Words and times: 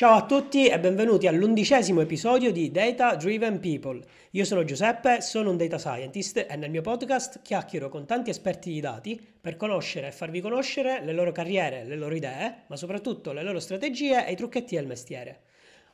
Ciao 0.00 0.16
a 0.16 0.24
tutti 0.24 0.66
e 0.66 0.80
benvenuti 0.80 1.26
all'undicesimo 1.26 2.00
episodio 2.00 2.52
di 2.52 2.70
Data 2.70 3.16
Driven 3.16 3.60
People. 3.60 4.00
Io 4.30 4.46
sono 4.46 4.64
Giuseppe, 4.64 5.20
sono 5.20 5.50
un 5.50 5.58
data 5.58 5.76
scientist 5.76 6.46
e 6.48 6.56
nel 6.56 6.70
mio 6.70 6.80
podcast 6.80 7.42
chiacchiero 7.42 7.90
con 7.90 8.06
tanti 8.06 8.30
esperti 8.30 8.72
di 8.72 8.80
dati 8.80 9.20
per 9.38 9.56
conoscere 9.56 10.06
e 10.06 10.12
farvi 10.12 10.40
conoscere 10.40 11.04
le 11.04 11.12
loro 11.12 11.32
carriere, 11.32 11.84
le 11.84 11.96
loro 11.96 12.14
idee, 12.14 12.62
ma 12.68 12.76
soprattutto 12.76 13.32
le 13.32 13.42
loro 13.42 13.60
strategie 13.60 14.26
e 14.26 14.32
i 14.32 14.36
trucchetti 14.36 14.74
del 14.74 14.86
mestiere. 14.86 15.40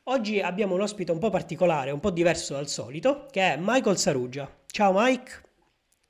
Oggi 0.03 0.39
abbiamo 0.39 0.75
un 0.75 0.83
ospite 0.83 1.11
un 1.11 1.19
po' 1.19 1.29
particolare, 1.29 1.91
un 1.91 1.99
po' 1.99 2.11
diverso 2.11 2.53
dal 2.53 2.69
solito, 2.69 3.25
che 3.29 3.41
è 3.41 3.57
Michael 3.59 3.97
Sarugia. 3.97 4.49
Ciao 4.67 4.93
Mike. 4.95 5.46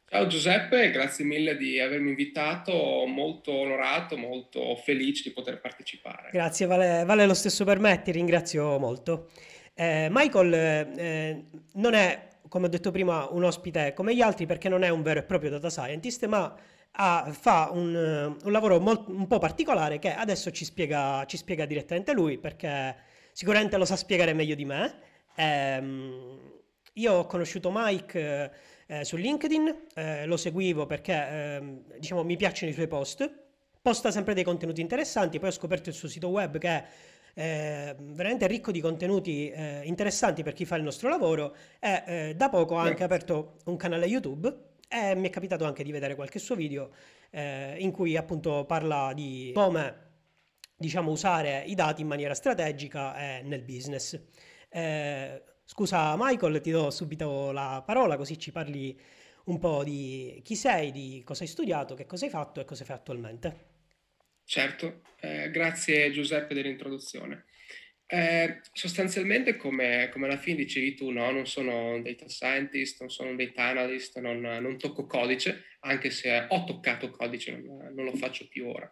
Ciao 0.09 0.25
Giuseppe, 0.25 0.89
grazie 0.89 1.25
mille 1.25 1.57
di 1.57 1.81
avermi 1.81 2.07
invitato, 2.07 3.05
molto 3.05 3.51
onorato, 3.51 4.15
molto 4.15 4.73
felice 4.77 5.23
di 5.23 5.31
poter 5.31 5.59
partecipare. 5.59 6.29
Grazie, 6.31 6.65
vale, 6.65 7.03
vale 7.03 7.25
lo 7.25 7.33
stesso 7.33 7.65
per 7.65 7.77
me, 7.77 8.01
ti 8.01 8.13
ringrazio 8.13 8.79
molto. 8.79 9.29
Eh, 9.73 10.07
Michael 10.09 10.53
eh, 10.53 11.43
non 11.73 11.93
è, 11.93 12.29
come 12.47 12.67
ho 12.67 12.69
detto 12.69 12.89
prima, 12.91 13.27
un 13.31 13.43
ospite 13.43 13.93
come 13.93 14.15
gli 14.15 14.21
altri 14.21 14.45
perché 14.45 14.69
non 14.69 14.83
è 14.83 14.87
un 14.87 15.01
vero 15.01 15.19
e 15.19 15.23
proprio 15.23 15.49
data 15.49 15.69
scientist, 15.69 16.25
ma 16.27 16.55
ha, 16.91 17.29
fa 17.37 17.69
un, 17.73 17.93
un 18.41 18.51
lavoro 18.53 18.79
molt, 18.79 19.09
un 19.09 19.27
po' 19.27 19.39
particolare 19.39 19.99
che 19.99 20.13
adesso 20.13 20.51
ci 20.51 20.63
spiega, 20.63 21.25
ci 21.25 21.35
spiega, 21.35 21.65
direttamente 21.65 22.13
lui 22.13 22.37
perché 22.37 22.95
sicuramente 23.33 23.75
lo 23.75 23.83
sa 23.83 23.97
spiegare 23.97 24.31
meglio 24.31 24.55
di 24.55 24.63
me. 24.63 24.99
Eh, 25.35 25.83
io 26.93 27.13
ho 27.13 27.25
conosciuto 27.25 27.69
Mike 27.73 28.75
eh, 28.87 29.03
su 29.03 29.17
LinkedIn, 29.17 29.75
eh, 29.95 30.25
lo 30.25 30.37
seguivo 30.37 30.85
perché 30.85 31.13
ehm, 31.13 31.83
diciamo, 31.99 32.23
mi 32.23 32.37
piacciono 32.37 32.71
i 32.71 32.73
suoi 32.73 32.87
post, 32.87 33.29
posta 33.81 34.11
sempre 34.11 34.33
dei 34.33 34.43
contenuti 34.43 34.81
interessanti, 34.81 35.39
poi 35.39 35.49
ho 35.49 35.51
scoperto 35.51 35.89
il 35.89 35.95
suo 35.95 36.07
sito 36.07 36.29
web 36.29 36.57
che 36.57 36.67
è 36.69 36.85
eh, 37.33 37.95
veramente 37.99 38.47
ricco 38.47 38.71
di 38.71 38.81
contenuti 38.81 39.49
eh, 39.49 39.81
interessanti 39.83 40.41
per 40.41 40.53
chi 40.53 40.65
fa 40.65 40.75
il 40.75 40.83
nostro 40.83 41.07
lavoro 41.07 41.55
e 41.79 42.03
eh, 42.07 42.33
da 42.35 42.49
poco 42.49 42.77
ha 42.77 42.81
anche 42.81 43.03
aperto 43.03 43.57
un 43.65 43.75
canale 43.75 44.07
YouTube 44.07 44.51
e 44.87 45.13
mi 45.15 45.27
è 45.27 45.29
capitato 45.29 45.63
anche 45.65 45.83
di 45.83 45.91
vedere 45.91 46.15
qualche 46.15 46.39
suo 46.39 46.55
video 46.55 46.89
eh, 47.29 47.75
in 47.77 47.91
cui 47.91 48.17
appunto 48.17 48.65
parla 48.65 49.11
di 49.13 49.51
come 49.53 50.05
diciamo 50.75 51.11
usare 51.11 51.63
i 51.67 51.75
dati 51.75 52.01
in 52.01 52.07
maniera 52.07 52.33
strategica 52.33 53.41
nel 53.43 53.61
business. 53.61 54.19
Scusa 55.69 56.15
Michael, 56.17 56.61
ti 56.61 56.71
do 56.71 56.89
subito 56.89 57.51
la 57.51 57.83
parola 57.85 58.15
così 58.15 58.39
ci 58.39 58.53
parli 58.53 58.97
un 59.47 59.59
po' 59.59 59.83
di 59.83 60.39
chi 60.41 60.55
sei, 60.55 60.93
di 60.93 61.21
cosa 61.25 61.43
hai 61.43 61.49
studiato, 61.49 61.93
che 61.93 62.05
cosa 62.05 62.23
hai 62.23 62.31
fatto 62.31 62.61
e 62.61 62.65
cosa 62.65 62.85
fai 62.85 62.95
attualmente. 62.95 63.65
Certo, 64.45 65.01
eh, 65.19 65.51
grazie 65.51 66.09
Giuseppe 66.11 66.53
dell'introduzione. 66.53 67.47
Eh, 68.05 68.61
sostanzialmente, 68.71 69.57
come, 69.57 70.07
come, 70.13 70.27
alla 70.27 70.37
fine 70.37 70.55
dicevi 70.55 70.95
tu, 70.95 71.09
no? 71.09 71.29
non 71.31 71.45
sono 71.45 71.95
un 71.95 72.01
data 72.01 72.29
scientist, 72.29 73.01
non 73.01 73.09
sono 73.09 73.31
un 73.31 73.35
data 73.35 73.63
analyst, 73.63 74.17
non, 74.19 74.39
non 74.39 74.77
tocco 74.77 75.05
codice, 75.05 75.65
anche 75.81 76.11
se 76.11 76.47
ho 76.47 76.63
toccato 76.63 77.09
codice, 77.09 77.51
non, 77.57 77.91
non 77.93 78.05
lo 78.05 78.15
faccio 78.15 78.47
più 78.47 78.69
ora. 78.69 78.89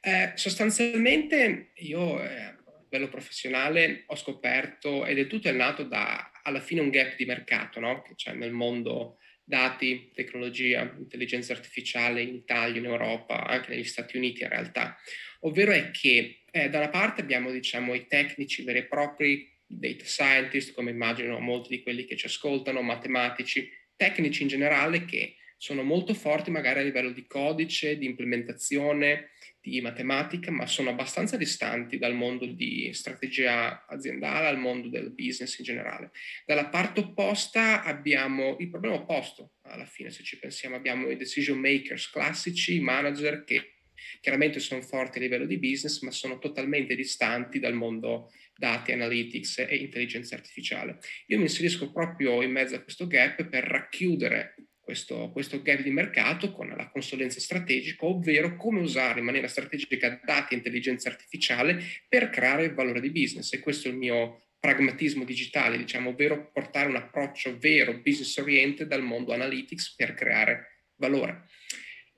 Eh, 0.00 0.30
sostanzialmente 0.36 1.72
io 1.74 2.22
eh, 2.22 2.53
livello 2.94 3.10
professionale 3.10 4.04
ho 4.06 4.16
scoperto, 4.16 5.04
ed 5.04 5.18
è 5.18 5.26
tutto 5.26 5.48
è 5.48 5.52
nato 5.52 5.82
da 5.82 6.30
alla 6.44 6.60
fine 6.60 6.80
un 6.80 6.90
gap 6.90 7.16
di 7.16 7.24
mercato 7.24 7.80
no? 7.80 8.02
che 8.02 8.14
c'è 8.14 8.32
nel 8.34 8.52
mondo 8.52 9.18
dati, 9.42 10.10
tecnologia, 10.14 10.82
intelligenza 10.96 11.52
artificiale 11.52 12.22
in 12.22 12.34
Italia, 12.34 12.78
in 12.78 12.86
Europa, 12.86 13.44
anche 13.46 13.70
negli 13.70 13.84
Stati 13.84 14.16
Uniti 14.16 14.42
in 14.42 14.48
realtà, 14.48 14.96
ovvero 15.40 15.72
è 15.72 15.90
che 15.90 16.44
eh, 16.50 16.68
da 16.70 16.78
una 16.78 16.88
parte 16.88 17.20
abbiamo 17.20 17.50
diciamo 17.50 17.94
i 17.94 18.06
tecnici 18.06 18.62
veri 18.62 18.78
e 18.78 18.84
propri, 18.84 19.52
data 19.66 20.04
scientist, 20.04 20.74
come 20.74 20.90
immagino 20.90 21.38
molti 21.40 21.76
di 21.76 21.82
quelli 21.82 22.04
che 22.04 22.16
ci 22.16 22.26
ascoltano, 22.26 22.80
matematici, 22.80 23.68
tecnici 23.96 24.42
in 24.42 24.48
generale 24.48 25.04
che 25.04 25.36
sono 25.56 25.82
molto 25.82 26.14
forti 26.14 26.50
magari 26.50 26.80
a 26.80 26.82
livello 26.82 27.10
di 27.10 27.26
codice, 27.26 27.96
di 27.96 28.06
implementazione, 28.06 29.30
di 29.64 29.80
matematica, 29.80 30.50
ma 30.50 30.66
sono 30.66 30.90
abbastanza 30.90 31.38
distanti 31.38 31.96
dal 31.96 32.14
mondo 32.14 32.44
di 32.44 32.90
strategia 32.92 33.86
aziendale, 33.86 34.48
al 34.48 34.58
mondo 34.58 34.88
del 34.88 35.10
business 35.10 35.58
in 35.58 35.64
generale. 35.64 36.10
Dalla 36.44 36.66
parte 36.66 37.00
opposta 37.00 37.82
abbiamo 37.82 38.56
il 38.58 38.68
problema 38.68 38.96
opposto, 38.96 39.52
alla 39.62 39.86
fine 39.86 40.10
se 40.10 40.22
ci 40.22 40.38
pensiamo, 40.38 40.76
abbiamo 40.76 41.08
i 41.08 41.16
decision 41.16 41.58
makers 41.58 42.10
classici, 42.10 42.74
i 42.74 42.80
manager 42.80 43.42
che 43.44 43.76
chiaramente 44.20 44.60
sono 44.60 44.82
forti 44.82 45.16
a 45.16 45.22
livello 45.22 45.46
di 45.46 45.58
business, 45.58 46.02
ma 46.02 46.10
sono 46.10 46.38
totalmente 46.38 46.94
distanti 46.94 47.58
dal 47.58 47.72
mondo 47.72 48.30
dati, 48.54 48.92
analytics 48.92 49.60
e 49.60 49.76
intelligenza 49.76 50.34
artificiale. 50.34 50.98
Io 51.28 51.38
mi 51.38 51.44
inserisco 51.44 51.90
proprio 51.90 52.42
in 52.42 52.50
mezzo 52.50 52.74
a 52.74 52.80
questo 52.80 53.06
gap 53.06 53.48
per 53.48 53.64
racchiudere 53.64 54.56
questo, 54.84 55.30
questo 55.30 55.62
gap 55.62 55.80
di 55.80 55.90
mercato 55.90 56.52
con 56.52 56.68
la 56.68 56.88
consulenza 56.90 57.40
strategica, 57.40 58.04
ovvero 58.04 58.56
come 58.56 58.80
usare 58.80 59.20
in 59.20 59.24
maniera 59.24 59.48
strategica 59.48 60.20
dati 60.22 60.52
e 60.52 60.58
intelligenza 60.58 61.08
artificiale 61.08 61.82
per 62.08 62.28
creare 62.30 62.72
valore 62.72 63.00
di 63.00 63.10
business. 63.10 63.52
E 63.54 63.60
questo 63.60 63.88
è 63.88 63.90
il 63.90 63.96
mio 63.96 64.42
pragmatismo 64.60 65.24
digitale, 65.24 65.78
diciamo, 65.78 66.10
ovvero 66.10 66.50
portare 66.52 66.88
un 66.88 66.96
approccio 66.96 67.56
vero, 67.58 68.00
business 68.00 68.36
oriented 68.36 68.86
dal 68.86 69.02
mondo 69.02 69.32
analytics 69.32 69.94
per 69.94 70.14
creare 70.14 70.86
valore. 70.96 71.46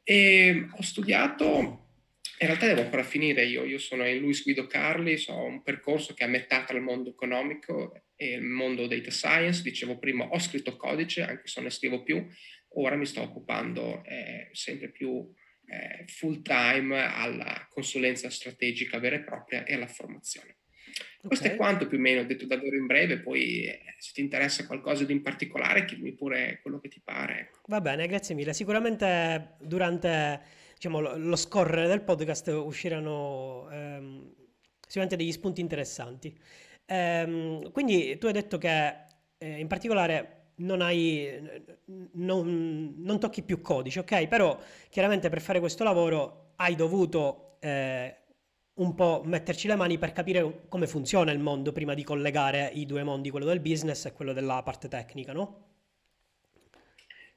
E 0.03 0.67
ho 0.71 0.83
studiato 0.83 1.86
in 2.39 2.47
realtà 2.47 2.67
devo 2.67 2.83
ancora 2.83 3.03
finire 3.03 3.45
io, 3.45 3.65
io 3.65 3.79
sono 3.79 4.07
in 4.07 4.19
Luis 4.19 4.43
Guido 4.43 4.67
Carli, 4.67 5.23
ho 5.29 5.45
un 5.45 5.63
percorso 5.63 6.13
che 6.13 6.25
è 6.25 6.27
a 6.27 6.31
metà 6.31 6.65
tra 6.65 6.77
il 6.77 6.83
mondo 6.83 7.11
economico 7.11 8.03
e 8.15 8.35
il 8.35 8.43
mondo 8.43 8.87
data 8.87 9.11
science, 9.11 9.63
dicevo 9.63 9.99
prima 9.99 10.25
ho 10.25 10.39
scritto 10.39 10.77
codice, 10.77 11.23
anche 11.23 11.47
se 11.47 11.55
non 11.57 11.65
ne 11.65 11.71
scrivo 11.71 12.03
più, 12.03 12.27
ora 12.75 12.97
mi 12.97 13.07
sto 13.07 13.23
occupando 13.23 14.05
eh, 14.05 14.49
sempre 14.53 14.91
più 14.91 15.33
eh, 15.69 16.05
full 16.09 16.43
time 16.43 17.05
alla 17.05 17.67
consulenza 17.71 18.29
strategica 18.29 18.99
vera 18.99 19.17
e 19.17 19.25
propria 19.25 19.65
e 19.65 19.75
alla 19.75 19.87
formazione. 19.87 20.59
Okay. 21.17 21.29
Questo 21.29 21.47
è 21.49 21.57
quanto 21.57 21.87
più 21.87 21.97
o 21.97 22.01
meno, 22.01 22.21
ho 22.21 22.25
detto 22.25 22.47
davvero 22.47 22.77
in 22.77 22.87
breve, 22.87 23.19
poi 23.19 23.65
eh, 23.65 23.95
se 23.99 24.13
ti 24.13 24.21
interessa 24.21 24.67
qualcosa 24.67 25.05
di 25.05 25.13
in 25.13 25.23
particolare 25.23 25.85
chiedimi 25.85 26.13
pure 26.13 26.61
quello 26.61 26.79
che 26.79 26.89
ti 26.89 27.01
pare. 27.03 27.51
Va 27.67 27.81
bene, 27.81 28.07
grazie 28.07 28.35
mille. 28.35 28.53
Sicuramente 28.53 29.57
durante 29.61 30.65
diciamo, 30.77 31.01
lo, 31.01 31.17
lo 31.17 31.37
scorrere 31.37 31.89
del 31.89 32.03
podcast 32.03 32.49
usciranno 32.49 33.67
ehm, 33.71 34.31
sicuramente 34.81 35.17
degli 35.17 35.33
spunti 35.33 35.63
interessanti. 35.63 36.39
Ehm, 36.85 37.73
quindi 37.73 38.19
tu 38.19 38.27
hai 38.27 38.33
detto 38.35 38.59
che 38.59 39.05
eh, 39.39 39.59
in 39.59 39.67
particolare 39.69 40.51
non, 40.57 40.83
hai, 40.83 41.65
non, 42.13 42.95
non, 42.99 43.19
tocchi 43.19 43.43
più 43.43 43.61
codice, 43.63 44.01
ok? 44.01 44.27
Però 44.29 44.59
chiaramente 44.91 45.31
per 45.31 45.41
fare 45.41 45.61
questo 45.61 45.83
lavoro 45.83 46.53
hai 46.57 46.75
dovuto 46.75 47.57
eh, 47.61 48.15
un 48.75 48.95
po' 48.95 49.23
metterci 49.25 49.69
le 49.69 49.77
mani 49.77 49.99
per 49.99 50.13
capire 50.13 50.67
come 50.69 50.87
funziona 50.87 51.33
il 51.33 51.39
mondo 51.39 51.73
prima 51.73 51.95
di 51.95 52.05
collegare 52.05 52.71
i 52.75 52.85
due 52.85 53.03
mondi, 53.03 53.31
quello 53.31 53.47
del 53.47 53.61
business 53.61 54.05
e 54.05 54.13
quello 54.13 54.35
della 54.35 54.63
parte 54.63 54.89
tecnica, 54.89 55.33
no? 55.33 55.76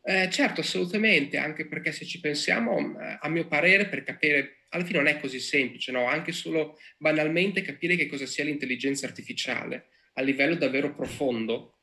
Eh, 0.09 0.28
certo, 0.31 0.62
assolutamente, 0.62 1.38
anche 1.38 1.68
perché 1.68 1.92
se 1.92 2.03
ci 2.03 2.20
pensiamo, 2.20 3.00
eh, 3.00 3.20
a 3.22 3.30
mio 3.30 3.46
parere, 3.46 3.88
per 3.88 4.03
capire, 4.03 4.66
alla 4.70 4.84
fine 4.84 4.97
non 4.97 5.08
è 5.08 5.20
così 5.20 5.40
semplice, 5.40 5.92
no? 5.92 6.08
Anche 6.08 6.31
solo 6.31 6.80
banalmente 6.97 7.62
capire 7.62 7.96
che 7.96 8.08
cosa 8.08 8.25
sia 8.25 8.44
l'intelligenza 8.44 9.06
artificiale 9.06 9.90
a 10.14 10.24
livello 10.24 10.56
davvero 10.56 10.96
profondo, 10.96 11.81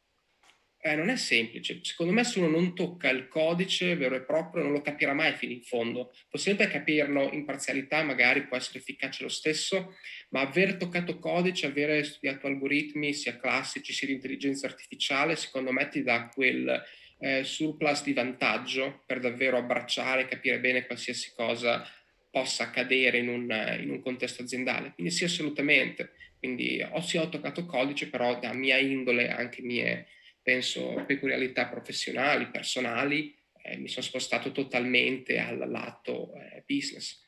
eh, 0.81 0.97
non 0.97 1.09
è 1.09 1.15
semplice. 1.17 1.79
Secondo 1.85 2.13
me 2.13 2.25
se 2.25 2.41
uno 2.41 2.49
non 2.49 2.75
tocca 2.75 3.09
il 3.11 3.29
codice 3.29 3.95
vero 3.95 4.17
e 4.17 4.23
proprio 4.23 4.65
non 4.65 4.73
lo 4.73 4.81
capirà 4.81 5.15
mai 5.15 5.33
fino 5.35 5.53
in 5.53 5.63
fondo. 5.63 6.13
Può 6.29 6.37
sempre 6.37 6.67
capirlo 6.67 7.31
in 7.33 7.45
parzialità, 7.45 8.03
magari 8.03 8.49
può 8.49 8.57
essere 8.57 8.81
efficace 8.81 9.23
lo 9.23 9.29
stesso, 9.29 9.95
ma 10.31 10.41
aver 10.41 10.79
toccato 10.79 11.21
codice, 11.21 11.67
aver 11.67 12.05
studiato 12.05 12.49
algoritmi 12.49 13.15
sia 13.15 13.39
classici 13.39 13.93
sia 13.93 14.09
di 14.09 14.15
intelligenza 14.15 14.67
artificiale, 14.67 15.37
secondo 15.37 15.71
me 15.71 15.89
ti 15.89 16.03
dà 16.03 16.29
quel 16.35 16.83
eh, 17.19 17.45
surplus 17.45 18.03
di 18.03 18.13
vantaggio 18.13 19.03
per 19.07 19.21
davvero 19.21 19.57
abbracciare 19.57 20.23
e 20.23 20.29
capire 20.29 20.61
bene 20.61 20.87
qualsiasi 20.87 21.33
cosa 21.35 21.87
possa 22.31 22.65
accadere 22.65 23.19
in 23.19 23.29
un, 23.29 23.79
in 23.81 23.91
un 23.91 24.01
contesto 24.01 24.43
aziendale. 24.43 24.93
Quindi 24.95 25.13
sì, 25.13 25.25
assolutamente. 25.25 26.13
Quindi 26.39 26.83
ho 26.83 27.01
sì 27.01 27.17
ho 27.17 27.29
toccato 27.29 27.65
codice, 27.65 28.09
però 28.09 28.39
da 28.39 28.53
mia 28.53 28.77
indole, 28.77 29.31
anche 29.31 29.63
mie 29.63 30.07
penso, 30.43 31.03
peculiarità 31.07 31.67
professionali, 31.67 32.47
personali, 32.47 33.35
eh, 33.63 33.77
mi 33.79 33.89
sono 33.89 34.05
spostato 34.05 34.53
totalmente 34.53 35.39
al 35.39 35.59
lato 35.69 36.35
eh, 36.35 36.63
business. 36.65 37.21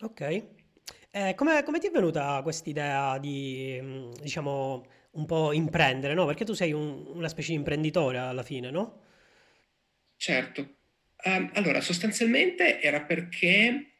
Ok. 0.00 0.46
Eh, 1.10 1.34
come, 1.36 1.62
come, 1.62 1.78
ti 1.78 1.88
è 1.88 1.90
venuta 1.90 2.40
questa 2.42 2.70
idea 2.70 3.18
di, 3.18 3.78
mm, 3.80 4.12
diciamo, 4.14 4.86
un 5.10 5.26
po' 5.26 5.52
imprendere, 5.52 6.14
no? 6.14 6.24
Perché 6.24 6.46
tu 6.46 6.54
sei 6.54 6.72
un, 6.72 7.04
una 7.06 7.28
specie 7.28 7.50
di 7.50 7.58
imprenditore 7.58 8.16
alla 8.16 8.42
fine, 8.42 8.70
no? 8.70 9.02
Certo. 10.24 10.76
Um, 11.22 11.50
allora, 11.52 11.82
sostanzialmente 11.82 12.80
era 12.80 13.02
perché 13.02 13.90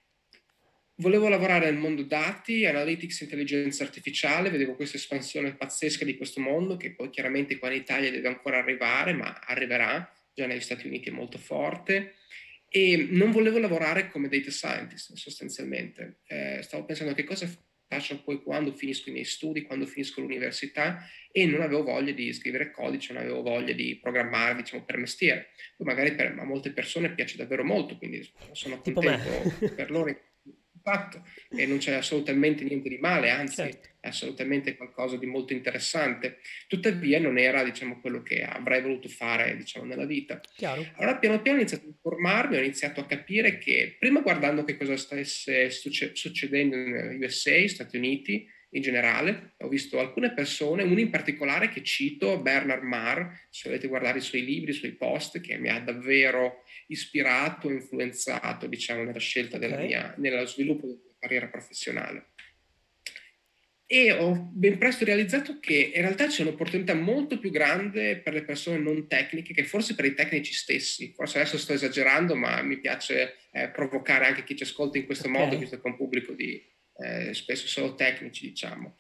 volevo 0.95 1.29
lavorare 1.29 1.67
nel 1.67 1.79
mondo 1.79 2.03
dati, 2.03 2.65
analytics, 2.65 3.21
intelligenza 3.21 3.85
artificiale, 3.85 4.49
vedevo 4.49 4.75
questa 4.75 4.97
espansione 4.97 5.55
pazzesca 5.55 6.03
di 6.03 6.17
questo 6.17 6.41
mondo 6.41 6.79
che 6.79 6.95
poi 6.95 7.11
chiaramente 7.11 7.59
qua 7.59 7.69
in 7.69 7.77
Italia 7.77 8.11
deve 8.11 8.29
ancora 8.29 8.57
arrivare, 8.57 9.13
ma 9.13 9.39
arriverà, 9.45 10.11
già 10.33 10.47
negli 10.47 10.63
Stati 10.63 10.87
Uniti 10.87 11.11
è 11.11 11.13
molto 11.13 11.37
forte. 11.37 12.15
E 12.71 13.07
non 13.11 13.31
volevo 13.31 13.59
lavorare 13.59 14.09
come 14.09 14.29
data 14.29 14.51
scientist 14.51 15.13
sostanzialmente. 15.17 16.21
Eh, 16.27 16.61
stavo 16.63 16.87
pensando 16.87 17.13
che 17.13 17.25
cosa 17.25 17.47
faccio 17.95 18.23
poi 18.23 18.43
quando 18.43 18.73
finisco 18.73 19.09
i 19.09 19.13
miei 19.13 19.25
studi, 19.25 19.63
quando 19.63 19.87
finisco 19.87 20.21
l'università 20.21 21.09
e 21.31 21.47
non 21.47 21.63
avevo 21.63 21.83
voglia 21.83 22.13
di 22.13 22.33
scrivere 22.33 22.71
codice, 22.71 23.13
non 23.13 23.23
avevo 23.23 23.43
voglia 23.43 23.73
di 23.73 23.99
programmare, 24.01 24.57
diciamo, 24.57 24.85
per 24.85 24.99
mestiere. 24.99 25.49
Poi 25.77 25.87
magari 25.87 26.15
per, 26.15 26.35
a 26.39 26.45
molte 26.45 26.73
persone 26.73 27.15
piace 27.15 27.37
davvero 27.37 27.65
molto, 27.65 27.97
quindi 27.97 28.29
sono 28.53 28.81
contento 28.81 29.53
per 29.75 29.91
loro 29.91 30.11
fatto 30.85 31.27
e 31.49 31.67
non 31.67 31.79
c'è 31.79 31.95
assolutamente 31.95 32.63
niente 32.63 32.91
di 32.91 32.99
male, 32.99 33.31
anzi 33.31 33.55
certo. 33.55 33.89
è 34.01 34.09
assolutamente 34.09 34.77
qualcosa 34.77 35.17
di 35.17 35.25
molto 35.25 35.55
interessante. 35.55 36.41
Tuttavia 36.69 37.19
non 37.19 37.39
era 37.39 37.65
diciamo, 37.65 38.01
quello 38.01 38.23
che 38.23 38.43
avrei 38.45 38.83
voluto 38.83 39.09
fare 39.09 39.57
diciamo, 39.57 39.87
nella 39.87 40.05
vita. 40.05 40.41
Chiaro. 40.55 40.87
Allora 40.97 41.17
piano 41.17 41.41
piano 41.41 41.57
ho 41.57 41.61
iniziato 41.61 41.87
a 41.87 41.89
informarmi, 41.89 42.57
ho 42.57 42.61
iniziato 42.61 43.01
a 43.01 43.07
capire 43.07 43.57
che 43.57 43.97
prima 43.99 44.21
guardando 44.21 44.63
che 44.63 44.77
cosa 44.77 44.97
stesse 44.97 45.71
succedendo 45.71 46.77
negli 46.77 47.25
USA, 47.25 47.67
Stati 47.67 47.97
Uniti, 47.97 48.47
in 48.75 48.83
generale. 48.83 49.55
Ho 49.59 49.69
visto 49.69 49.99
alcune 49.99 50.33
persone, 50.33 50.83
uno 50.83 51.01
in 51.01 51.11
particolare 51.11 51.69
che 51.69 51.83
cito, 51.83 52.41
Bernard 52.41 52.83
Marr, 52.83 53.27
se 53.51 53.69
volete 53.69 53.89
guardare 53.89 54.19
i 54.19 54.23
suoi 54.23 54.45
libri, 54.45 54.71
i 54.71 54.75
suoi 54.75 54.93
post, 54.93 55.41
che 55.41 55.57
mi 55.59 55.69
ha 55.69 55.81
davvero 55.81 56.63
ispirato, 56.89 57.71
influenzato, 57.71 58.67
diciamo, 58.67 59.05
nella 59.05 59.19
scelta 59.19 59.59
della 59.59 59.77
okay. 59.77 59.87
mia, 59.87 60.15
nello 60.19 60.47
sviluppo 60.47 60.87
della 60.87 61.01
mia 61.03 61.17
carriera 61.19 61.49
professionale. 61.49 62.33
E 63.87 64.13
ho 64.13 64.51
ben 64.53 64.79
presto 64.79 65.05
realizzato 65.05 65.61
che 65.61 65.93
in 65.95 66.01
realtà 66.01 66.27
c'è 66.27 66.43
un'opportunità 66.43 66.95
molto 66.95 67.39
più 67.39 67.51
grande 67.51 68.17
per 68.17 68.33
le 68.33 68.43
persone 68.43 68.79
non 68.79 69.07
tecniche 69.07 69.53
che 69.53 69.63
forse 69.65 69.95
per 69.95 70.07
i 70.07 70.15
tecnici 70.15 70.55
stessi. 70.55 71.13
Forse 71.15 71.39
adesso 71.39 71.59
sto 71.59 71.75
esagerando, 71.75 72.35
ma 72.35 72.61
mi 72.63 72.79
piace 72.81 73.37
eh, 73.53 73.69
provocare 73.69 74.27
anche 74.27 74.43
chi 74.43 74.57
ci 74.57 74.63
ascolta 74.63 74.99
in 74.99 75.05
questo 75.05 75.29
okay. 75.29 75.41
modo, 75.41 75.59
visto 75.59 75.77
che 75.77 75.87
è 75.87 75.91
un 75.91 75.97
pubblico 75.97 76.33
di 76.33 76.61
eh, 76.97 77.35
spesso 77.35 77.67
solo 77.67 77.95
tecnici, 77.95 78.49
diciamo. 78.49 78.97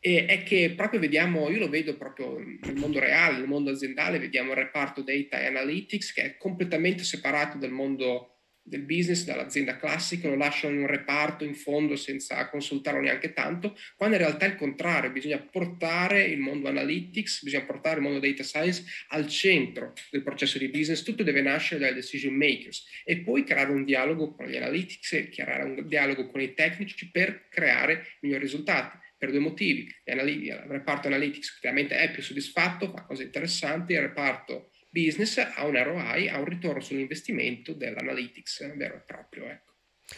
E 0.00 0.26
è 0.26 0.42
che 0.44 0.74
proprio 0.76 1.00
vediamo, 1.00 1.50
io 1.50 1.58
lo 1.58 1.68
vedo 1.68 1.96
proprio 1.96 2.38
nel 2.38 2.76
mondo 2.76 3.00
reale, 3.00 3.38
nel 3.38 3.48
mondo 3.48 3.70
aziendale, 3.70 4.18
vediamo 4.18 4.52
il 4.52 4.58
reparto 4.58 5.02
data 5.02 5.40
e 5.40 5.46
analytics 5.46 6.12
che 6.12 6.22
è 6.22 6.36
completamente 6.36 7.02
separato 7.02 7.58
dal 7.58 7.72
mondo 7.72 8.37
del 8.68 8.82
business, 8.82 9.24
dall'azienda 9.24 9.76
classica, 9.76 10.28
lo 10.28 10.36
lasciano 10.36 10.74
in 10.74 10.80
un 10.80 10.86
reparto 10.86 11.44
in 11.44 11.54
fondo 11.54 11.96
senza 11.96 12.48
consultarlo 12.48 13.00
neanche 13.00 13.32
tanto, 13.32 13.76
quando 13.96 14.16
in 14.16 14.22
realtà 14.22 14.46
è 14.46 14.48
il 14.48 14.56
contrario, 14.56 15.10
bisogna 15.10 15.38
portare 15.38 16.24
il 16.24 16.38
mondo 16.38 16.68
analytics, 16.68 17.42
bisogna 17.42 17.64
portare 17.64 17.96
il 17.96 18.02
mondo 18.02 18.18
data 18.18 18.42
science 18.42 18.84
al 19.08 19.26
centro 19.26 19.92
del 20.10 20.22
processo 20.22 20.58
di 20.58 20.68
business, 20.68 21.02
tutto 21.02 21.22
deve 21.22 21.40
nascere 21.40 21.80
dai 21.80 21.94
decision 21.94 22.34
makers 22.34 22.84
e 23.04 23.18
poi 23.18 23.44
creare 23.44 23.70
un 23.70 23.84
dialogo 23.84 24.34
con 24.34 24.46
gli 24.46 24.56
analytics 24.56 25.12
e 25.14 25.28
creare 25.28 25.64
un 25.64 25.86
dialogo 25.86 26.26
con 26.28 26.40
i 26.40 26.54
tecnici 26.54 27.10
per 27.10 27.48
creare 27.48 28.16
migliori 28.20 28.42
risultati 28.42 28.96
per 29.18 29.30
due 29.30 29.40
motivi. 29.40 29.92
Il 30.04 30.64
reparto 30.68 31.08
analytics 31.08 31.58
chiaramente 31.58 31.96
è 31.96 32.10
più 32.10 32.22
soddisfatto, 32.22 32.90
fa 32.90 33.04
cose 33.04 33.24
interessanti, 33.24 33.92
il 33.92 34.00
reparto 34.00 34.70
business 34.90 35.38
ha 35.38 35.64
un 35.64 35.82
ROI, 35.82 36.28
ha 36.28 36.38
un 36.38 36.44
ritorno 36.44 36.80
sull'investimento 36.80 37.72
dell'analytics 37.74 38.74
vero 38.76 38.96
e 38.96 39.00
proprio. 39.00 39.44
Ecco. 39.48 39.74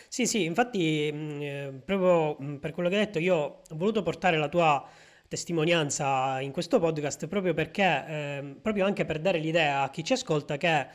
Sì, 0.08 0.26
sì, 0.26 0.44
infatti 0.44 1.10
mh, 1.12 1.42
eh, 1.42 1.82
proprio 1.84 2.36
mh, 2.38 2.58
per 2.58 2.72
quello 2.72 2.88
che 2.88 2.96
hai 2.96 3.04
detto 3.06 3.18
io 3.18 3.34
ho 3.36 3.62
voluto 3.76 4.02
portare 4.02 4.36
la 4.38 4.48
tua 4.48 4.88
testimonianza 5.26 6.40
in 6.40 6.52
questo 6.52 6.78
podcast 6.80 7.26
proprio 7.28 7.54
perché, 7.54 8.04
eh, 8.08 8.56
proprio 8.62 8.84
anche 8.84 9.04
per 9.04 9.20
dare 9.20 9.38
l'idea 9.38 9.82
a 9.82 9.90
chi 9.90 10.04
ci 10.04 10.12
ascolta 10.12 10.56
che 10.56 10.86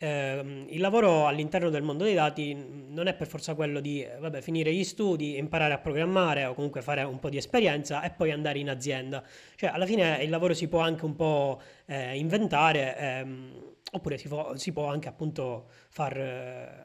eh, 0.00 0.64
il 0.68 0.80
lavoro 0.80 1.26
all'interno 1.26 1.70
del 1.70 1.82
mondo 1.82 2.04
dei 2.04 2.14
dati 2.14 2.54
non 2.54 3.08
è 3.08 3.14
per 3.14 3.26
forza 3.26 3.54
quello 3.54 3.80
di 3.80 4.06
vabbè, 4.18 4.40
finire 4.40 4.72
gli 4.72 4.84
studi, 4.84 5.36
imparare 5.36 5.74
a 5.74 5.78
programmare 5.78 6.44
o 6.44 6.54
comunque 6.54 6.82
fare 6.82 7.02
un 7.02 7.18
po' 7.18 7.28
di 7.28 7.36
esperienza 7.36 8.02
e 8.02 8.10
poi 8.10 8.30
andare 8.30 8.60
in 8.60 8.70
azienda. 8.70 9.24
Cioè, 9.56 9.70
alla 9.70 9.86
fine 9.86 10.22
il 10.22 10.30
lavoro 10.30 10.54
si 10.54 10.68
può 10.68 10.80
anche 10.80 11.04
un 11.04 11.16
po' 11.16 11.60
eh, 11.86 12.16
inventare, 12.16 12.96
ehm, 12.96 13.74
oppure 13.92 14.18
si 14.18 14.28
può, 14.28 14.56
si 14.56 14.72
può, 14.72 14.86
anche 14.86 15.08
appunto 15.08 15.68
far 15.88 16.16
eh, 16.16 16.84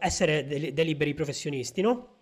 essere 0.00 0.46
dei, 0.46 0.74
dei 0.74 0.84
liberi 0.84 1.14
professionisti, 1.14 1.80
no? 1.80 2.12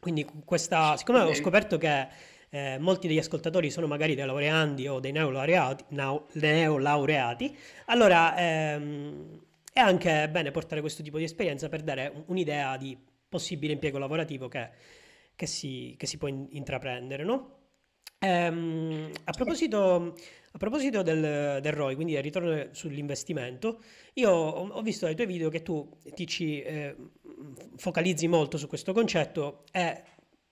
Quindi 0.00 0.26
questa, 0.44 0.96
siccome 0.96 1.20
ho 1.20 1.34
scoperto 1.34 1.76
che 1.76 2.08
eh, 2.50 2.78
molti 2.78 3.08
degli 3.08 3.18
ascoltatori 3.18 3.70
sono 3.70 3.86
magari 3.86 4.14
dei 4.14 4.24
laureandi 4.24 4.88
o 4.88 5.00
dei 5.00 5.12
neolaureati, 5.12 5.84
neolaureati 6.32 7.56
allora 7.86 8.36
ehm, 8.36 9.40
è 9.72 9.80
anche 9.80 10.28
bene 10.30 10.50
portare 10.50 10.80
questo 10.80 11.02
tipo 11.02 11.18
di 11.18 11.24
esperienza 11.24 11.68
per 11.68 11.82
dare 11.82 12.24
un'idea 12.26 12.76
di 12.76 12.96
possibile 13.28 13.74
impiego 13.74 13.98
lavorativo 13.98 14.48
che, 14.48 14.70
che, 15.36 15.46
si, 15.46 15.94
che 15.96 16.06
si, 16.06 16.16
può 16.16 16.28
in, 16.28 16.46
intraprendere, 16.50 17.24
no? 17.24 17.56
Ehm, 18.20 19.10
a 19.24 19.32
proposito, 19.32 20.16
a 20.50 20.58
proposito 20.58 21.02
del, 21.02 21.60
del, 21.60 21.72
ROI, 21.72 21.94
quindi 21.94 22.14
del 22.14 22.22
ritorno 22.22 22.68
sull'investimento, 22.72 23.80
io 24.14 24.30
ho, 24.30 24.82
visto 24.82 25.04
dai 25.04 25.14
tuoi 25.14 25.28
video 25.28 25.50
che 25.50 25.62
tu 25.62 25.88
ti 26.14 26.26
ci 26.26 26.60
eh, 26.60 26.96
focalizzi 27.76 28.26
molto 28.26 28.58
su 28.58 28.66
questo 28.66 28.92
concetto 28.92 29.64
e 29.70 30.02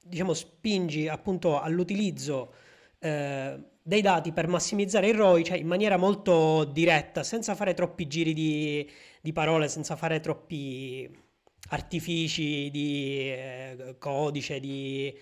diciamo, 0.06 0.34
spingi 0.34 1.08
appunto 1.08 1.60
all'utilizzo 1.60 2.54
eh, 2.98 3.58
dei 3.82 4.00
dati 4.00 4.32
per 4.32 4.48
massimizzare 4.48 5.08
il 5.08 5.14
ROI, 5.14 5.44
cioè 5.44 5.58
in 5.58 5.66
maniera 5.66 5.96
molto 5.96 6.64
diretta, 6.64 7.22
senza 7.22 7.54
fare 7.54 7.74
troppi 7.74 8.06
giri 8.06 8.32
di, 8.32 8.90
di 9.20 9.32
parole, 9.32 9.68
senza 9.68 9.96
fare 9.96 10.20
troppi 10.20 11.08
artifici 11.68 12.70
di 12.70 13.30
eh, 13.30 13.96
codice, 13.98 14.60
di, 14.60 15.16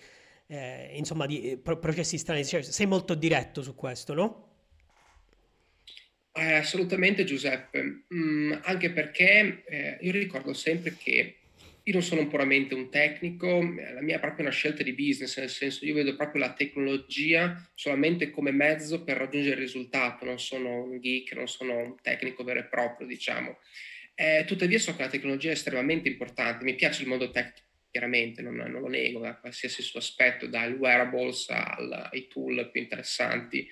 eh, 0.47 0.91
insomma, 0.95 1.25
di 1.25 1.59
pro- 1.61 1.77
processi 1.77 2.17
strani. 2.17 2.43
Cioè, 2.43 2.61
sei 2.61 2.85
molto 2.85 3.13
diretto 3.13 3.61
su 3.61 3.75
questo, 3.75 4.13
no? 4.13 4.49
Eh, 6.37 6.53
assolutamente 6.55 7.23
Giuseppe, 7.23 8.05
mm, 8.13 8.53
anche 8.63 8.91
perché 8.91 9.63
eh, 9.67 9.97
io 10.01 10.11
ricordo 10.11 10.53
sempre 10.53 10.95
che 10.97 11.37
io 11.87 11.93
non 11.93 12.01
sono 12.01 12.27
puramente 12.27 12.73
un 12.73 12.89
tecnico, 12.89 13.61
la 13.61 14.01
mia 14.01 14.15
è 14.15 14.19
proprio 14.19 14.45
una 14.45 14.53
scelta 14.53 14.81
di 14.81 14.93
business, 14.93 15.37
nel 15.37 15.49
senso 15.49 15.85
io 15.85 15.93
vedo 15.93 16.15
proprio 16.15 16.41
la 16.41 16.53
tecnologia 16.53 17.63
solamente 17.75 18.31
come 18.31 18.51
mezzo 18.51 19.03
per 19.03 19.17
raggiungere 19.17 19.55
il 19.55 19.61
risultato, 19.61 20.25
non 20.25 20.39
sono 20.39 20.83
un 20.83 20.99
geek, 20.99 21.33
non 21.33 21.47
sono 21.47 21.77
un 21.77 21.95
tecnico 22.01 22.43
vero 22.43 22.61
e 22.61 22.65
proprio, 22.65 23.05
diciamo. 23.05 23.59
Eh, 24.15 24.45
tuttavia 24.47 24.79
so 24.79 24.95
che 24.95 25.03
la 25.03 25.09
tecnologia 25.09 25.49
è 25.49 25.53
estremamente 25.53 26.09
importante, 26.09 26.63
mi 26.63 26.73
piace 26.73 27.03
il 27.03 27.07
mondo 27.07 27.29
tecnico 27.29 27.63
chiaramente, 27.91 28.41
non, 28.41 28.55
non, 28.55 28.81
lo 28.81 28.87
nego, 28.87 29.19
da 29.19 29.37
qualsiasi 29.37 29.83
suo 29.83 29.99
aspetto, 29.99 30.47
dai 30.47 30.73
wearables 30.73 31.49
ai 31.49 32.27
tool 32.27 32.69
più 32.71 32.81
interessanti 32.81 33.69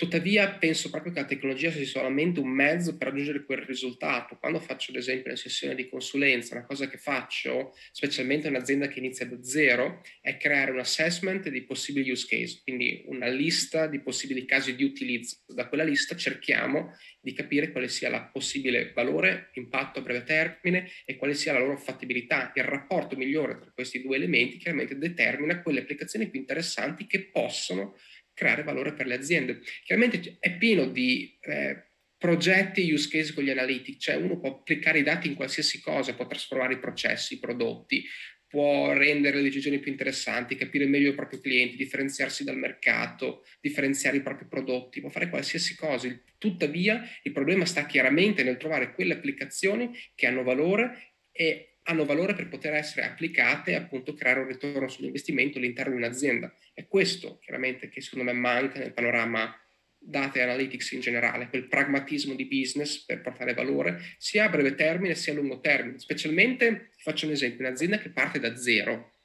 Tuttavia 0.00 0.48
penso 0.52 0.88
proprio 0.88 1.12
che 1.12 1.20
la 1.20 1.26
tecnologia 1.26 1.70
sia 1.70 1.84
solamente 1.84 2.40
un 2.40 2.48
mezzo 2.48 2.96
per 2.96 3.08
raggiungere 3.08 3.44
quel 3.44 3.58
risultato. 3.58 4.38
Quando 4.38 4.58
faccio 4.58 4.92
ad 4.92 4.96
esempio 4.96 5.26
una 5.26 5.36
sessione 5.36 5.74
di 5.74 5.90
consulenza, 5.90 6.54
una 6.54 6.64
cosa 6.64 6.88
che 6.88 6.96
faccio, 6.96 7.74
specialmente 7.92 8.48
in 8.48 8.54
un'azienda 8.54 8.88
che 8.88 8.98
inizia 8.98 9.26
da 9.26 9.42
zero, 9.42 10.00
è 10.22 10.38
creare 10.38 10.70
un 10.70 10.78
assessment 10.78 11.50
di 11.50 11.64
possibili 11.64 12.10
use 12.10 12.26
case, 12.26 12.60
quindi 12.62 13.02
una 13.08 13.28
lista 13.28 13.88
di 13.88 14.00
possibili 14.00 14.46
casi 14.46 14.74
di 14.74 14.84
utilizzo. 14.84 15.40
Da 15.46 15.68
quella 15.68 15.84
lista 15.84 16.16
cerchiamo 16.16 16.96
di 17.20 17.34
capire 17.34 17.70
quale 17.70 17.88
sia 17.88 18.08
la 18.08 18.22
possibile 18.22 18.92
valore, 18.94 19.50
impatto 19.52 19.98
a 19.98 20.02
breve 20.02 20.22
termine 20.22 20.88
e 21.04 21.16
quale 21.16 21.34
sia 21.34 21.52
la 21.52 21.58
loro 21.58 21.76
fattibilità. 21.76 22.52
Il 22.54 22.64
rapporto 22.64 23.16
migliore 23.16 23.58
tra 23.58 23.70
questi 23.74 24.00
due 24.00 24.16
elementi 24.16 24.56
chiaramente 24.56 24.96
determina 24.96 25.60
quelle 25.60 25.80
applicazioni 25.80 26.30
più 26.30 26.40
interessanti 26.40 27.06
che 27.06 27.24
possono 27.24 27.98
creare 28.40 28.62
valore 28.62 28.94
per 28.94 29.06
le 29.06 29.16
aziende. 29.16 29.60
Chiaramente 29.84 30.38
è 30.40 30.56
pieno 30.56 30.86
di 30.86 31.36
eh, 31.42 31.90
progetti 32.16 32.90
use 32.90 33.10
case 33.10 33.34
con 33.34 33.44
gli 33.44 33.50
analytics, 33.50 34.02
cioè 34.02 34.14
uno 34.14 34.40
può 34.40 34.48
applicare 34.48 35.00
i 35.00 35.02
dati 35.02 35.28
in 35.28 35.34
qualsiasi 35.34 35.82
cosa, 35.82 36.14
può 36.14 36.26
trasformare 36.26 36.72
i 36.72 36.78
processi, 36.78 37.34
i 37.34 37.38
prodotti, 37.38 38.02
può 38.48 38.94
rendere 38.94 39.36
le 39.36 39.42
decisioni 39.42 39.78
più 39.78 39.90
interessanti, 39.90 40.56
capire 40.56 40.86
meglio 40.86 41.10
i 41.10 41.14
propri 41.14 41.38
clienti, 41.38 41.76
differenziarsi 41.76 42.42
dal 42.42 42.56
mercato, 42.56 43.44
differenziare 43.60 44.16
i 44.16 44.22
propri 44.22 44.46
prodotti, 44.48 45.00
può 45.00 45.10
fare 45.10 45.28
qualsiasi 45.28 45.76
cosa. 45.76 46.08
Tuttavia 46.38 47.06
il 47.22 47.32
problema 47.32 47.66
sta 47.66 47.84
chiaramente 47.84 48.42
nel 48.42 48.56
trovare 48.56 48.94
quelle 48.94 49.12
applicazioni 49.12 49.90
che 50.14 50.26
hanno 50.26 50.42
valore 50.42 51.16
e 51.30 51.69
hanno 51.84 52.04
valore 52.04 52.34
per 52.34 52.48
poter 52.48 52.74
essere 52.74 53.06
applicate 53.06 53.72
e 53.72 53.74
appunto 53.74 54.14
creare 54.14 54.40
un 54.40 54.48
ritorno 54.48 54.88
sull'investimento 54.88 55.58
all'interno 55.58 55.92
di 55.92 55.98
un'azienda. 55.98 56.52
È 56.74 56.86
questo 56.86 57.38
chiaramente 57.38 57.88
che 57.88 58.00
secondo 58.00 58.24
me 58.24 58.32
manca 58.32 58.78
nel 58.78 58.92
panorama 58.92 59.54
data 60.02 60.38
e 60.38 60.42
analytics 60.42 60.92
in 60.92 61.00
generale, 61.00 61.48
quel 61.48 61.68
pragmatismo 61.68 62.34
di 62.34 62.46
business 62.46 63.04
per 63.04 63.20
portare 63.20 63.52
valore, 63.52 64.00
sia 64.18 64.44
a 64.44 64.48
breve 64.48 64.74
termine 64.74 65.14
sia 65.14 65.32
a 65.32 65.36
lungo 65.36 65.60
termine. 65.60 65.98
Specialmente, 65.98 66.90
faccio 66.96 67.26
un 67.26 67.32
esempio, 67.32 67.66
un'azienda 67.66 67.98
che 67.98 68.10
parte 68.10 68.40
da 68.40 68.56
zero. 68.56 69.16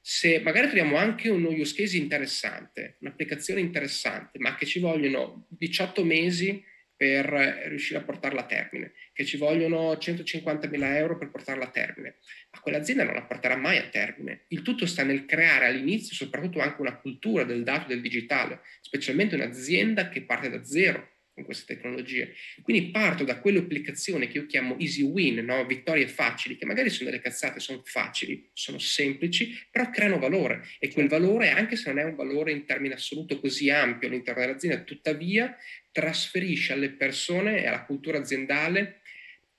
Se 0.00 0.40
magari 0.40 0.66
troviamo 0.66 0.96
anche 0.96 1.28
un 1.28 1.44
use 1.44 1.74
case 1.74 1.98
interessante, 1.98 2.96
un'applicazione 3.00 3.60
interessante, 3.60 4.38
ma 4.38 4.54
che 4.54 4.64
ci 4.64 4.78
vogliono 4.78 5.46
18 5.50 6.04
mesi 6.04 6.64
per 6.96 7.26
riuscire 7.66 7.98
a 7.98 8.02
portarla 8.02 8.40
a 8.40 8.46
termine, 8.46 8.92
che 9.12 9.24
ci 9.24 9.36
vogliono 9.36 9.92
150.000 9.92 10.96
euro 10.96 11.18
per 11.18 11.30
portarla 11.30 11.64
a 11.64 11.70
termine, 11.70 12.16
ma 12.50 12.60
quell'azienda 12.60 13.04
non 13.04 13.14
la 13.14 13.24
porterà 13.24 13.56
mai 13.56 13.76
a 13.76 13.88
termine. 13.88 14.44
Il 14.48 14.62
tutto 14.62 14.86
sta 14.86 15.02
nel 15.02 15.26
creare 15.26 15.66
all'inizio 15.66 16.14
soprattutto 16.14 16.60
anche 16.60 16.80
una 16.80 16.96
cultura 16.96 17.44
del 17.44 17.62
dato 17.62 17.88
del 17.88 18.00
digitale, 18.00 18.60
specialmente 18.80 19.34
un'azienda 19.34 20.08
che 20.08 20.22
parte 20.22 20.48
da 20.48 20.64
zero 20.64 21.15
con 21.36 21.44
queste 21.44 21.74
tecnologie. 21.74 22.34
Quindi 22.62 22.90
parto 22.90 23.22
da 23.22 23.38
quelle 23.38 23.58
applicazioni 23.58 24.26
che 24.26 24.38
io 24.38 24.46
chiamo 24.46 24.78
easy 24.78 25.02
win, 25.02 25.44
no? 25.44 25.66
vittorie 25.66 26.08
facili, 26.08 26.56
che 26.56 26.64
magari 26.64 26.88
sono 26.88 27.10
delle 27.10 27.20
cazzate, 27.20 27.60
sono 27.60 27.82
facili, 27.84 28.48
sono 28.54 28.78
semplici, 28.78 29.54
però 29.70 29.90
creano 29.90 30.18
valore 30.18 30.64
e 30.78 30.90
quel 30.90 31.08
valore, 31.08 31.50
anche 31.50 31.76
se 31.76 31.92
non 31.92 31.98
è 31.98 32.04
un 32.04 32.14
valore 32.14 32.52
in 32.52 32.64
termini 32.64 32.94
assoluto 32.94 33.38
così 33.38 33.68
ampio 33.68 34.08
all'interno 34.08 34.40
dell'azienda, 34.40 34.80
tuttavia 34.80 35.54
trasferisce 35.92 36.72
alle 36.72 36.90
persone 36.90 37.62
e 37.62 37.66
alla 37.66 37.84
cultura 37.84 38.18
aziendale 38.18 39.02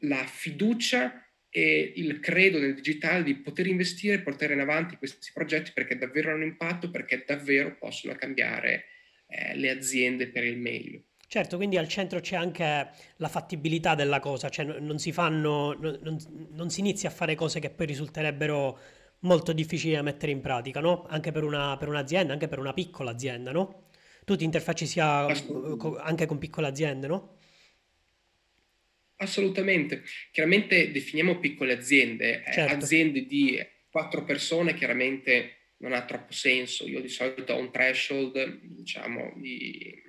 la 0.02 0.26
fiducia 0.26 1.24
e 1.50 1.94
il 1.96 2.20
credo 2.20 2.60
nel 2.60 2.74
digitale 2.74 3.24
di 3.24 3.36
poter 3.36 3.68
investire 3.68 4.16
e 4.16 4.22
portare 4.22 4.54
in 4.54 4.60
avanti 4.60 4.98
questi 4.98 5.30
progetti 5.32 5.72
perché 5.74 5.96
davvero 5.96 6.32
hanno 6.32 6.44
impatto, 6.44 6.90
perché 6.90 7.24
davvero 7.26 7.76
possono 7.78 8.16
cambiare 8.16 8.86
eh, 9.28 9.56
le 9.56 9.70
aziende 9.70 10.28
per 10.28 10.44
il 10.44 10.58
meglio. 10.58 11.07
Certo, 11.30 11.58
quindi 11.58 11.78
al 11.78 11.90
centro 11.90 12.22
c'è 12.22 12.38
anche 12.38 12.90
la 13.18 13.28
fattibilità 13.28 13.96
della 13.96 14.22
cosa, 14.22 14.48
cioè 14.48 14.64
non 14.64 14.98
si 14.98 15.12
fanno, 15.12 15.74
non, 15.74 16.18
non 16.52 16.70
si 16.70 16.80
inizia 16.80 17.10
a 17.10 17.12
fare 17.12 17.36
cose 17.36 17.60
che 17.60 17.70
poi 17.70 17.86
risulterebbero 17.86 18.80
molto 19.20 19.52
difficili 19.52 19.94
da 19.94 20.02
mettere 20.02 20.32
in 20.32 20.40
pratica, 20.40 20.80
no? 20.80 21.06
Anche 21.10 21.34
per, 21.34 21.44
una, 21.44 21.76
per 21.76 21.90
un'azienda, 21.90 22.32
anche 22.32 22.48
per 22.48 22.60
una 22.60 22.72
piccola 22.72 23.12
azienda, 23.12 23.52
no? 23.52 23.90
Tu 24.24 24.38
ti 24.38 24.46
interfacci 24.46 24.86
sia 24.86 25.26
anche 26.00 26.26
con 26.26 26.38
piccole 26.38 26.68
aziende, 26.68 27.08
no? 27.08 27.36
Assolutamente. 29.18 30.04
Chiaramente 30.32 30.92
definiamo 30.92 31.40
piccole 31.40 31.74
aziende, 31.74 32.44
eh, 32.46 32.54
certo. 32.54 32.86
aziende 32.86 33.26
di 33.26 33.60
quattro 33.90 34.24
persone 34.24 34.76
chiaramente 34.76 35.74
non 35.80 35.92
ha 35.92 36.06
troppo 36.06 36.32
senso. 36.32 36.88
Io 36.88 37.02
di 37.02 37.10
solito 37.10 37.54
ho 37.54 37.60
un 37.60 37.72
threshold, 37.72 38.62
diciamo, 38.62 39.34
di 39.36 40.06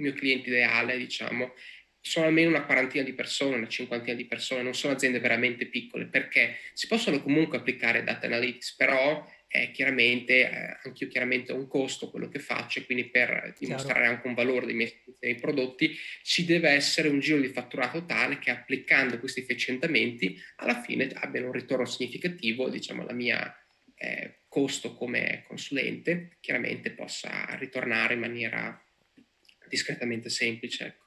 mio 0.00 0.12
cliente 0.12 0.48
ideale, 0.48 0.96
diciamo, 0.96 1.54
sono 2.00 2.26
almeno 2.26 2.48
una 2.48 2.64
quarantina 2.64 3.04
di 3.04 3.12
persone, 3.12 3.56
una 3.56 3.68
cinquantina 3.68 4.16
di 4.16 4.24
persone, 4.24 4.62
non 4.62 4.74
sono 4.74 4.94
aziende 4.94 5.20
veramente 5.20 5.66
piccole, 5.66 6.06
perché 6.06 6.56
si 6.72 6.86
possono 6.86 7.22
comunque 7.22 7.58
applicare 7.58 8.02
data 8.02 8.26
analytics, 8.26 8.74
però 8.74 9.28
è 9.46 9.70
chiaramente, 9.72 10.48
eh, 10.48 10.78
anch'io 10.84 11.08
chiaramente 11.08 11.52
ho 11.52 11.56
un 11.56 11.66
costo 11.66 12.08
quello 12.08 12.28
che 12.28 12.38
faccio 12.38 12.78
e 12.78 12.84
quindi 12.84 13.06
per 13.06 13.52
dimostrare 13.58 14.00
Chiaro. 14.00 14.14
anche 14.14 14.28
un 14.28 14.34
valore 14.34 14.64
dei 14.64 14.76
miei, 14.76 15.02
dei 15.18 15.34
prodotti 15.34 15.94
ci 16.22 16.44
deve 16.44 16.70
essere 16.70 17.08
un 17.08 17.18
giro 17.18 17.40
di 17.40 17.48
fatturato 17.48 18.06
tale 18.06 18.38
che 18.38 18.50
applicando 18.50 19.18
questi 19.18 19.40
efficientamenti 19.40 20.40
alla 20.56 20.80
fine 20.80 21.10
abbiano 21.14 21.46
un 21.46 21.52
ritorno 21.52 21.84
significativo, 21.84 22.68
diciamo, 22.68 23.02
alla 23.02 23.12
mia 23.12 23.52
eh, 23.96 24.42
costo 24.48 24.94
come 24.94 25.44
consulente, 25.46 26.36
chiaramente 26.40 26.92
possa 26.92 27.46
ritornare 27.58 28.14
in 28.14 28.20
maniera 28.20 28.82
discretamente 29.70 30.28
semplice. 30.28 30.84
Ecco. 30.84 31.04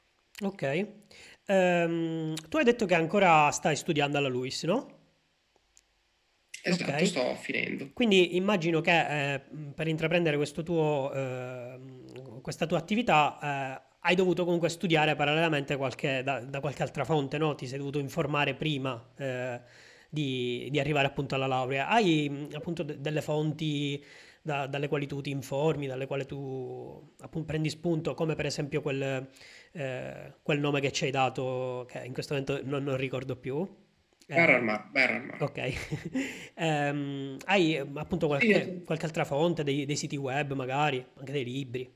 Ok. 0.48 0.88
Um, 1.46 2.34
tu 2.50 2.58
hai 2.58 2.64
detto 2.64 2.86
che 2.86 2.96
ancora 2.96 3.52
stai 3.52 3.76
studiando 3.76 4.18
alla 4.18 4.30
LUIS, 4.30 4.64
no? 4.64 5.02
Esatto, 6.66 6.92
okay. 6.92 7.06
sto 7.06 7.36
finendo. 7.36 7.92
Quindi 7.92 8.38
immagino 8.38 8.80
che 8.80 9.34
eh, 9.34 9.42
per 9.76 9.88
intraprendere 9.90 10.38
tuo, 10.64 11.12
eh, 11.14 11.78
questa 12.42 12.66
tua 12.66 12.78
attività 12.78 13.38
eh, 13.42 13.92
hai 14.00 14.16
dovuto 14.16 14.46
comunque 14.46 14.70
studiare 14.70 15.16
parallelamente 15.16 15.76
qualche, 15.76 16.24
da, 16.24 16.40
da, 16.40 16.62
qualche 16.62 16.82
altra 16.82 17.04
fonte, 17.04 17.38
no? 17.38 17.54
Ti 17.56 17.68
sei 17.68 17.78
dovuto 17.78 18.00
informare 18.00 18.56
prima 18.56 19.12
eh, 19.18 19.60
di, 20.10 20.70
di, 20.72 20.80
arrivare 20.80 21.08
appunto 21.08 21.36
alla 21.36 21.48
laurea. 21.48 21.90
Hai 21.90 22.48
appunto 22.54 22.84
de- 22.84 23.02
delle 23.02 23.22
fonti 23.22 24.02
da, 24.46 24.68
dalle 24.68 24.90
quali 24.90 25.08
tu 25.08 25.22
ti 25.22 25.30
informi, 25.30 25.88
dalle 25.88 26.06
quali 26.06 26.26
tu 26.26 27.16
appunto, 27.22 27.48
prendi 27.48 27.70
spunto, 27.70 28.14
come 28.14 28.36
per 28.36 28.46
esempio 28.46 28.82
quel, 28.82 29.30
eh, 29.72 30.34
quel, 30.44 30.60
nome 30.60 30.82
che 30.82 30.92
ci 30.92 31.06
hai 31.06 31.12
dato, 31.12 31.88
che 31.90 32.04
in 32.04 32.14
questo 32.14 32.34
momento 32.34 32.60
non, 32.66 32.84
non 32.84 32.98
ricordo 32.98 33.38
più. 33.38 33.66
Eh, 34.28 34.36
Berrarmar, 34.36 35.38
Ok. 35.40 35.74
um, 36.56 37.38
hai 37.46 37.78
appunto 37.78 38.28
qualche, 38.28 38.64
sì. 38.64 38.84
qualche, 38.84 39.06
altra 39.06 39.26
fonte, 39.26 39.64
dei, 39.64 39.86
dei, 39.86 39.96
siti 39.96 40.18
web 40.18 40.54
magari, 40.54 41.04
anche 41.18 41.32
dei 41.32 41.46
libri? 41.46 41.90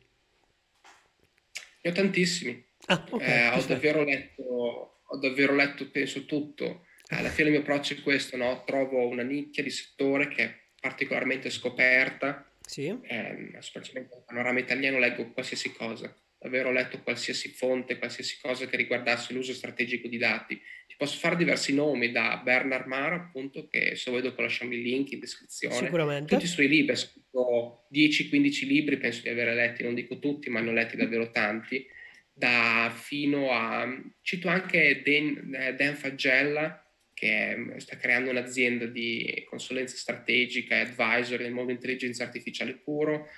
Ne 1.81 1.89
ho 1.89 1.93
tantissimi. 1.93 2.65
Ah, 2.85 3.05
okay, 3.09 3.27
eh, 3.27 3.57
ho, 3.57 3.65
davvero 3.65 4.03
letto, 4.03 4.43
ho 4.43 5.17
davvero 5.17 5.53
letto, 5.53 5.89
penso, 5.89 6.25
tutto. 6.25 6.85
Alla 7.09 7.29
fine 7.29 7.47
il 7.47 7.53
mio 7.53 7.61
approccio 7.61 7.93
è 7.93 8.01
questo, 8.01 8.35
no? 8.35 8.63
trovo 8.65 9.07
una 9.07 9.23
nicchia 9.23 9.63
di 9.63 9.69
settore 9.69 10.27
che 10.27 10.66
particolarmente 10.87 11.49
scoperta. 11.49 12.49
Sì. 12.65 12.87
Eh, 12.87 13.55
specialmente 13.59 14.15
nel 14.15 14.23
panorama 14.25 14.59
italiano 14.59 14.99
leggo 14.99 15.31
qualsiasi 15.31 15.73
cosa. 15.73 16.13
Davvero 16.39 16.69
ho 16.69 16.71
letto 16.71 17.01
qualsiasi 17.01 17.49
fonte, 17.49 17.97
qualsiasi 17.97 18.37
cosa 18.41 18.67
che 18.67 18.77
riguardasse 18.77 19.33
l'uso 19.33 19.53
strategico 19.53 20.07
di 20.07 20.17
dati. 20.17 20.55
Ti 20.55 20.95
posso 20.97 21.17
fare 21.17 21.35
diversi 21.35 21.73
nomi, 21.73 22.11
da 22.11 22.39
Bernard 22.43 22.85
Mara, 22.85 23.15
appunto, 23.15 23.67
che 23.67 23.95
se 23.95 24.11
vuoi 24.11 24.21
dopo 24.21 24.41
lasciamo 24.41 24.73
il 24.73 24.81
link 24.81 25.11
in 25.11 25.19
descrizione. 25.19 25.75
Sicuramente. 25.75 26.33
Tutti 26.33 26.45
i 26.45 26.49
suoi 26.49 26.67
libri, 26.67 26.91
ha 26.91 26.95
scritto 26.95 27.87
10-15 27.91 28.67
libri, 28.67 28.97
penso 28.97 29.21
di 29.23 29.29
aver 29.29 29.53
letti, 29.53 29.83
non 29.83 29.95
dico 29.95 30.19
tutti, 30.19 30.49
ma 30.49 30.59
ne 30.61 30.69
ho 30.69 30.73
letti 30.73 30.95
davvero 30.95 31.31
tanti. 31.31 31.85
Da 32.31 32.93
fino 32.95 33.51
a... 33.51 33.87
Cito 34.21 34.47
anche 34.47 35.01
Dan, 35.03 35.55
eh, 35.55 35.73
Dan 35.73 35.95
Faggella, 35.95 36.86
che 37.17 37.73
sta 37.77 37.97
creando 37.97 38.29
un'azienda 38.29 38.85
di 38.85 39.43
consulenza 39.49 39.95
strategica 39.95 40.75
e 40.75 40.81
advisory 40.81 41.41
nel 41.41 41.51
mondo 41.51 41.73
dell'intelligenza 41.73 42.23
artificiale 42.23 42.75
puro. 42.75 43.29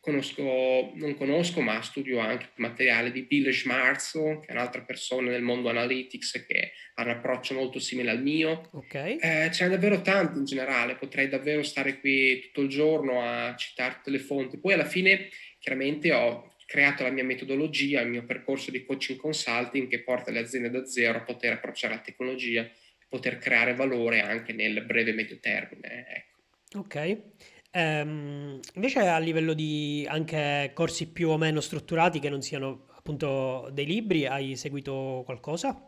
Conosco, 0.00 0.92
non 0.96 1.14
conosco, 1.14 1.60
ma 1.60 1.80
studio 1.80 2.18
anche 2.18 2.46
il 2.46 2.50
materiale 2.56 3.12
di 3.12 3.22
Bill 3.22 3.50
Schmarzo, 3.50 4.40
che 4.40 4.48
è 4.48 4.52
un'altra 4.52 4.82
persona 4.82 5.30
nel 5.30 5.42
mondo 5.42 5.68
analytics 5.68 6.46
che 6.48 6.72
ha 6.94 7.02
un 7.04 7.10
approccio 7.10 7.54
molto 7.54 7.78
simile 7.78 8.10
al 8.10 8.22
mio. 8.22 8.70
Okay. 8.72 9.18
Eh, 9.20 9.50
ce 9.52 9.64
n'è 9.64 9.70
davvero 9.70 10.00
tanti 10.00 10.38
in 10.38 10.44
generale, 10.44 10.96
potrei 10.96 11.28
davvero 11.28 11.62
stare 11.62 12.00
qui 12.00 12.40
tutto 12.40 12.62
il 12.62 12.68
giorno 12.68 13.22
a 13.22 13.54
citare 13.54 13.96
tutte 13.96 14.10
le 14.10 14.18
fonti. 14.18 14.58
Poi 14.58 14.72
alla 14.72 14.84
fine, 14.84 15.28
chiaramente, 15.60 16.12
ho 16.12 16.56
creato 16.66 17.04
la 17.04 17.10
mia 17.10 17.24
metodologia, 17.24 18.00
il 18.00 18.08
mio 18.08 18.24
percorso 18.24 18.72
di 18.72 18.84
coaching 18.84 19.18
consulting 19.18 19.88
che 19.88 20.02
porta 20.02 20.32
le 20.32 20.40
aziende 20.40 20.70
da 20.70 20.84
zero 20.84 21.18
a 21.18 21.22
poter 21.22 21.52
approcciare 21.52 21.94
la 21.94 22.00
tecnologia 22.00 22.68
poter 23.08 23.38
creare 23.38 23.74
valore 23.74 24.20
anche 24.20 24.52
nel 24.52 24.84
breve 24.84 25.10
e 25.10 25.14
medio 25.14 25.38
termine. 25.40 26.06
Ecco. 26.08 26.78
Ok. 26.78 27.22
Um, 27.70 28.60
invece 28.74 29.00
a 29.00 29.18
livello 29.18 29.52
di 29.52 30.06
anche 30.08 30.70
corsi 30.74 31.10
più 31.10 31.28
o 31.28 31.36
meno 31.36 31.60
strutturati 31.60 32.18
che 32.18 32.30
non 32.30 32.42
siano 32.42 32.86
appunto 32.94 33.68
dei 33.72 33.86
libri, 33.86 34.26
hai 34.26 34.56
seguito 34.56 35.22
qualcosa? 35.24 35.80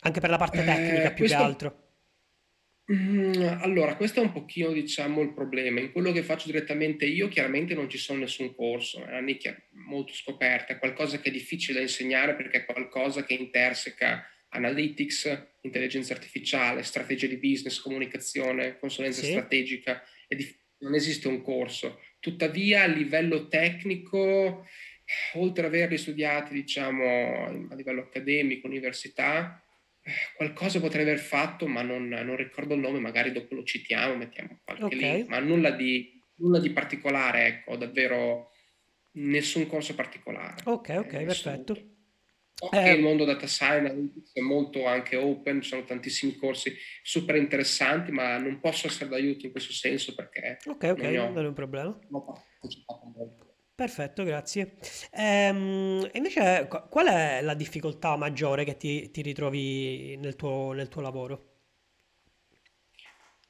Anche 0.00 0.20
per 0.20 0.30
la 0.30 0.36
parte 0.36 0.64
tecnica 0.64 1.08
eh, 1.10 1.12
più 1.12 1.24
questo... 1.24 1.36
che 1.36 1.42
altro. 1.42 1.84
Mm, 2.92 3.42
allora, 3.62 3.96
questo 3.96 4.20
è 4.20 4.22
un 4.22 4.30
pochino, 4.30 4.70
diciamo, 4.70 5.20
il 5.20 5.32
problema. 5.32 5.80
In 5.80 5.90
quello 5.90 6.12
che 6.12 6.22
faccio 6.22 6.46
direttamente 6.46 7.04
io, 7.04 7.28
chiaramente 7.28 7.74
non 7.74 7.88
ci 7.88 7.98
sono 7.98 8.20
nessun 8.20 8.54
corso, 8.54 9.04
è 9.04 9.08
una 9.08 9.20
nicchia 9.20 9.56
molto 9.70 10.12
scoperta, 10.12 10.74
è 10.74 10.78
qualcosa 10.78 11.18
che 11.18 11.30
è 11.30 11.32
difficile 11.32 11.74
da 11.74 11.80
insegnare 11.80 12.36
perché 12.36 12.58
è 12.58 12.64
qualcosa 12.64 13.24
che 13.24 13.34
interseca 13.34 14.24
analytics, 14.56 15.56
intelligenza 15.62 16.12
artificiale, 16.12 16.82
strategia 16.82 17.26
di 17.26 17.36
business, 17.36 17.80
comunicazione, 17.80 18.78
consulenza 18.78 19.22
sì. 19.22 19.30
strategica, 19.30 20.02
di, 20.28 20.54
non 20.78 20.94
esiste 20.94 21.28
un 21.28 21.42
corso. 21.42 22.00
Tuttavia 22.18 22.82
a 22.82 22.86
livello 22.86 23.48
tecnico, 23.48 24.66
oltre 25.34 25.66
ad 25.66 25.72
averli 25.72 25.96
studiati 25.96 26.52
diciamo 26.52 27.68
a 27.70 27.74
livello 27.74 28.02
accademico, 28.02 28.66
università, 28.66 29.62
qualcosa 30.36 30.80
potrei 30.80 31.02
aver 31.02 31.18
fatto, 31.18 31.66
ma 31.66 31.82
non, 31.82 32.08
non, 32.08 32.36
ricordo 32.36 32.74
il 32.74 32.80
nome, 32.80 32.98
magari 32.98 33.32
dopo 33.32 33.54
lo 33.54 33.64
citiamo, 33.64 34.16
mettiamo 34.16 34.60
qualche 34.64 34.84
okay. 34.84 34.98
link, 34.98 35.28
ma 35.28 35.38
nulla 35.38 35.70
di, 35.70 36.20
nulla 36.36 36.60
di 36.60 36.70
particolare, 36.70 37.46
ecco, 37.46 37.76
davvero 37.76 38.50
nessun 39.12 39.66
corso 39.66 39.94
particolare. 39.94 40.62
Ok, 40.64 40.88
ok, 40.98 41.12
eh, 41.12 41.24
perfetto. 41.24 41.95
So 42.58 42.70
eh, 42.70 42.92
il 42.92 43.02
mondo 43.02 43.26
data 43.26 43.46
science 43.46 44.12
è 44.32 44.40
molto 44.40 44.86
anche 44.86 45.16
open, 45.16 45.60
ci 45.60 45.68
sono 45.68 45.84
tantissimi 45.84 46.36
corsi 46.36 46.74
super 47.02 47.36
interessanti, 47.36 48.10
ma 48.12 48.38
non 48.38 48.60
posso 48.60 48.86
essere 48.86 49.10
d'aiuto 49.10 49.44
in 49.44 49.52
questo 49.52 49.74
senso 49.74 50.14
perché... 50.14 50.56
Ok, 50.64 50.84
ok, 50.92 51.02
non, 51.02 51.34
non 51.34 51.44
è 51.44 51.48
un 51.48 51.52
problema. 51.52 51.98
Non 52.08 52.22
ho 52.22 52.24
partecipato 52.24 53.12
molto. 53.14 53.56
Perfetto, 53.74 54.24
grazie. 54.24 54.78
Ehm, 55.12 56.08
invece, 56.14 56.66
qu- 56.66 56.88
qual 56.88 57.08
è 57.08 57.42
la 57.42 57.52
difficoltà 57.52 58.16
maggiore 58.16 58.64
che 58.64 58.78
ti, 58.78 59.10
ti 59.10 59.20
ritrovi 59.20 60.16
nel 60.16 60.34
tuo, 60.34 60.72
nel 60.72 60.88
tuo 60.88 61.02
lavoro? 61.02 61.56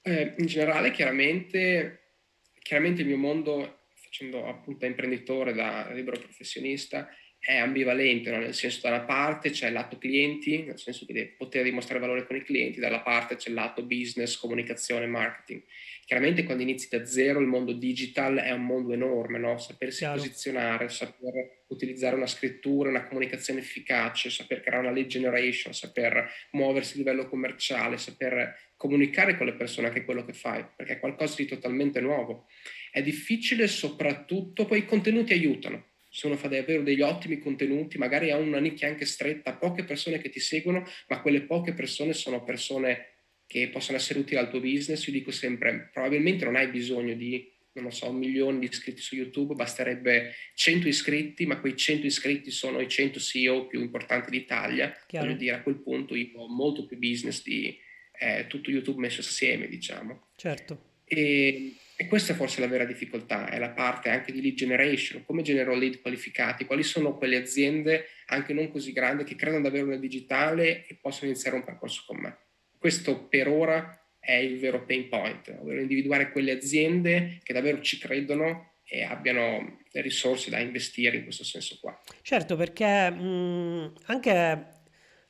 Eh, 0.02 0.34
in 0.36 0.46
generale, 0.46 0.90
chiaramente, 0.90 2.14
chiaramente 2.60 3.02
il 3.02 3.06
mio 3.06 3.18
mondo, 3.18 3.82
facendo 3.94 4.44
appunto 4.48 4.80
da 4.80 4.86
imprenditore, 4.86 5.52
da 5.52 5.92
libero 5.92 6.18
professionista, 6.18 7.08
è 7.38 7.56
ambivalente, 7.56 8.30
no? 8.30 8.38
nel 8.38 8.54
senso 8.54 8.80
da 8.82 8.88
una 8.88 9.04
parte 9.04 9.50
c'è 9.50 9.68
il 9.68 9.72
lato 9.72 9.98
clienti, 9.98 10.64
nel 10.64 10.78
senso 10.78 11.04
di 11.04 11.24
poter 11.26 11.62
dimostrare 11.62 12.00
valore 12.00 12.26
con 12.26 12.34
i 12.34 12.42
clienti, 12.42 12.80
dalla 12.80 13.00
parte 13.00 13.36
c'è 13.36 13.50
il 13.50 13.54
lato 13.54 13.84
business, 13.84 14.36
comunicazione, 14.36 15.06
marketing. 15.06 15.62
Chiaramente 16.04 16.42
quando 16.42 16.64
inizi 16.64 16.88
da 16.90 17.04
zero 17.04 17.38
il 17.38 17.46
mondo 17.46 17.72
digital 17.72 18.38
è 18.38 18.50
un 18.50 18.64
mondo 18.64 18.92
enorme, 18.92 19.38
no? 19.38 19.58
sapersi 19.58 19.98
Chiaro. 19.98 20.20
posizionare, 20.20 20.88
saper 20.88 21.64
utilizzare 21.68 22.16
una 22.16 22.26
scrittura, 22.26 22.88
una 22.88 23.06
comunicazione 23.06 23.60
efficace, 23.60 24.30
saper 24.30 24.60
creare 24.60 24.82
una 24.86 24.94
lead 24.94 25.06
generation, 25.06 25.72
saper 25.72 26.28
muoversi 26.52 26.94
a 26.94 26.98
livello 26.98 27.28
commerciale, 27.28 27.96
saper 27.96 28.56
comunicare 28.76 29.36
con 29.36 29.46
le 29.46 29.54
persone 29.54 29.90
che 29.90 30.00
è 30.00 30.04
quello 30.04 30.24
che 30.24 30.32
fai, 30.32 30.64
perché 30.76 30.94
è 30.94 31.00
qualcosa 31.00 31.36
di 31.36 31.46
totalmente 31.46 32.00
nuovo. 32.00 32.46
È 32.90 33.02
difficile 33.02 33.68
soprattutto, 33.68 34.64
poi 34.64 34.78
i 34.78 34.84
contenuti 34.84 35.32
aiutano 35.32 35.94
se 36.16 36.26
uno 36.26 36.38
fa 36.38 36.48
davvero 36.48 36.82
degli 36.82 37.02
ottimi 37.02 37.38
contenuti, 37.38 37.98
magari 37.98 38.30
ha 38.30 38.38
una 38.38 38.58
nicchia 38.58 38.88
anche 38.88 39.04
stretta, 39.04 39.52
poche 39.52 39.84
persone 39.84 40.16
che 40.16 40.30
ti 40.30 40.40
seguono, 40.40 40.82
ma 41.08 41.20
quelle 41.20 41.42
poche 41.42 41.74
persone 41.74 42.14
sono 42.14 42.42
persone 42.42 43.08
che 43.46 43.68
possono 43.68 43.98
essere 43.98 44.20
utili 44.20 44.40
al 44.40 44.48
tuo 44.48 44.60
business. 44.60 45.06
Io 45.08 45.12
dico 45.12 45.30
sempre, 45.30 45.90
probabilmente 45.92 46.46
non 46.46 46.56
hai 46.56 46.68
bisogno 46.68 47.12
di, 47.12 47.52
non 47.74 47.92
so, 47.92 48.08
un 48.08 48.16
milione 48.16 48.60
di 48.60 48.64
iscritti 48.64 49.02
su 49.02 49.14
YouTube, 49.14 49.52
basterebbe 49.52 50.32
100 50.54 50.88
iscritti, 50.88 51.44
ma 51.44 51.60
quei 51.60 51.76
100 51.76 52.06
iscritti 52.06 52.50
sono 52.50 52.80
i 52.80 52.88
100 52.88 53.20
CEO 53.20 53.66
più 53.66 53.82
importanti 53.82 54.30
d'Italia. 54.30 54.96
Chiaro. 55.06 55.26
Voglio 55.26 55.38
dire, 55.38 55.56
a 55.56 55.60
quel 55.60 55.82
punto 55.82 56.14
io 56.14 56.30
ho 56.36 56.48
molto 56.48 56.86
più 56.86 56.96
business 56.96 57.42
di 57.42 57.78
eh, 58.18 58.46
tutto 58.48 58.70
YouTube 58.70 59.00
messo 59.00 59.20
assieme, 59.20 59.68
diciamo. 59.68 60.28
Certo. 60.34 60.94
E, 61.04 61.74
e, 61.96 62.06
questa 62.06 62.32
è 62.32 62.36
forse 62.36 62.60
la 62.60 62.68
vera 62.68 62.84
difficoltà, 62.84 63.48
è 63.48 63.58
la 63.58 63.70
parte 63.70 64.10
anche 64.10 64.32
di 64.32 64.42
lead 64.42 64.54
generation, 64.54 65.24
come 65.24 65.42
genero 65.42 65.74
lead 65.74 66.00
qualificati, 66.00 66.64
quali 66.64 66.82
sono 66.82 67.16
quelle 67.16 67.36
aziende 67.36 68.06
anche 68.26 68.52
non 68.52 68.70
così 68.70 68.92
grandi 68.92 69.24
che 69.24 69.34
credono 69.34 69.62
davvero 69.62 69.86
nel 69.86 70.00
digitale 70.00 70.86
e 70.86 70.98
possono 71.00 71.30
iniziare 71.30 71.56
un 71.56 71.64
percorso 71.64 72.02
con 72.06 72.18
me. 72.18 72.36
Questo 72.78 73.26
per 73.26 73.48
ora 73.48 73.98
è 74.18 74.34
il 74.34 74.58
vero 74.58 74.84
pain 74.84 75.08
point, 75.08 75.56
ovvero 75.60 75.80
individuare 75.80 76.32
quelle 76.32 76.52
aziende 76.52 77.38
che 77.42 77.52
davvero 77.52 77.80
ci 77.80 77.98
credono 77.98 78.72
e 78.84 79.02
abbiano 79.02 79.78
le 79.90 80.00
risorse 80.00 80.50
da 80.50 80.58
investire 80.58 81.16
in 81.16 81.24
questo 81.24 81.44
senso 81.44 81.78
qua. 81.80 81.98
Certo, 82.22 82.56
perché 82.56 83.10
mh, 83.10 83.92
anche 84.06 84.66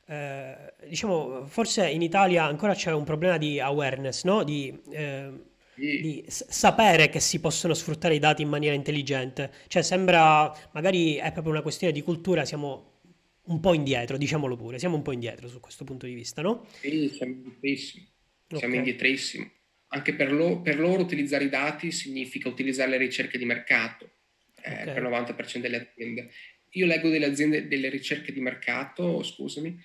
eh, 0.07 0.73
diciamo, 0.87 1.45
forse 1.45 1.87
in 1.87 2.01
Italia 2.01 2.43
ancora 2.43 2.73
c'è 2.73 2.91
un 2.91 3.03
problema 3.03 3.37
di 3.37 3.59
awareness, 3.59 4.23
no? 4.23 4.43
Di, 4.43 4.77
eh, 4.91 5.31
di 5.95 6.23
sapere 6.27 7.09
che 7.09 7.19
si 7.19 7.39
possono 7.39 7.73
sfruttare 7.73 8.15
i 8.15 8.19
dati 8.19 8.41
in 8.41 8.49
maniera 8.49 8.75
intelligente. 8.75 9.51
Cioè, 9.67 9.81
sembra, 9.81 10.53
magari 10.73 11.15
è 11.15 11.31
proprio 11.31 11.53
una 11.53 11.61
questione 11.61 11.93
di 11.93 12.01
cultura, 12.01 12.45
siamo 12.45 12.93
un 13.45 13.59
po' 13.59 13.73
indietro, 13.73 14.17
diciamolo 14.17 14.55
pure, 14.55 14.79
siamo 14.79 14.95
un 14.95 15.01
po' 15.01 15.11
indietro 15.13 15.47
su 15.47 15.59
questo 15.59 15.83
punto 15.85 16.05
di 16.05 16.13
vista, 16.13 16.41
no? 16.41 16.65
Sì, 16.81 17.09
siamo 17.09 17.33
indietrissimi, 17.33 18.07
siamo 18.51 18.73
Ok, 18.73 18.75
indietrissimi. 18.75 19.51
Anche 19.89 20.13
per, 20.15 20.31
lo- 20.31 20.61
per 20.61 20.79
loro 20.79 21.01
utilizzare 21.01 21.45
i 21.45 21.49
dati 21.49 21.91
significa 21.91 22.49
utilizzare 22.49 22.89
le 22.91 22.97
ricerche 22.97 23.37
di 23.37 23.45
mercato, 23.45 24.11
eh, 24.61 24.89
per 24.91 24.97
il 24.97 25.03
90% 25.03 25.67
delle 25.67 25.87
aziende. 25.89 26.29
Io 26.71 26.85
leggo 26.85 27.09
delle 27.09 27.25
aziende, 27.25 27.67
delle 27.67 27.89
ricerche 27.89 28.33
di 28.33 28.41
mercato, 28.41 29.23
scusami, 29.23 29.81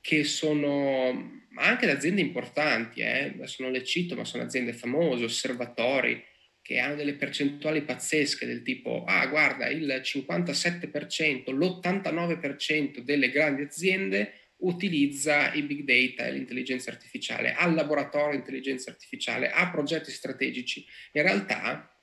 che 0.00 0.24
sono 0.24 1.43
ma 1.54 1.62
anche 1.62 1.86
da 1.86 1.92
aziende 1.92 2.20
importanti, 2.20 3.00
eh, 3.00 3.32
adesso 3.34 3.62
non 3.62 3.72
le 3.72 3.84
cito, 3.84 4.14
ma 4.14 4.24
sono 4.24 4.42
aziende 4.42 4.72
famose, 4.72 5.24
osservatori, 5.24 6.22
che 6.60 6.78
hanno 6.78 6.96
delle 6.96 7.14
percentuali 7.14 7.82
pazzesche 7.82 8.46
del 8.46 8.62
tipo, 8.62 9.04
ah 9.04 9.26
guarda, 9.26 9.68
il 9.68 10.00
57%, 10.02 11.52
l'89% 11.52 12.98
delle 12.98 13.30
grandi 13.30 13.62
aziende 13.62 14.32
utilizza 14.58 15.52
i 15.52 15.62
big 15.62 15.82
data 15.82 16.26
e 16.26 16.32
l'intelligenza 16.32 16.90
artificiale, 16.90 17.52
ha 17.52 17.66
laboratorio 17.68 18.30
di 18.30 18.36
intelligenza 18.36 18.90
artificiale, 18.90 19.50
ha 19.50 19.70
progetti 19.70 20.10
strategici. 20.10 20.84
In 21.12 21.22
realtà, 21.22 21.94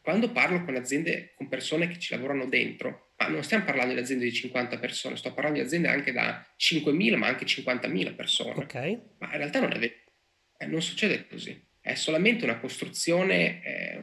quando 0.00 0.30
parlo 0.30 0.64
con 0.64 0.76
aziende, 0.76 1.32
con 1.34 1.48
persone 1.48 1.88
che 1.88 1.98
ci 1.98 2.14
lavorano 2.14 2.46
dentro, 2.46 3.03
ma 3.16 3.28
non 3.28 3.42
stiamo 3.44 3.64
parlando 3.64 3.94
di 3.94 4.00
aziende 4.00 4.24
di 4.24 4.32
50 4.32 4.78
persone, 4.78 5.16
sto 5.16 5.32
parlando 5.32 5.60
di 5.60 5.64
aziende 5.64 5.88
anche 5.88 6.12
da 6.12 6.44
5.000, 6.58 7.16
ma 7.16 7.28
anche 7.28 7.44
50.000 7.44 8.14
persone. 8.14 8.64
ok, 8.64 8.74
Ma 9.18 9.30
in 9.32 9.38
realtà 9.38 9.60
non 9.60 9.72
è 9.72 9.78
vero, 9.78 9.94
Eh, 10.58 10.66
non 10.66 10.82
succede 10.82 11.26
così. 11.26 11.60
È 11.80 11.94
solamente 11.94 12.44
una 12.44 12.58
costruzione 12.58 13.62
eh, 13.62 14.02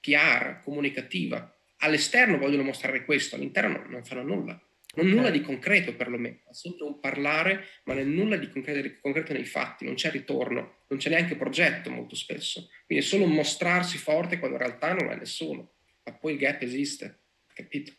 PR, 0.00 0.60
comunicativa. 0.62 1.54
All'esterno 1.78 2.38
vogliono 2.38 2.62
mostrare 2.62 3.04
questo, 3.04 3.36
all'interno 3.36 3.84
non, 3.88 4.04
fanno 4.04 4.22
nulla. 4.22 4.60
Non 4.94 5.06
ok. 5.06 5.12
nulla 5.12 5.30
di 5.30 5.40
concreto 5.40 5.94
perlomeno, 5.94 6.38
è 6.48 6.52
sempre 6.52 6.84
un 6.84 6.98
parlare, 6.98 7.64
ma 7.84 7.94
è 7.94 8.02
nulla 8.02 8.36
di 8.36 8.50
concreto, 8.50 8.80
di 8.80 8.98
concreto 8.98 9.32
nei 9.32 9.44
fatti, 9.44 9.84
non 9.84 9.94
c'è 9.94 10.10
ritorno, 10.10 10.84
non 10.88 10.98
c'è 10.98 11.10
neanche 11.10 11.36
progetto 11.36 11.90
molto 11.90 12.16
spesso. 12.16 12.68
Quindi 12.86 13.04
è 13.04 13.06
solo 13.06 13.26
mostrarsi 13.26 13.98
forte 13.98 14.38
quando 14.38 14.56
in 14.56 14.62
realtà 14.62 14.92
non 14.92 15.10
è 15.10 15.16
nessuno. 15.16 15.74
Ma 16.04 16.12
poi 16.14 16.32
il 16.32 16.38
gap 16.38 16.62
esiste, 16.62 17.20
capito? 17.54 17.92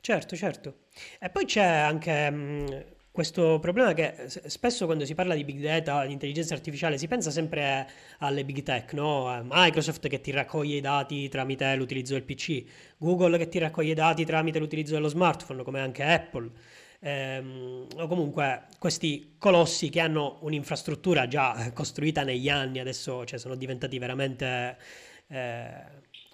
Certo, 0.00 0.36
certo. 0.36 0.74
E 1.20 1.28
poi 1.30 1.44
c'è 1.44 1.62
anche 1.64 2.30
mh, 2.30 2.84
questo 3.10 3.58
problema 3.58 3.92
che 3.92 4.14
s- 4.28 4.46
spesso 4.46 4.86
quando 4.86 5.04
si 5.04 5.14
parla 5.14 5.34
di 5.34 5.44
big 5.44 5.60
data, 5.60 6.06
di 6.06 6.12
intelligenza 6.12 6.54
artificiale, 6.54 6.96
si 6.98 7.06
pensa 7.08 7.30
sempre 7.30 7.88
alle 8.18 8.44
big 8.44 8.62
tech, 8.62 8.92
no? 8.94 9.28
A 9.28 9.42
Microsoft 9.44 10.06
che 10.08 10.20
ti 10.20 10.30
raccoglie 10.30 10.76
i 10.76 10.80
dati 10.80 11.28
tramite 11.28 11.74
l'utilizzo 11.76 12.14
del 12.14 12.22
PC, 12.22 12.64
Google 12.96 13.36
che 13.38 13.48
ti 13.48 13.58
raccoglie 13.58 13.92
i 13.92 13.94
dati 13.94 14.24
tramite 14.24 14.58
l'utilizzo 14.58 14.94
dello 14.94 15.08
smartphone, 15.08 15.62
come 15.62 15.80
anche 15.80 16.02
Apple. 16.02 16.50
Ehm, 17.00 17.86
o 17.96 18.06
comunque 18.08 18.66
questi 18.78 19.34
colossi 19.38 19.88
che 19.88 20.00
hanno 20.00 20.38
un'infrastruttura 20.42 21.28
già 21.28 21.66
eh, 21.66 21.72
costruita 21.72 22.22
negli 22.24 22.48
anni, 22.48 22.78
adesso 22.80 23.24
cioè, 23.24 23.38
sono 23.38 23.54
diventati 23.56 23.98
veramente, 23.98 24.76
eh, 25.28 25.70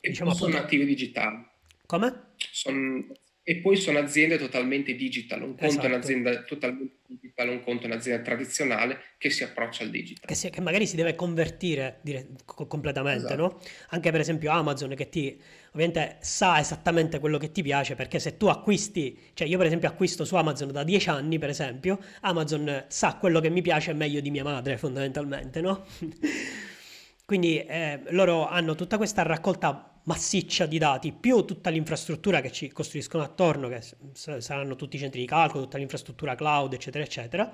diciamo 0.00 0.32
sono 0.32 0.48
appunto, 0.48 0.62
nativi 0.62 0.84
digitali. 0.86 1.44
come? 1.86 2.32
Son- 2.50 3.12
e 3.46 3.56
poi 3.56 3.76
sono 3.76 3.98
aziende 3.98 4.38
totalmente 4.38 4.94
digital, 4.94 5.42
un 5.42 5.48
conto 5.48 5.64
è 5.64 5.66
Esatto. 5.68 5.86
un'azienda 5.86 6.42
totalmente 6.44 6.94
digital, 7.06 7.50
un 7.50 7.62
conto 7.62 7.82
è 7.82 7.86
un'azienda 7.86 8.22
tradizionale 8.22 8.98
che 9.18 9.28
si 9.28 9.44
approccia 9.44 9.82
al 9.84 9.90
che, 9.90 9.98
digital. 9.98 10.34
si- 10.34 10.48
che 10.48 10.60
magari 10.62 10.86
si 10.86 10.96
deve 10.96 11.14
convertire 11.14 11.98
dire- 12.00 12.28
co- 12.46 12.66
completamente, 12.66 13.26
Esatto. 13.26 13.36
no? 13.40 13.60
Anche 13.90 14.10
per 14.10 14.20
esempio 14.20 14.50
Amazon 14.50 14.94
che 14.94 15.10
ti 15.10 15.38
ovviamente 15.72 16.16
sa 16.20 16.58
esattamente 16.58 17.18
quello 17.18 17.36
che 17.36 17.52
ti 17.52 17.60
piace 17.62 17.94
perché 17.96 18.18
se 18.18 18.38
tu 18.38 18.46
acquisti, 18.46 19.18
cioè 19.34 19.46
io 19.46 19.58
per 19.58 19.66
esempio 19.66 19.88
acquisto 19.90 20.24
su 20.24 20.36
Amazon 20.36 20.72
da 20.72 20.82
10 20.82 21.10
anni 21.10 21.38
per 21.38 21.50
esempio, 21.50 21.98
Amazon 22.22 22.84
sa 22.88 23.16
quello 23.16 23.40
che 23.40 23.50
mi 23.50 23.60
piace 23.60 23.92
meglio 23.92 24.20
di 24.20 24.30
mia 24.30 24.44
madre 24.44 24.78
fondamentalmente, 24.78 25.60
no? 25.60 25.84
Quindi 27.26 27.58
eh, 27.64 28.00
loro 28.10 28.46
hanno 28.48 28.74
tutta 28.74 28.96
questa 28.96 29.22
raccolta 29.22 29.93
massiccia 30.04 30.66
di 30.66 30.78
dati, 30.78 31.12
più 31.12 31.44
tutta 31.44 31.70
l'infrastruttura 31.70 32.40
che 32.40 32.50
ci 32.50 32.70
costruiscono 32.70 33.22
attorno, 33.22 33.68
che 33.68 33.82
saranno 34.12 34.76
tutti 34.76 34.96
i 34.96 34.98
centri 34.98 35.20
di 35.20 35.26
calcolo, 35.26 35.64
tutta 35.64 35.78
l'infrastruttura 35.78 36.34
cloud, 36.34 36.72
eccetera, 36.72 37.04
eccetera. 37.04 37.52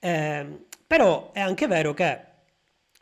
Ehm, 0.00 0.66
però 0.86 1.32
è 1.32 1.40
anche 1.40 1.66
vero 1.66 1.94
che 1.94 2.26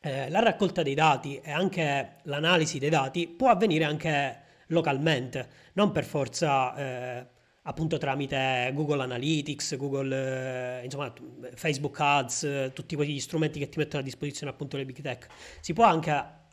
eh, 0.01 0.31
la 0.31 0.41
raccolta 0.41 0.83
dei 0.83 0.95
dati 0.95 1.41
e 1.41 1.51
anche 1.51 2.17
l'analisi 2.25 2.79
dei 2.79 2.91
dati 2.91 3.29
può 3.29 3.49
avvenire 3.49 3.85
anche 3.85 4.41
localmente, 4.69 5.49
non 5.75 5.93
per 5.93 6.05
forza 6.05 6.75
eh, 6.77 7.27
appunto 7.63 7.99
tramite 7.99 8.71
Google 8.73 9.03
Analytics, 9.03 9.77
Google, 9.77 10.81
eh, 10.81 10.85
insomma, 10.85 11.13
Facebook 11.55 11.99
Ads, 11.99 12.45
eh, 12.45 12.71
tutti 12.73 12.95
quegli 12.95 13.19
strumenti 13.19 13.59
che 13.59 13.69
ti 13.69 13.79
mettono 13.79 14.03
a 14.03 14.05
disposizione 14.05 14.53
appunto 14.53 14.77
le 14.77 14.85
big 14.85 15.01
tech. 15.01 15.27
Si 15.61 15.73
può 15.73 15.85
anche 15.85 16.45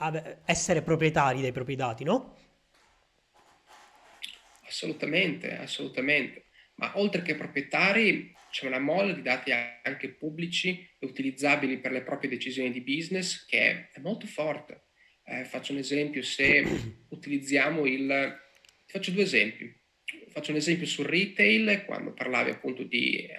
essere 0.46 0.82
proprietari 0.82 1.42
dei 1.42 1.52
propri 1.52 1.76
dati, 1.76 2.04
no? 2.04 2.38
Assolutamente, 4.66 5.56
assolutamente. 5.58 6.46
Ma 6.76 6.98
oltre 6.98 7.22
che 7.22 7.36
proprietari, 7.36 8.34
c'è 8.50 8.66
una 8.66 8.80
mole 8.80 9.14
di 9.14 9.22
dati 9.22 9.52
anche 9.52 10.10
pubblici 10.10 10.90
e 10.98 11.06
utilizzabili 11.06 11.78
per 11.80 11.92
le 11.92 12.02
proprie 12.02 12.30
decisioni 12.30 12.72
di 12.72 12.82
business 12.82 13.46
che 13.46 13.90
è, 13.92 14.00
molto 14.00 14.26
forte. 14.26 14.86
Eh, 15.26 15.46
faccio 15.46 15.72
un 15.74 15.78
esempio, 15.80 16.22
se 16.24 16.66
utilizziamo 17.10 17.86
il... 17.86 18.42
Ti 18.86 18.92
faccio 18.92 19.12
due 19.12 19.24
esempi. 19.24 19.82
Faccio 20.30 20.52
un 20.52 20.58
esempio 20.58 20.88
sul 20.88 21.06
retail, 21.06 21.86
quando 21.86 22.14
parlavi 22.14 22.50
appunto 22.50 22.84
di 22.84 23.18
eh, 23.18 23.36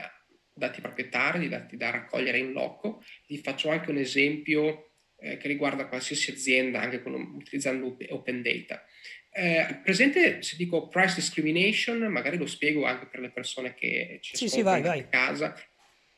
dati 0.53 0.81
proprietari, 0.81 1.41
di 1.41 1.49
dati 1.49 1.77
da 1.77 1.91
raccogliere 1.91 2.39
in 2.39 2.53
loco. 2.53 3.03
Ti 3.27 3.39
faccio 3.39 3.71
anche 3.71 3.91
un 3.91 3.99
esempio 3.99 4.94
eh, 5.25 5.39
che 5.39 5.49
riguarda 5.49 5.87
qualsiasi 5.87 6.31
azienda, 6.31 6.81
anche 6.81 7.03
con, 7.03 7.15
utilizzando 7.15 7.97
Open 8.11 8.43
Data. 8.43 8.85
Eh, 9.33 9.81
presente, 9.83 10.43
se 10.43 10.55
dico 10.57 10.89
price 10.89 11.15
discrimination, 11.17 11.99
magari 12.03 12.37
lo 12.37 12.47
spiego 12.47 12.85
anche 12.85 13.07
per 13.07 13.21
le 13.21 13.31
persone 13.31 13.75
che 13.75 14.19
ci 14.21 14.37
sì, 14.37 14.49
sì, 14.49 14.63
vai, 14.63 14.83
vai. 14.83 15.01
a 15.01 15.07
casa. 15.07 15.55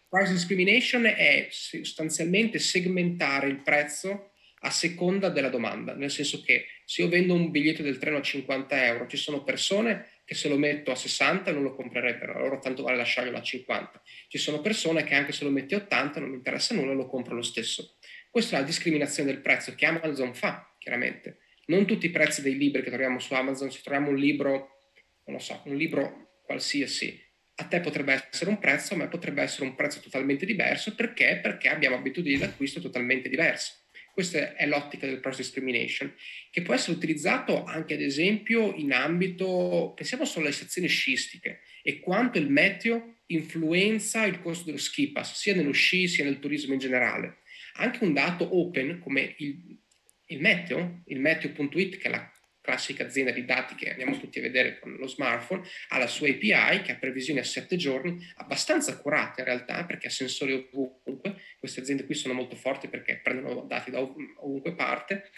Price 0.08 0.32
discrimination 0.32 1.06
è 1.06 1.46
sostanzialmente 1.50 2.58
segmentare 2.58 3.48
il 3.48 3.62
prezzo 3.62 4.32
a 4.60 4.70
seconda 4.70 5.28
della 5.28 5.48
domanda, 5.48 5.94
nel 5.94 6.10
senso 6.10 6.42
che 6.42 6.66
se 6.84 7.02
io 7.02 7.08
vendo 7.08 7.34
un 7.34 7.50
biglietto 7.50 7.82
del 7.82 7.98
treno 7.98 8.18
a 8.18 8.22
50 8.22 8.86
euro, 8.86 9.06
ci 9.06 9.16
sono 9.16 9.44
persone 9.44 10.08
che 10.24 10.34
se 10.34 10.48
lo 10.48 10.56
metto 10.56 10.90
a 10.90 10.96
60 10.96 11.52
non 11.52 11.62
lo 11.62 11.74
comprerebbero, 11.74 12.34
allora 12.34 12.58
tanto 12.58 12.82
vale 12.82 12.96
lasciarlo 12.96 13.36
a 13.36 13.42
50. 13.42 14.02
Ci 14.26 14.38
sono 14.38 14.60
persone 14.60 15.04
che 15.04 15.14
anche 15.14 15.30
se 15.30 15.44
lo 15.44 15.50
metti 15.50 15.74
a 15.74 15.78
80 15.78 16.18
non 16.18 16.30
mi 16.30 16.36
interessa 16.36 16.74
nulla, 16.74 16.92
lo 16.92 17.06
compro 17.06 17.36
lo 17.36 17.42
stesso. 17.42 17.95
Questa 18.36 18.58
è 18.58 18.60
la 18.60 18.66
discriminazione 18.66 19.32
del 19.32 19.40
prezzo 19.40 19.74
che 19.74 19.86
Amazon 19.86 20.34
fa, 20.34 20.76
chiaramente. 20.78 21.38
Non 21.68 21.86
tutti 21.86 22.04
i 22.04 22.10
prezzi 22.10 22.42
dei 22.42 22.58
libri 22.58 22.82
che 22.82 22.90
troviamo 22.90 23.18
su 23.18 23.32
Amazon, 23.32 23.72
se 23.72 23.80
troviamo 23.82 24.10
un 24.10 24.16
libro, 24.16 24.92
non 25.24 25.36
lo 25.36 25.38
so, 25.38 25.62
un 25.64 25.74
libro 25.74 26.40
qualsiasi, 26.44 27.18
a 27.54 27.64
te 27.64 27.80
potrebbe 27.80 28.28
essere 28.30 28.50
un 28.50 28.58
prezzo, 28.58 28.92
a 28.92 28.98
me 28.98 29.08
potrebbe 29.08 29.40
essere 29.40 29.64
un 29.64 29.74
prezzo 29.74 30.00
totalmente 30.00 30.44
diverso. 30.44 30.94
Perché? 30.94 31.38
Perché 31.42 31.70
abbiamo 31.70 31.96
abitudini 31.96 32.36
d'acquisto 32.36 32.78
totalmente 32.78 33.30
diverse. 33.30 33.86
Questa 34.12 34.54
è 34.54 34.66
l'ottica 34.66 35.06
del 35.06 35.20
price 35.20 35.38
discrimination, 35.40 36.14
che 36.50 36.60
può 36.60 36.74
essere 36.74 36.94
utilizzato 36.94 37.64
anche 37.64 37.94
ad 37.94 38.02
esempio 38.02 38.74
in 38.74 38.92
ambito, 38.92 39.94
pensiamo 39.96 40.26
solo 40.26 40.44
alle 40.44 40.54
stazioni 40.54 40.88
sciistiche 40.88 41.60
e 41.82 42.00
quanto 42.00 42.36
il 42.36 42.50
meteo 42.50 43.20
influenza 43.28 44.26
il 44.26 44.42
costo 44.42 44.66
dello 44.66 44.76
ski 44.76 45.10
pass, 45.10 45.38
sia 45.40 45.54
nello 45.54 45.72
sci 45.72 46.06
sia 46.06 46.24
nel 46.24 46.38
turismo 46.38 46.74
in 46.74 46.80
generale 46.80 47.38
anche 47.76 48.04
un 48.04 48.12
dato 48.12 48.56
open 48.56 48.98
come 49.00 49.34
il, 49.38 49.78
il 50.26 50.40
Meteo, 50.40 51.02
il 51.06 51.20
Meteo.it, 51.20 51.98
che 51.98 52.08
è 52.08 52.10
la 52.10 52.30
classica 52.66 53.04
azienda 53.04 53.30
di 53.30 53.44
dati 53.44 53.76
che 53.76 53.90
andiamo 53.90 54.18
tutti 54.18 54.40
a 54.40 54.42
vedere 54.42 54.80
con 54.80 54.96
lo 54.96 55.06
smartphone, 55.06 55.64
ha 55.90 55.98
la 55.98 56.08
sua 56.08 56.28
API 56.28 56.82
che 56.82 56.92
ha 56.92 56.96
previsioni 56.96 57.38
a 57.38 57.44
sette 57.44 57.76
giorni, 57.76 58.18
abbastanza 58.36 58.90
accurate 58.90 59.42
in 59.42 59.46
realtà 59.46 59.84
perché 59.84 60.08
ha 60.08 60.10
sensori 60.10 60.52
ovunque, 60.52 61.40
queste 61.60 61.80
aziende 61.80 62.04
qui 62.04 62.14
sono 62.14 62.34
molto 62.34 62.56
forti 62.56 62.88
perché 62.88 63.20
prendono 63.22 63.62
dati 63.62 63.92
da 63.92 64.00
ovunque 64.00 64.74
parte, 64.74 65.30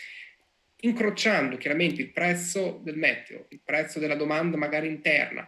incrociando 0.80 1.58
chiaramente 1.58 2.00
il 2.00 2.12
prezzo 2.12 2.80
del 2.82 2.96
meteo, 2.96 3.46
il 3.50 3.60
prezzo 3.62 3.98
della 3.98 4.14
domanda 4.14 4.56
magari 4.56 4.88
interna 4.88 5.46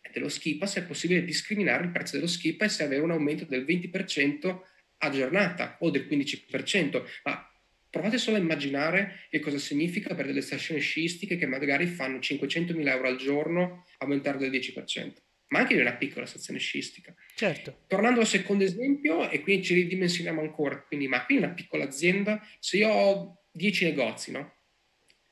e 0.00 0.10
dello 0.12 0.28
ski 0.28 0.56
pass 0.56 0.76
è 0.76 0.84
possibile 0.84 1.24
discriminare 1.24 1.84
il 1.84 1.90
prezzo 1.90 2.16
dello 2.16 2.30
pass 2.56 2.80
e 2.80 2.84
avere 2.84 3.02
un 3.02 3.10
aumento 3.10 3.44
del 3.44 3.64
20% 3.64 4.60
a 5.02 5.10
giornata 5.10 5.76
o 5.80 5.90
del 5.90 6.06
15%, 6.08 7.02
ma 7.24 7.46
provate 7.90 8.18
solo 8.18 8.36
a 8.36 8.40
immaginare 8.40 9.26
che 9.28 9.40
cosa 9.40 9.58
significa 9.58 10.14
per 10.14 10.26
delle 10.26 10.40
stazioni 10.40 10.80
sciistiche 10.80 11.36
che 11.36 11.46
magari 11.46 11.86
fanno 11.86 12.18
500.000 12.18 12.88
euro 12.88 13.08
al 13.08 13.16
giorno 13.16 13.84
aumentare 13.98 14.38
del 14.38 14.50
10%, 14.50 15.12
ma 15.48 15.58
anche 15.58 15.74
di 15.74 15.80
una 15.80 15.94
piccola 15.94 16.24
stazione 16.24 16.58
sciistica. 16.58 17.14
Certo. 17.34 17.82
Tornando 17.86 18.20
al 18.20 18.26
secondo 18.26 18.64
esempio, 18.64 19.28
e 19.28 19.40
qui 19.40 19.62
ci 19.62 19.74
ridimensioniamo 19.74 20.40
ancora, 20.40 20.80
quindi, 20.82 21.08
ma 21.08 21.24
qui 21.24 21.36
una 21.36 21.50
piccola 21.50 21.84
azienda, 21.84 22.40
se 22.60 22.78
io 22.78 22.88
ho 22.88 23.42
10 23.50 23.84
negozi, 23.84 24.30
no? 24.30 24.54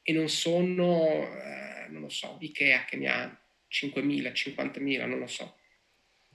E 0.03 0.13
non 0.13 0.29
sono, 0.29 1.29
eh, 1.41 1.87
non 1.89 2.03
lo 2.03 2.09
so, 2.09 2.37
Ikea 2.41 2.85
che 2.85 2.97
ne 2.97 3.09
ha 3.09 3.41
5.000, 3.71 4.33
50.000, 4.33 5.07
non 5.07 5.19
lo 5.19 5.27
so 5.27 5.60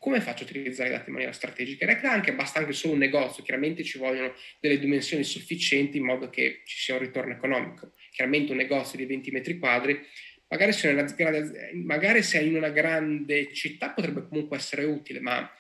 come 0.06 0.22
faccio 0.22 0.44
a 0.44 0.46
utilizzare 0.46 0.90
i 0.90 0.92
dati 0.92 1.08
in 1.08 1.14
maniera 1.14 1.34
strategica? 1.34 1.84
In 1.84 1.90
realtà 1.90 2.12
anche 2.12 2.32
basta 2.36 2.60
anche 2.60 2.74
solo 2.74 2.94
un 2.94 3.00
negozio, 3.00 3.42
chiaramente 3.42 3.84
ci 3.84 3.98
vogliono 3.98 4.36
delle 4.60 4.78
dimensioni 4.78 5.24
sufficienti 5.24 5.98
in 5.98 6.04
modo 6.04 6.30
che 6.30 6.62
ci 6.64 6.78
sia 6.78 6.94
un 6.94 7.00
ritorno 7.00 7.34
economico. 7.34 7.92
Chiaramente 8.12 8.52
un 8.52 8.60
negozio 8.60 9.00
di 9.00 9.08
20 9.08 9.32
metri 9.32 9.58
quadri, 9.58 10.00
magari 10.48 10.74
se, 10.74 10.94
grande, 11.16 11.72
magari 11.74 12.22
se 12.22 12.38
è 12.38 12.44
in 12.44 12.56
una 12.56 12.70
grande 12.70 13.52
città 13.52 13.90
potrebbe 13.90 14.28
comunque 14.28 14.58
essere 14.58 14.84
utile, 14.84 15.20
ma 15.22 15.52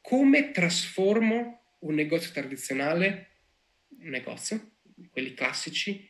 come 0.00 0.50
trasformo 0.50 1.76
un 1.78 1.94
negozio 1.94 2.32
tradizionale, 2.32 3.28
un 4.00 4.08
negozio, 4.08 4.72
quelli 5.12 5.34
classici, 5.34 6.04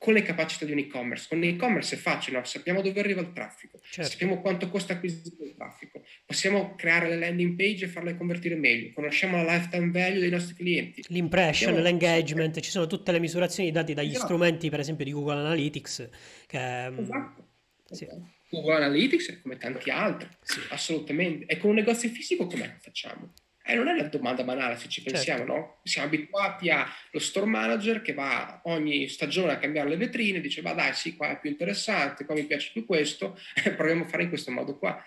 con 0.00 0.14
le 0.14 0.22
capacità 0.22 0.64
di 0.64 0.72
un 0.72 0.78
e-commerce. 0.78 1.26
Con 1.28 1.40
l'e-commerce 1.40 1.94
è 1.94 1.98
facile, 1.98 2.38
no? 2.38 2.44
sappiamo 2.44 2.80
dove 2.80 2.98
arriva 3.00 3.20
il 3.20 3.34
traffico, 3.34 3.78
certo. 3.90 4.10
sappiamo 4.10 4.40
quanto 4.40 4.70
costa 4.70 4.94
acquisire 4.94 5.44
il 5.44 5.54
traffico, 5.54 6.02
possiamo 6.24 6.74
creare 6.74 7.10
le 7.10 7.18
landing 7.18 7.54
page 7.54 7.84
e 7.84 7.88
farle 7.88 8.16
convertire 8.16 8.54
meglio, 8.54 8.92
conosciamo 8.94 9.36
la 9.42 9.56
lifetime 9.56 9.90
value 9.90 10.20
dei 10.20 10.30
nostri 10.30 10.54
clienti. 10.54 11.04
L'impression, 11.08 11.74
Abbiamo... 11.74 11.86
l'engagement, 11.86 12.60
ci 12.60 12.70
sono 12.70 12.86
tutte 12.86 13.12
le 13.12 13.20
misurazioni 13.20 13.70
date 13.70 13.92
dagli 13.92 14.12
esatto. 14.12 14.24
strumenti, 14.24 14.70
per 14.70 14.80
esempio, 14.80 15.04
di 15.04 15.12
Google 15.12 15.40
Analytics. 15.40 16.08
Che... 16.46 16.90
Mm, 16.90 16.98
esatto. 16.98 17.48
Sì. 17.90 18.08
Google 18.48 18.76
Analytics 18.76 19.40
come 19.42 19.58
tanti 19.58 19.90
altri, 19.90 20.28
sì. 20.40 20.60
assolutamente. 20.70 21.44
E 21.44 21.58
con 21.58 21.70
un 21.70 21.76
negozio 21.76 22.08
fisico 22.08 22.46
come 22.46 22.78
facciamo? 22.80 23.34
Eh, 23.70 23.74
non 23.76 23.86
è 23.86 23.92
una 23.92 24.02
domanda 24.02 24.42
banale 24.42 24.76
se 24.76 24.88
ci 24.88 25.00
pensiamo, 25.00 25.44
certo. 25.44 25.52
no? 25.52 25.80
Siamo 25.84 26.08
abituati 26.08 26.70
allo 26.70 26.88
store 27.14 27.46
manager 27.46 28.02
che 28.02 28.12
va 28.12 28.62
ogni 28.64 29.06
stagione 29.06 29.52
a 29.52 29.58
cambiare 29.58 29.88
le 29.88 29.96
vetrine, 29.96 30.38
e 30.38 30.40
dice, 30.40 30.60
ma 30.60 30.72
dai, 30.72 30.92
sì, 30.92 31.14
qua 31.14 31.30
è 31.30 31.38
più 31.38 31.50
interessante, 31.50 32.24
qua 32.24 32.34
mi 32.34 32.44
piace 32.46 32.70
più 32.72 32.84
questo, 32.84 33.38
proviamo 33.76 34.04
a 34.04 34.08
fare 34.08 34.24
in 34.24 34.28
questo 34.28 34.50
modo 34.50 34.76
qua. 34.76 35.00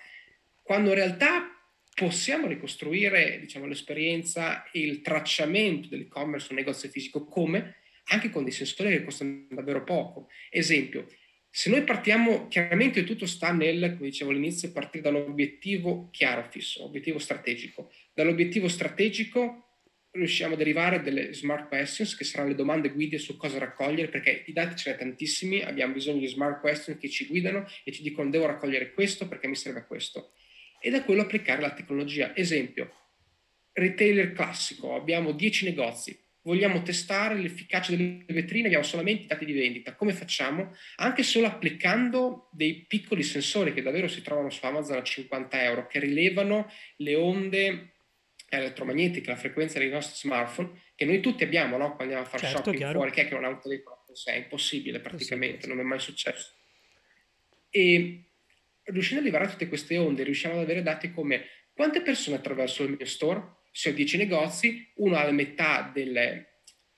Quando 0.62 0.89
in 0.89 0.95
realtà 0.95 1.54
possiamo 1.93 2.47
ricostruire, 2.47 3.38
diciamo, 3.41 3.65
l'esperienza 3.65 4.63
e 4.71 4.80
il 4.80 5.02
tracciamento 5.02 5.89
dell'e-commerce 5.89 6.54
o 6.54 6.56
negozio 6.56 6.88
fisico 6.88 7.26
come? 7.26 7.76
Anche 8.06 8.30
con 8.30 8.43
dei 8.43 8.54
sensori 8.54 8.89
che 8.91 9.04
costano 9.04 9.45
davvero 9.49 9.84
poco. 9.84 10.30
Esempio, 10.49 11.06
se 11.56 11.70
noi 11.70 11.84
partiamo, 11.84 12.48
chiaramente 12.48 13.04
tutto 13.04 13.28
sta 13.28 13.52
nel, 13.52 13.94
come 13.96 14.10
dicevo 14.10 14.32
all'inizio, 14.32 14.72
partire 14.72 15.04
da 15.04 15.10
un 15.10 15.30
obiettivo 15.30 16.10
chiaro, 16.10 16.48
fisso, 16.50 16.84
obiettivo 16.84 17.20
strategico. 17.20 17.92
Dall'obiettivo 18.12 18.68
strategico 18.68 19.82
riusciamo 20.10 20.56
a 20.56 20.58
derivare 20.58 21.04
delle 21.04 21.32
smart 21.36 21.68
questions, 21.68 22.16
che 22.16 22.24
saranno 22.24 22.50
le 22.50 22.56
domande 22.56 22.89
guide 22.89 23.20
su 23.20 23.38
cosa 23.38 23.60
raccogliere, 23.60 24.08
perché 24.10 24.46
i 24.48 24.52
dati 24.52 24.76
ce 24.76 24.89
ne 24.89 24.98
tantissimi, 24.98 25.62
abbiamo 25.62 25.94
bisogno 25.94 26.22
di 26.22 26.28
smart 26.28 26.60
questions 26.60 27.00
che 27.00 27.08
ci 27.08 27.28
guidano 27.28 27.68
e 27.84 27.92
ci 27.92 28.02
dicono 28.02 28.32
devo 28.32 28.48
raccogliere 28.48 28.92
questo 28.92 29.28
perché 29.28 29.48
mi 29.48 29.56
serve 29.56 29.86
questo. 29.86 30.32
E 30.82 30.89
da 30.89 31.04
quello 31.04 31.22
applicare 31.22 31.62
la 31.62 31.74
tecnologia. 31.74 32.36
Esempio, 32.36 32.92
retailer 33.74 34.32
classico, 34.32 34.96
abbiamo 34.96 35.34
10 35.34 35.66
negozi, 35.66 36.20
vogliamo 36.43 36.82
testare 36.82 37.36
l'efficacia 37.36 37.95
delle 37.95 38.23
vetrine, 38.27 38.67
abbiamo 38.67 38.84
solamente 38.84 39.23
i 39.23 39.27
dati 39.27 39.45
di 39.45 39.53
vendita. 39.53 39.95
Come 39.95 40.13
facciamo? 40.13 40.75
Anche 40.97 41.23
solo 41.23 41.47
applicando 41.47 42.49
dei 42.51 42.86
piccoli 42.88 43.23
sensori 43.23 43.73
che 43.73 43.82
davvero 43.82 44.08
si 44.08 44.21
trovano 44.21 44.49
su 44.49 44.65
Amazon 44.65 44.97
a 44.97 45.03
50 45.03 45.63
euro, 45.63 45.88
che 45.88 45.99
rilevano 45.99 46.69
le 46.97 47.15
onde 47.15 47.93
elettromagnetiche, 48.49 49.29
la 49.29 49.36
frequenza 49.36 49.79
dei 49.79 49.89
nostri 49.89 50.15
smartphone, 50.15 50.79
che 50.95 51.06
noi 51.06 51.19
tutti 51.21 51.43
abbiamo 51.43 51.77
no? 51.77 51.95
quando 51.95 52.13
andiamo 52.13 52.23
a 52.23 52.25
fare 52.25 52.43
certo, 52.43 52.58
shopping 52.58 52.77
chiaro. 52.77 52.93
fuori, 52.99 53.12
che 53.12 53.21
è 53.21 53.27
che 53.27 53.34
non 53.34 53.45
ha 53.45 53.49
un 53.49 53.60
telefono 53.60 54.01
è 54.25 54.36
impossibile 54.36 54.99
praticamente, 54.99 55.65
non 55.67 55.79
è 55.79 55.84
mai 55.84 55.99
successo. 55.99 56.53
E 57.69 58.25
riuscendo 58.84 59.36
a 59.36 59.47
tutte 59.47 59.67
queste 59.67 59.97
onde, 59.97 60.23
riusciamo 60.23 60.56
ad 60.56 60.62
avere 60.62 60.84
dati 60.84 61.12
come 61.12 61.45
quante 61.73 62.01
persone 62.01 62.36
attraverso 62.36 62.84
il 62.84 62.95
mio 62.95 63.06
store 63.06 63.62
se 63.73 63.89
ho 63.89 63.93
10 63.93 64.17
negozi, 64.17 64.88
uno 64.97 65.15
ha 65.17 65.23
la 65.23 65.31
metà 65.31 65.89
del, 65.91 66.45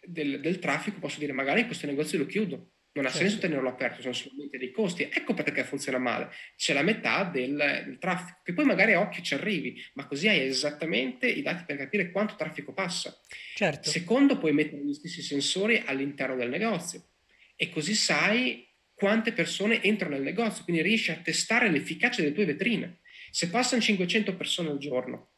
del, 0.03 0.41
del, 0.41 0.59
traffico, 0.59 0.99
posso 0.99 1.19
dire 1.19 1.31
magari 1.31 1.65
questo 1.65 1.87
negozio 1.87 2.17
lo 2.17 2.25
chiudo. 2.25 2.71
Non 2.95 3.05
ha 3.05 3.09
certo. 3.09 3.27
senso 3.27 3.39
tenerlo 3.39 3.69
aperto, 3.69 4.01
sono 4.01 4.13
solamente 4.13 4.57
dei 4.57 4.71
costi. 4.71 5.03
Ecco 5.03 5.33
perché 5.33 5.63
funziona 5.63 5.97
male. 5.97 6.29
C'è 6.57 6.73
la 6.73 6.81
metà 6.81 7.23
del, 7.23 7.83
del, 7.85 7.97
traffico, 7.97 8.39
che 8.43 8.53
poi 8.53 8.65
magari 8.65 8.93
a 8.93 8.99
occhio 8.99 9.23
ci 9.23 9.33
arrivi, 9.33 9.81
ma 9.93 10.05
così 10.05 10.27
hai 10.27 10.41
esattamente 10.41 11.27
i 11.27 11.41
dati 11.41 11.63
per 11.65 11.77
capire 11.77 12.11
quanto 12.11 12.35
traffico 12.35 12.73
passa. 12.73 13.17
Certo. 13.55 13.89
Secondo, 13.89 14.37
puoi 14.37 14.53
mettere 14.53 14.81
gli 14.81 14.93
stessi 14.93 15.21
sensori 15.21 15.81
all'interno 15.85 16.35
del 16.35 16.49
negozio 16.49 17.07
e 17.55 17.69
così 17.69 17.95
sai 17.95 18.67
quante 18.93 19.31
persone 19.31 19.81
entrano 19.81 20.15
nel 20.15 20.23
negozio, 20.23 20.63
quindi 20.65 20.81
riesci 20.81 21.11
a 21.11 21.15
testare 21.15 21.69
l'efficacia 21.69 22.21
delle 22.21 22.33
tue 22.33 22.45
vetrine. 22.45 22.99
Se 23.31 23.49
passano 23.49 23.81
500 23.81 24.35
persone 24.35 24.69
al 24.69 24.77
giorno 24.77 25.34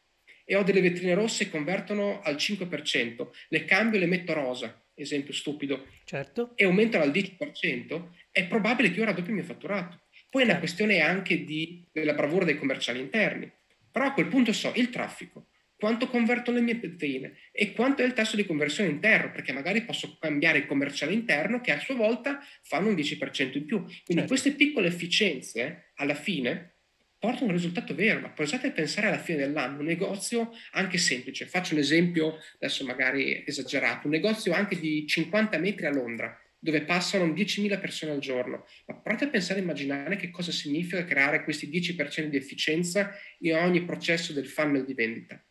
e 0.49 0.55
ho 0.55 0.63
delle 0.63 0.79
vetrine 0.79 1.13
rosse 1.13 1.43
che 1.43 1.51
convertono 1.51 2.21
al 2.21 2.35
5%, 2.35 3.27
le 3.49 3.65
cambio 3.65 3.97
e 3.97 3.99
le 3.99 4.07
metto 4.07 4.31
rosa, 4.31 4.81
esempio 4.93 5.33
stupido, 5.33 5.87
certo. 6.05 6.53
e 6.55 6.63
aumentano 6.63 7.03
al 7.03 7.11
10%, 7.11 8.01
è 8.31 8.45
probabile 8.47 8.89
che 8.89 8.99
io 8.99 9.05
raddoppi 9.05 9.27
il 9.27 9.35
mio 9.35 9.43
fatturato. 9.43 10.03
Poi 10.29 10.43
è 10.43 10.45
una 10.45 10.59
questione 10.59 11.01
anche 11.01 11.43
di, 11.43 11.85
della 11.91 12.13
bravura 12.13 12.45
dei 12.45 12.57
commerciali 12.57 12.99
interni. 12.99 13.51
Però 13.91 14.05
a 14.05 14.13
quel 14.13 14.27
punto 14.27 14.53
so 14.53 14.71
il 14.75 14.89
traffico, 14.89 15.47
quanto 15.75 16.07
convertono 16.07 16.57
le 16.57 16.63
mie 16.63 16.75
vetrine 16.75 17.37
e 17.51 17.73
quanto 17.73 18.01
è 18.01 18.05
il 18.05 18.13
tasso 18.13 18.37
di 18.37 18.45
conversione 18.45 18.89
interno, 18.89 19.31
perché 19.31 19.51
magari 19.51 19.81
posso 19.83 20.17
cambiare 20.17 20.59
il 20.59 20.65
commerciale 20.65 21.11
interno 21.11 21.59
che 21.59 21.73
a 21.73 21.79
sua 21.79 21.95
volta 21.95 22.39
fanno 22.61 22.87
un 22.87 22.95
10% 22.95 23.57
in 23.57 23.65
più. 23.65 23.79
Quindi 23.81 24.05
certo. 24.05 24.27
queste 24.27 24.51
piccole 24.53 24.87
efficienze 24.87 25.91
alla 25.95 26.15
fine 26.15 26.76
porta 27.19 27.43
un 27.43 27.51
risultato 27.51 27.95
vero, 27.95 28.19
ma 28.19 28.29
provate 28.29 28.67
a 28.67 28.71
pensare 28.71 29.07
alla 29.07 29.19
fine 29.19 29.39
dell'anno, 29.39 29.79
un 29.79 29.85
negozio 29.85 30.51
anche 30.71 30.97
semplice, 30.97 31.45
faccio 31.45 31.73
un 31.73 31.79
esempio 31.79 32.37
adesso 32.55 32.85
magari 32.85 33.43
esagerato, 33.45 34.07
un 34.07 34.13
negozio 34.13 34.53
anche 34.53 34.79
di 34.79 35.05
50 35.07 35.57
metri 35.57 35.85
a 35.85 35.91
Londra, 35.91 36.39
dove 36.59 36.81
passano 36.83 37.25
10.000 37.25 37.79
persone 37.79 38.11
al 38.11 38.19
giorno. 38.19 38.65
Ma 38.85 38.95
provate 38.95 39.25
a 39.25 39.29
pensare 39.29 39.59
e 39.59 39.63
immaginare 39.63 40.15
che 40.15 40.29
cosa 40.29 40.51
significa 40.51 41.05
creare 41.05 41.43
questi 41.43 41.69
10% 41.69 42.25
di 42.25 42.37
efficienza 42.37 43.15
in 43.39 43.55
ogni 43.55 43.83
processo 43.83 44.33
del 44.33 44.47
funnel 44.47 44.85
di 44.85 44.93
vendita. 44.93 45.41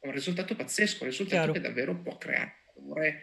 Un 0.00 0.12
risultato 0.12 0.54
pazzesco, 0.54 1.04
un 1.04 1.10
risultato 1.10 1.36
Chiaro. 1.36 1.52
che 1.52 1.60
davvero 1.60 2.00
può 2.00 2.16
creare 2.16 2.64
valore 2.76 3.22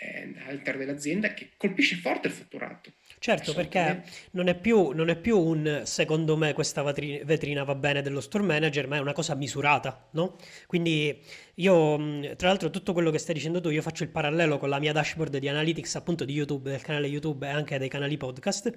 eh, 0.00 0.32
all'interno 0.46 0.84
dell'azienda 0.84 1.34
che 1.34 1.50
colpisce 1.56 1.96
forte 1.96 2.28
il 2.28 2.34
fatturato. 2.34 2.92
Certo, 3.24 3.54
perché 3.54 4.04
non 4.32 4.48
è, 4.48 4.54
più, 4.54 4.90
non 4.90 5.08
è, 5.08 5.16
più, 5.16 5.40
un 5.40 5.80
secondo 5.84 6.36
me 6.36 6.52
questa 6.52 6.82
vetrina 6.82 7.64
va 7.64 7.74
bene 7.74 8.02
dello 8.02 8.20
store 8.20 8.44
manager, 8.44 8.86
ma 8.86 8.96
è 8.96 8.98
una 8.98 9.14
cosa 9.14 9.34
misurata, 9.34 10.08
no? 10.10 10.36
Quindi 10.66 11.22
io, 11.54 11.96
tra 12.36 12.48
l'altro, 12.48 12.68
tutto 12.68 12.92
quello 12.92 13.10
che 13.10 13.16
stai 13.16 13.34
dicendo 13.34 13.62
tu, 13.62 13.70
io 13.70 13.80
faccio 13.80 14.02
il 14.02 14.10
parallelo 14.10 14.58
con 14.58 14.68
la 14.68 14.78
mia 14.78 14.92
dashboard 14.92 15.38
di 15.38 15.48
analytics 15.48 15.94
appunto 15.94 16.26
di 16.26 16.34
YouTube, 16.34 16.68
del 16.68 16.82
canale 16.82 17.06
YouTube 17.06 17.46
e 17.46 17.50
anche 17.50 17.78
dei 17.78 17.88
canali 17.88 18.18
podcast 18.18 18.70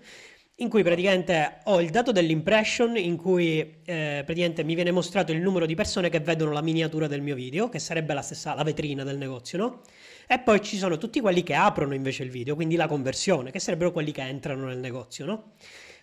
in 0.59 0.69
cui 0.69 0.81
praticamente 0.81 1.59
ho 1.65 1.79
il 1.81 1.89
dato 1.91 2.11
dell'impression 2.11 2.97
in 2.97 3.15
cui 3.15 3.59
eh, 3.59 4.23
praticamente 4.25 4.63
mi 4.63 4.73
viene 4.73 4.89
mostrato 4.89 5.31
il 5.31 5.39
numero 5.39 5.67
di 5.67 5.75
persone 5.75 6.09
che 6.09 6.19
vedono 6.19 6.51
la 6.51 6.61
miniatura 6.61 7.07
del 7.07 7.21
mio 7.21 7.35
video, 7.35 7.69
che 7.69 7.77
sarebbe 7.77 8.13
la 8.13 8.23
stessa, 8.23 8.55
la 8.55 8.63
vetrina 8.63 9.03
del 9.03 9.17
negozio, 9.17 9.57
no? 9.57 9.81
E 10.27 10.39
poi 10.39 10.61
ci 10.61 10.77
sono 10.77 10.97
tutti 10.97 11.21
quelli 11.21 11.43
che 11.43 11.53
aprono 11.53 11.93
invece 11.93 12.23
il 12.23 12.31
video, 12.31 12.55
quindi 12.55 12.75
la 12.75 12.87
conversione, 12.87 13.51
che 13.51 13.59
sarebbero 13.59 13.91
quelli 13.91 14.11
che 14.11 14.21
entrano 14.21 14.65
nel 14.65 14.79
negozio, 14.79 15.25
no? 15.25 15.53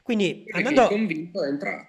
Quindi 0.02 0.44
andando... 0.52 0.86
convinto 0.86 1.42
entra. 1.44 1.88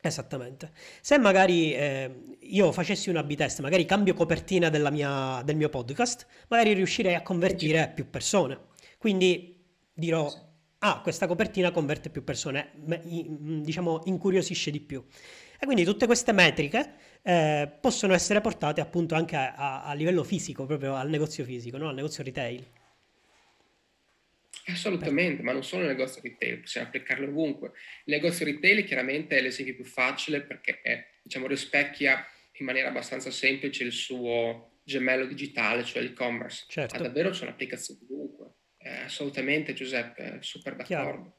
Esattamente. 0.00 0.70
Se 1.00 1.18
magari 1.18 1.74
eh, 1.74 2.36
io 2.40 2.72
facessi 2.72 3.10
una 3.10 3.22
B-test, 3.22 3.60
magari 3.60 3.84
cambio 3.84 4.14
copertina 4.14 4.70
mia, 4.90 5.42
del 5.44 5.56
mio 5.56 5.68
podcast, 5.68 6.26
magari 6.48 6.72
riuscirei 6.72 7.14
a 7.14 7.22
convertire 7.22 7.92
più 7.94 8.08
persone. 8.08 8.58
Quindi 8.96 9.60
dirò 9.92 10.30
ah, 10.80 11.00
questa 11.02 11.26
copertina 11.26 11.70
converte 11.70 12.10
più 12.10 12.24
persone, 12.24 12.72
mm, 12.76 13.62
diciamo 13.62 14.02
incuriosisce 14.04 14.70
di 14.70 14.80
più. 14.80 15.04
E 15.60 15.66
quindi 15.66 15.84
tutte 15.84 16.06
queste 16.06 16.32
metriche 16.32 16.94
eh, 17.22 17.68
possono 17.80 18.14
essere 18.14 18.40
portate 18.40 18.80
appunto 18.80 19.14
anche 19.16 19.34
a, 19.34 19.82
a, 19.84 19.92
livello 19.94 20.22
fisico, 20.22 20.66
proprio 20.66 20.94
al 20.94 21.08
negozio 21.08 21.44
fisico, 21.44 21.76
no? 21.76 21.88
al 21.88 21.94
negozio 21.94 22.22
retail. 22.22 22.64
Assolutamente, 24.66 25.42
ma 25.42 25.52
non 25.52 25.64
solo 25.64 25.82
nel 25.82 25.96
negozio 25.96 26.20
retail, 26.22 26.60
possiamo 26.60 26.86
applicarlo 26.86 27.26
ovunque. 27.26 27.72
Il 28.04 28.14
negozio 28.14 28.44
retail 28.44 28.84
chiaramente 28.84 29.36
è 29.36 29.40
l'esempio 29.40 29.74
più 29.74 29.84
facile 29.84 30.42
perché 30.42 30.80
diciamo, 31.22 31.46
rispecchia 31.46 32.24
in 32.52 32.66
maniera 32.66 32.88
abbastanza 32.88 33.30
semplice 33.30 33.84
il 33.84 33.92
suo 33.92 34.80
gemello 34.84 35.26
digitale, 35.26 35.84
cioè 35.84 36.02
l'e-commerce. 36.02 36.66
Certo. 36.68 36.96
Ma 36.96 37.02
davvero 37.02 37.30
c'è 37.30 37.44
un'applicazione 37.44 38.00
ovunque. 38.08 38.46
Eh, 38.78 39.04
assolutamente 39.04 39.72
Giuseppe, 39.72 40.38
super 40.40 40.76
d'accordo. 40.76 40.86
Chiaro. 40.86 41.32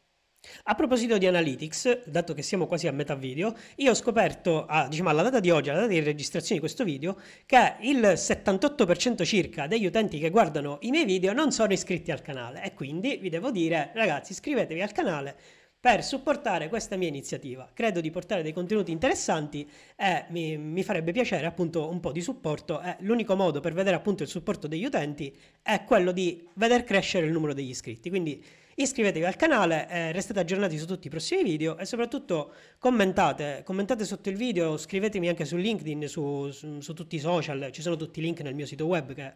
A 0.63 0.75
proposito 0.75 1.17
di 1.17 1.25
Analytics, 1.25 2.05
dato 2.05 2.33
che 2.33 2.43
siamo 2.43 2.65
quasi 2.65 2.87
a 2.87 2.93
metà 2.93 3.13
video, 3.15 3.53
io 3.75 3.91
ho 3.91 3.93
scoperto, 3.93 4.65
ah, 4.65 4.87
diciamo 4.87 5.09
alla 5.09 5.21
data 5.21 5.41
di 5.41 5.49
oggi, 5.49 5.69
alla 5.69 5.81
data 5.81 5.91
di 5.91 5.99
registrazione 5.99 6.55
di 6.55 6.59
questo 6.59 6.85
video, 6.85 7.19
che 7.45 7.75
il 7.81 7.99
78% 8.15 9.25
circa 9.25 9.67
degli 9.67 9.85
utenti 9.85 10.17
che 10.17 10.29
guardano 10.29 10.77
i 10.81 10.91
miei 10.91 11.03
video 11.03 11.33
non 11.33 11.51
sono 11.51 11.73
iscritti 11.73 12.11
al 12.11 12.21
canale 12.21 12.63
e 12.63 12.73
quindi 12.73 13.17
vi 13.17 13.27
devo 13.29 13.51
dire, 13.51 13.91
ragazzi, 13.93 14.31
iscrivetevi 14.31 14.81
al 14.81 14.93
canale 14.93 15.35
per 15.81 16.03
supportare 16.03 16.67
questa 16.67 16.97
mia 16.97 17.07
iniziativa. 17.07 17.69
Credo 17.73 18.01
di 18.01 18.11
portare 18.11 18.43
dei 18.43 18.51
contenuti 18.51 18.91
interessanti 18.91 19.69
e 19.95 20.25
mi, 20.29 20.57
mi 20.57 20.83
farebbe 20.83 21.13
piacere 21.13 21.45
appunto 21.45 21.89
un 21.89 22.01
po' 22.01 22.11
di 22.11 22.21
supporto. 22.21 22.81
E 22.81 22.97
l'unico 22.99 23.35
modo 23.35 23.61
per 23.61 23.73
vedere 23.73 23.95
appunto 23.95 24.23
il 24.23 24.29
supporto 24.29 24.67
degli 24.67 24.83
utenti 24.83 25.33
è 25.61 25.85
quello 25.85 26.11
di 26.11 26.45
veder 26.55 26.83
crescere 26.83 27.27
il 27.27 27.31
numero 27.31 27.53
degli 27.53 27.69
iscritti. 27.69 28.09
Quindi 28.09 28.43
iscrivetevi 28.75 29.25
al 29.25 29.37
canale, 29.37 29.87
eh, 29.89 30.11
restate 30.11 30.41
aggiornati 30.41 30.77
su 30.77 30.85
tutti 30.85 31.07
i 31.07 31.09
prossimi 31.09 31.43
video 31.43 31.77
e 31.77 31.85
soprattutto 31.85 32.51
commentate, 32.77 33.61
commentate 33.63 34.03
sotto 34.03 34.29
il 34.29 34.35
video, 34.35 34.75
scrivetemi 34.75 35.29
anche 35.29 35.45
su 35.45 35.55
LinkedIn, 35.55 36.07
su, 36.09 36.49
su, 36.51 36.81
su 36.81 36.93
tutti 36.93 37.15
i 37.15 37.19
social, 37.19 37.69
ci 37.71 37.81
sono 37.81 37.95
tutti 37.95 38.19
i 38.19 38.21
link 38.21 38.41
nel 38.41 38.55
mio 38.55 38.65
sito 38.65 38.85
web 38.85 39.13
che 39.13 39.33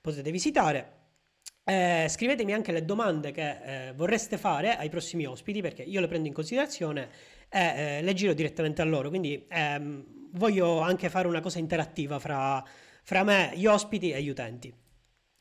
potete 0.00 0.30
visitare. 0.32 1.02
Eh, 1.66 2.06
scrivetemi 2.10 2.52
anche 2.52 2.72
le 2.72 2.84
domande 2.84 3.32
che 3.32 3.88
eh, 3.88 3.92
vorreste 3.94 4.36
fare 4.36 4.76
ai 4.76 4.90
prossimi 4.90 5.24
ospiti 5.24 5.62
perché 5.62 5.82
io 5.82 5.98
le 6.00 6.08
prendo 6.08 6.28
in 6.28 6.34
considerazione 6.34 7.08
e 7.48 7.98
eh, 7.98 8.02
le 8.02 8.12
giro 8.12 8.34
direttamente 8.34 8.82
a 8.82 8.84
loro. 8.84 9.08
Quindi 9.08 9.46
ehm, 9.48 10.04
voglio 10.32 10.80
anche 10.80 11.08
fare 11.08 11.26
una 11.26 11.40
cosa 11.40 11.58
interattiva 11.58 12.18
fra, 12.18 12.62
fra, 13.02 13.22
me, 13.22 13.52
gli 13.54 13.64
ospiti 13.64 14.10
e 14.10 14.22
gli 14.22 14.28
utenti. 14.28 14.72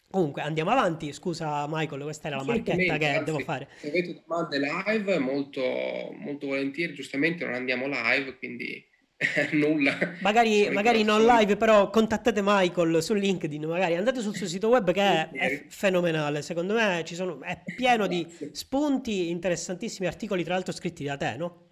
Comunque 0.09 0.43
andiamo 0.43 0.69
avanti. 0.69 1.11
Scusa 1.11 1.65
Michael, 1.67 2.03
questa 2.03 2.27
era 2.27 2.37
la 2.37 2.43
marchetta 2.43 2.97
che 2.97 3.07
anzi, 3.09 3.23
devo 3.25 3.39
fare. 3.39 3.67
Se 3.77 3.89
avete 3.89 4.23
domande 4.25 4.59
live, 4.59 5.19
molto, 5.19 5.61
molto 5.61 6.47
volentieri. 6.47 6.93
Giustamente 6.93 7.43
non 7.43 7.55
andiamo 7.55 7.87
live, 7.87 8.37
quindi 8.37 8.85
nulla. 9.53 10.17
Magari, 10.21 10.69
magari 10.69 11.03
non 11.03 11.23
live, 11.25 11.55
però 11.57 11.89
contattate 11.89 12.41
Michael 12.43 13.01
su 13.01 13.13
LinkedIn, 13.13 13.65
magari 13.65 13.95
andate 13.95 14.21
sul 14.21 14.35
suo 14.35 14.47
sito 14.47 14.69
web 14.69 14.91
che 14.91 15.01
è, 15.01 15.29
è 15.31 15.65
fenomenale. 15.67 16.41
Secondo 16.41 16.73
me 16.73 17.03
sono, 17.05 17.41
è 17.41 17.61
pieno 17.75 18.07
di 18.07 18.25
spunti 18.51 19.29
interessantissimi, 19.29 20.07
articoli 20.07 20.43
tra 20.43 20.53
l'altro 20.53 20.73
scritti 20.73 21.03
da 21.03 21.17
te, 21.17 21.35
no? 21.37 21.69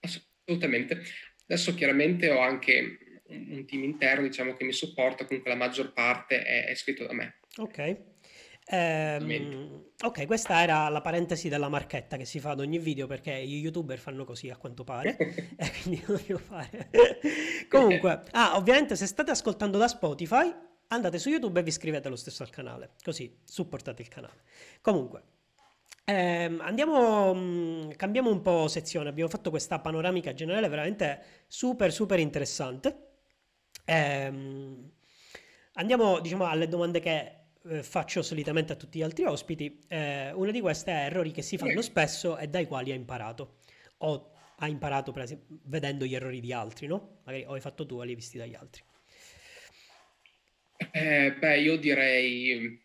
Assolutamente. 0.00 1.02
Adesso 1.46 1.74
chiaramente 1.74 2.30
ho 2.30 2.40
anche 2.40 2.98
un 3.28 3.64
team 3.66 3.84
interno, 3.84 4.26
diciamo, 4.26 4.54
che 4.54 4.64
mi 4.64 4.72
supporta, 4.72 5.24
comunque 5.24 5.50
la 5.50 5.56
maggior 5.56 5.92
parte 5.92 6.42
è, 6.42 6.66
è 6.66 6.74
scritto 6.74 7.06
da 7.06 7.12
me. 7.12 7.40
Ok. 7.56 8.07
Ehm, 8.70 9.92
ok, 10.02 10.26
questa 10.26 10.62
era 10.62 10.88
la 10.90 11.00
parentesi 11.00 11.48
della 11.48 11.68
marchetta 11.70 12.18
che 12.18 12.26
si 12.26 12.38
fa 12.38 12.50
ad 12.50 12.60
ogni 12.60 12.78
video 12.78 13.06
perché 13.06 13.42
gli 13.46 13.56
youtuber 13.56 13.98
fanno 13.98 14.24
così 14.24 14.50
a 14.50 14.56
quanto 14.56 14.84
pare 14.84 15.16
e 15.56 15.72
quindi 15.82 16.02
lo 16.06 16.20
devo 16.26 16.38
fare. 16.38 16.90
Comunque, 17.68 18.24
ah, 18.32 18.56
ovviamente 18.56 18.94
se 18.94 19.06
state 19.06 19.30
ascoltando 19.30 19.78
da 19.78 19.88
Spotify 19.88 20.54
andate 20.88 21.18
su 21.18 21.30
YouTube 21.30 21.60
e 21.60 21.62
vi 21.62 21.68
iscrivete 21.70 22.08
lo 22.08 22.16
stesso 22.16 22.42
al 22.42 22.50
canale, 22.50 22.92
così 23.02 23.40
supportate 23.44 24.02
il 24.02 24.08
canale. 24.08 24.42
Comunque, 24.82 25.22
ehm, 26.04 26.60
andiamo, 26.60 27.32
mh, 27.34 27.96
cambiamo 27.96 28.30
un 28.30 28.42
po' 28.42 28.68
sezione, 28.68 29.08
abbiamo 29.08 29.30
fatto 29.30 29.48
questa 29.50 29.78
panoramica 29.78 30.34
generale 30.34 30.68
veramente 30.68 31.22
super 31.46 31.90
super 31.90 32.18
interessante. 32.18 33.06
Ehm, 33.86 34.90
andiamo 35.74 36.20
diciamo 36.20 36.44
alle 36.46 36.68
domande 36.68 37.00
che 37.00 37.37
eh, 37.68 37.82
faccio 37.82 38.22
solitamente 38.22 38.72
a 38.72 38.76
tutti 38.76 38.98
gli 38.98 39.02
altri 39.02 39.24
ospiti, 39.24 39.84
eh, 39.88 40.32
una 40.32 40.50
di 40.50 40.60
queste 40.60 40.90
è 40.92 41.04
errori 41.06 41.30
che 41.30 41.42
si 41.42 41.56
fanno 41.56 41.82
spesso 41.82 42.38
e 42.38 42.48
dai 42.48 42.66
quali 42.66 42.90
hai 42.90 42.96
imparato. 42.96 43.58
O 43.98 44.32
hai 44.58 44.70
imparato 44.70 45.12
per 45.12 45.22
esempio, 45.22 45.58
vedendo 45.64 46.04
gli 46.04 46.14
errori 46.14 46.40
di 46.40 46.52
altri, 46.52 46.86
no? 46.86 47.20
Magari 47.24 47.44
o 47.44 47.52
hai 47.52 47.60
fatto 47.60 47.86
tu 47.86 47.96
o 47.96 48.02
li 48.02 48.10
hai 48.10 48.16
visti 48.16 48.38
dagli 48.38 48.54
altri. 48.54 48.82
Eh, 50.92 51.34
beh, 51.38 51.60
io 51.60 51.76
direi 51.76 52.80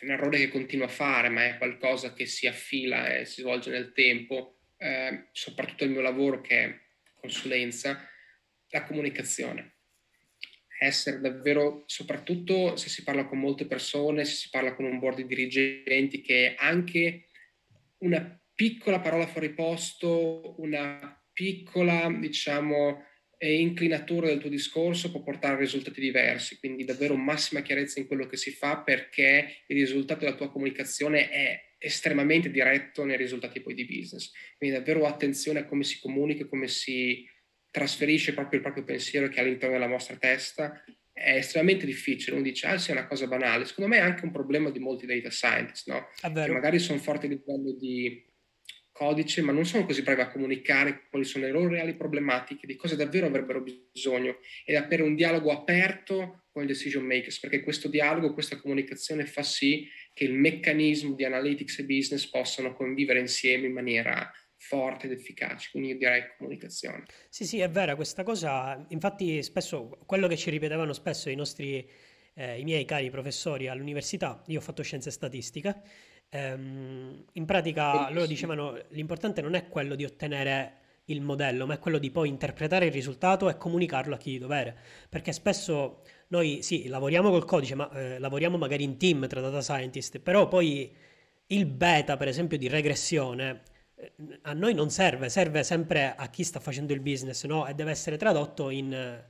è 0.00 0.04
un 0.04 0.10
errore 0.10 0.38
che 0.38 0.48
continuo 0.48 0.86
a 0.86 0.90
fare, 0.90 1.28
ma 1.28 1.44
è 1.44 1.56
qualcosa 1.56 2.12
che 2.12 2.26
si 2.26 2.46
affila 2.46 3.16
e 3.16 3.24
si 3.24 3.40
svolge 3.40 3.70
nel 3.70 3.92
tempo, 3.92 4.58
eh, 4.76 5.28
soprattutto 5.32 5.84
il 5.84 5.90
mio 5.90 6.00
lavoro 6.00 6.40
che 6.40 6.64
è 6.64 6.80
consulenza, 7.20 8.06
la 8.68 8.84
comunicazione 8.84 9.73
essere 10.78 11.20
davvero, 11.20 11.84
soprattutto 11.86 12.76
se 12.76 12.88
si 12.88 13.02
parla 13.02 13.24
con 13.26 13.38
molte 13.38 13.66
persone, 13.66 14.24
se 14.24 14.34
si 14.34 14.48
parla 14.50 14.74
con 14.74 14.84
un 14.84 14.98
board 14.98 15.18
di 15.18 15.26
dirigenti, 15.26 16.20
che 16.20 16.54
anche 16.56 17.28
una 17.98 18.40
piccola 18.54 19.00
parola 19.00 19.26
fuori 19.26 19.52
posto, 19.54 20.54
una 20.58 21.22
piccola, 21.32 22.10
diciamo, 22.10 23.02
inclinatura 23.38 24.28
del 24.28 24.38
tuo 24.38 24.48
discorso 24.48 25.10
può 25.10 25.22
portare 25.22 25.54
a 25.54 25.58
risultati 25.58 26.00
diversi. 26.00 26.58
Quindi 26.58 26.84
davvero 26.84 27.16
massima 27.16 27.60
chiarezza 27.60 28.00
in 28.00 28.06
quello 28.06 28.26
che 28.26 28.36
si 28.36 28.50
fa 28.50 28.78
perché 28.78 29.64
il 29.66 29.76
risultato 29.76 30.24
della 30.24 30.36
tua 30.36 30.50
comunicazione 30.50 31.28
è 31.28 31.60
estremamente 31.78 32.50
diretto 32.50 33.04
nei 33.04 33.16
risultati 33.16 33.60
poi 33.60 33.74
di 33.74 33.84
business. 33.84 34.32
Quindi 34.56 34.76
davvero 34.76 35.06
attenzione 35.06 35.60
a 35.60 35.64
come 35.66 35.84
si 35.84 36.00
comunica, 36.00 36.46
come 36.46 36.68
si 36.68 37.26
trasferisce 37.74 38.34
proprio 38.34 38.58
il 38.58 38.64
proprio 38.64 38.84
pensiero 38.84 39.26
che 39.26 39.38
è 39.38 39.40
all'interno 39.40 39.74
della 39.74 39.88
vostra 39.88 40.14
testa, 40.14 40.84
è 41.12 41.38
estremamente 41.38 41.84
difficile. 41.84 42.36
Uno 42.36 42.44
dice, 42.44 42.68
ah, 42.68 42.78
sì, 42.78 42.90
è 42.90 42.92
una 42.92 43.08
cosa 43.08 43.26
banale. 43.26 43.64
Secondo 43.64 43.90
me 43.90 43.96
è 43.96 44.00
anche 44.00 44.24
un 44.24 44.30
problema 44.30 44.70
di 44.70 44.78
molti 44.78 45.06
data 45.06 45.28
scientists, 45.28 45.88
no? 45.88 46.06
Che 46.46 46.52
magari 46.52 46.78
sono 46.78 47.00
forti 47.00 47.26
a 47.26 47.30
livello 47.30 47.72
di 47.76 48.24
codice, 48.92 49.42
ma 49.42 49.50
non 49.50 49.66
sono 49.66 49.86
così 49.86 50.02
bravi 50.02 50.20
a 50.20 50.30
comunicare 50.30 51.08
quali 51.10 51.24
sono 51.24 51.46
le 51.46 51.50
loro 51.50 51.70
reali 51.70 51.96
problematiche, 51.96 52.64
di 52.64 52.76
cosa 52.76 52.94
davvero 52.94 53.26
avrebbero 53.26 53.60
bisogno 53.60 54.38
ed 54.64 54.76
avere 54.76 55.02
un 55.02 55.16
dialogo 55.16 55.50
aperto 55.50 56.44
con 56.52 56.62
i 56.62 56.66
decision 56.66 57.04
makers, 57.04 57.40
perché 57.40 57.64
questo 57.64 57.88
dialogo, 57.88 58.32
questa 58.32 58.56
comunicazione 58.56 59.26
fa 59.26 59.42
sì 59.42 59.88
che 60.12 60.22
il 60.22 60.34
meccanismo 60.34 61.16
di 61.16 61.24
analytics 61.24 61.80
e 61.80 61.86
business 61.86 62.28
possano 62.28 62.72
convivere 62.72 63.18
insieme 63.18 63.66
in 63.66 63.72
maniera 63.72 64.30
forte 64.66 65.06
ed 65.06 65.12
efficace, 65.12 65.68
quindi 65.70 65.90
io 65.90 65.98
direi 65.98 66.22
comunicazione. 66.38 67.04
Sì, 67.28 67.44
sì, 67.44 67.60
è 67.60 67.68
vera 67.68 67.94
questa 67.96 68.22
cosa, 68.22 68.84
infatti 68.88 69.42
spesso 69.42 69.98
quello 70.06 70.26
che 70.26 70.36
ci 70.36 70.50
ripetevano 70.50 70.92
spesso 70.92 71.28
i 71.28 71.34
nostri 71.34 71.88
eh, 72.34 72.58
i 72.58 72.64
miei 72.64 72.84
cari 72.84 73.10
professori 73.10 73.68
all'università, 73.68 74.42
io 74.46 74.58
ho 74.58 74.62
fatto 74.62 74.82
scienze 74.82 75.10
statistiche, 75.10 75.82
ehm, 76.30 77.24
in 77.32 77.44
pratica 77.44 78.10
loro 78.10 78.26
dicevano 78.26 78.78
l'importante 78.88 79.40
non 79.40 79.54
è 79.54 79.68
quello 79.68 79.94
di 79.94 80.04
ottenere 80.04 80.80
il 81.08 81.20
modello, 81.20 81.66
ma 81.66 81.74
è 81.74 81.78
quello 81.78 81.98
di 81.98 82.10
poi 82.10 82.28
interpretare 82.28 82.86
il 82.86 82.92
risultato 82.92 83.48
e 83.50 83.58
comunicarlo 83.58 84.14
a 84.14 84.18
chi 84.18 84.30
di 84.32 84.38
dovere, 84.38 84.76
perché 85.08 85.32
spesso 85.32 86.02
noi 86.28 86.62
sì, 86.62 86.88
lavoriamo 86.88 87.30
col 87.30 87.44
codice, 87.44 87.74
ma 87.74 87.90
eh, 87.92 88.18
lavoriamo 88.18 88.56
magari 88.56 88.84
in 88.84 88.96
team 88.96 89.28
tra 89.28 89.40
data 89.40 89.60
scientist, 89.60 90.18
però 90.20 90.48
poi 90.48 90.90
il 91.48 91.66
beta, 91.66 92.16
per 92.16 92.28
esempio, 92.28 92.56
di 92.56 92.68
regressione 92.68 93.62
a 94.42 94.52
noi 94.52 94.74
non 94.74 94.90
serve, 94.90 95.28
serve 95.28 95.62
sempre 95.62 96.14
a 96.14 96.28
chi 96.28 96.44
sta 96.44 96.60
facendo 96.60 96.92
il 96.92 97.00
business, 97.00 97.44
no? 97.44 97.66
E 97.66 97.74
deve 97.74 97.90
essere 97.90 98.16
tradotto 98.16 98.70
in, 98.70 99.22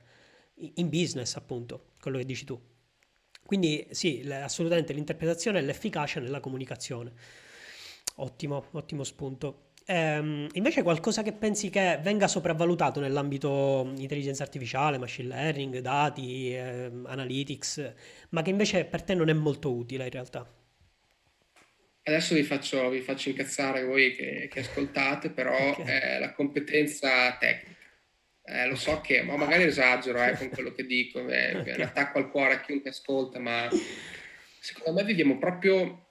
in 0.55 0.89
business, 0.89 1.35
appunto, 1.35 1.91
quello 1.99 2.17
che 2.17 2.25
dici 2.25 2.45
tu. 2.45 2.59
Quindi 3.45 3.87
sì, 3.91 4.27
assolutamente 4.31 4.93
l'interpretazione 4.93 5.59
e 5.59 5.61
l'efficacia 5.61 6.19
nella 6.19 6.39
comunicazione. 6.39 7.13
Ottimo, 8.17 8.65
ottimo 8.71 9.03
spunto. 9.03 9.71
Ehm, 9.87 10.47
invece 10.53 10.81
qualcosa 10.81 11.21
che 11.21 11.31
pensi 11.31 11.69
che 11.69 11.99
venga 12.01 12.27
sopravvalutato 12.27 12.99
nell'ambito 12.99 13.91
intelligenza 13.97 14.41
artificiale, 14.43 14.97
machine 14.97 15.27
learning, 15.27 15.79
dati, 15.79 16.53
ehm, 16.55 17.05
analytics, 17.07 17.93
ma 18.29 18.41
che 18.41 18.49
invece 18.49 18.85
per 18.85 19.03
te 19.03 19.13
non 19.13 19.29
è 19.29 19.33
molto 19.33 19.71
utile 19.71 20.05
in 20.05 20.09
realtà? 20.09 20.64
Adesso 22.07 22.35
vi 22.35 22.43
faccio, 22.43 22.87
vi 22.89 23.01
faccio 23.01 23.29
incazzare 23.29 23.83
voi 23.83 24.15
che, 24.15 24.47
che 24.51 24.59
ascoltate, 24.59 25.31
però 25.31 25.55
okay. 25.73 25.85
è 25.85 26.19
la 26.19 26.33
competenza 26.33 27.35
tecnica. 27.37 27.73
Eh, 28.47 28.67
lo 28.67 28.75
so 28.75 29.01
che, 29.01 29.23
ma 29.23 29.35
magari 29.37 29.63
esagero 29.63 30.23
eh, 30.23 30.33
con 30.33 30.49
quello 30.49 30.71
che 30.71 30.85
dico, 30.85 31.27
è 31.27 31.57
okay. 31.57 31.73
un 31.73 31.81
attacco 31.81 32.19
al 32.19 32.29
cuore 32.29 32.53
a 32.53 32.61
chiunque 32.61 32.91
ascolta, 32.91 33.39
ma 33.39 33.67
secondo 34.59 34.99
me 34.99 35.03
viviamo 35.03 35.39
proprio 35.39 36.09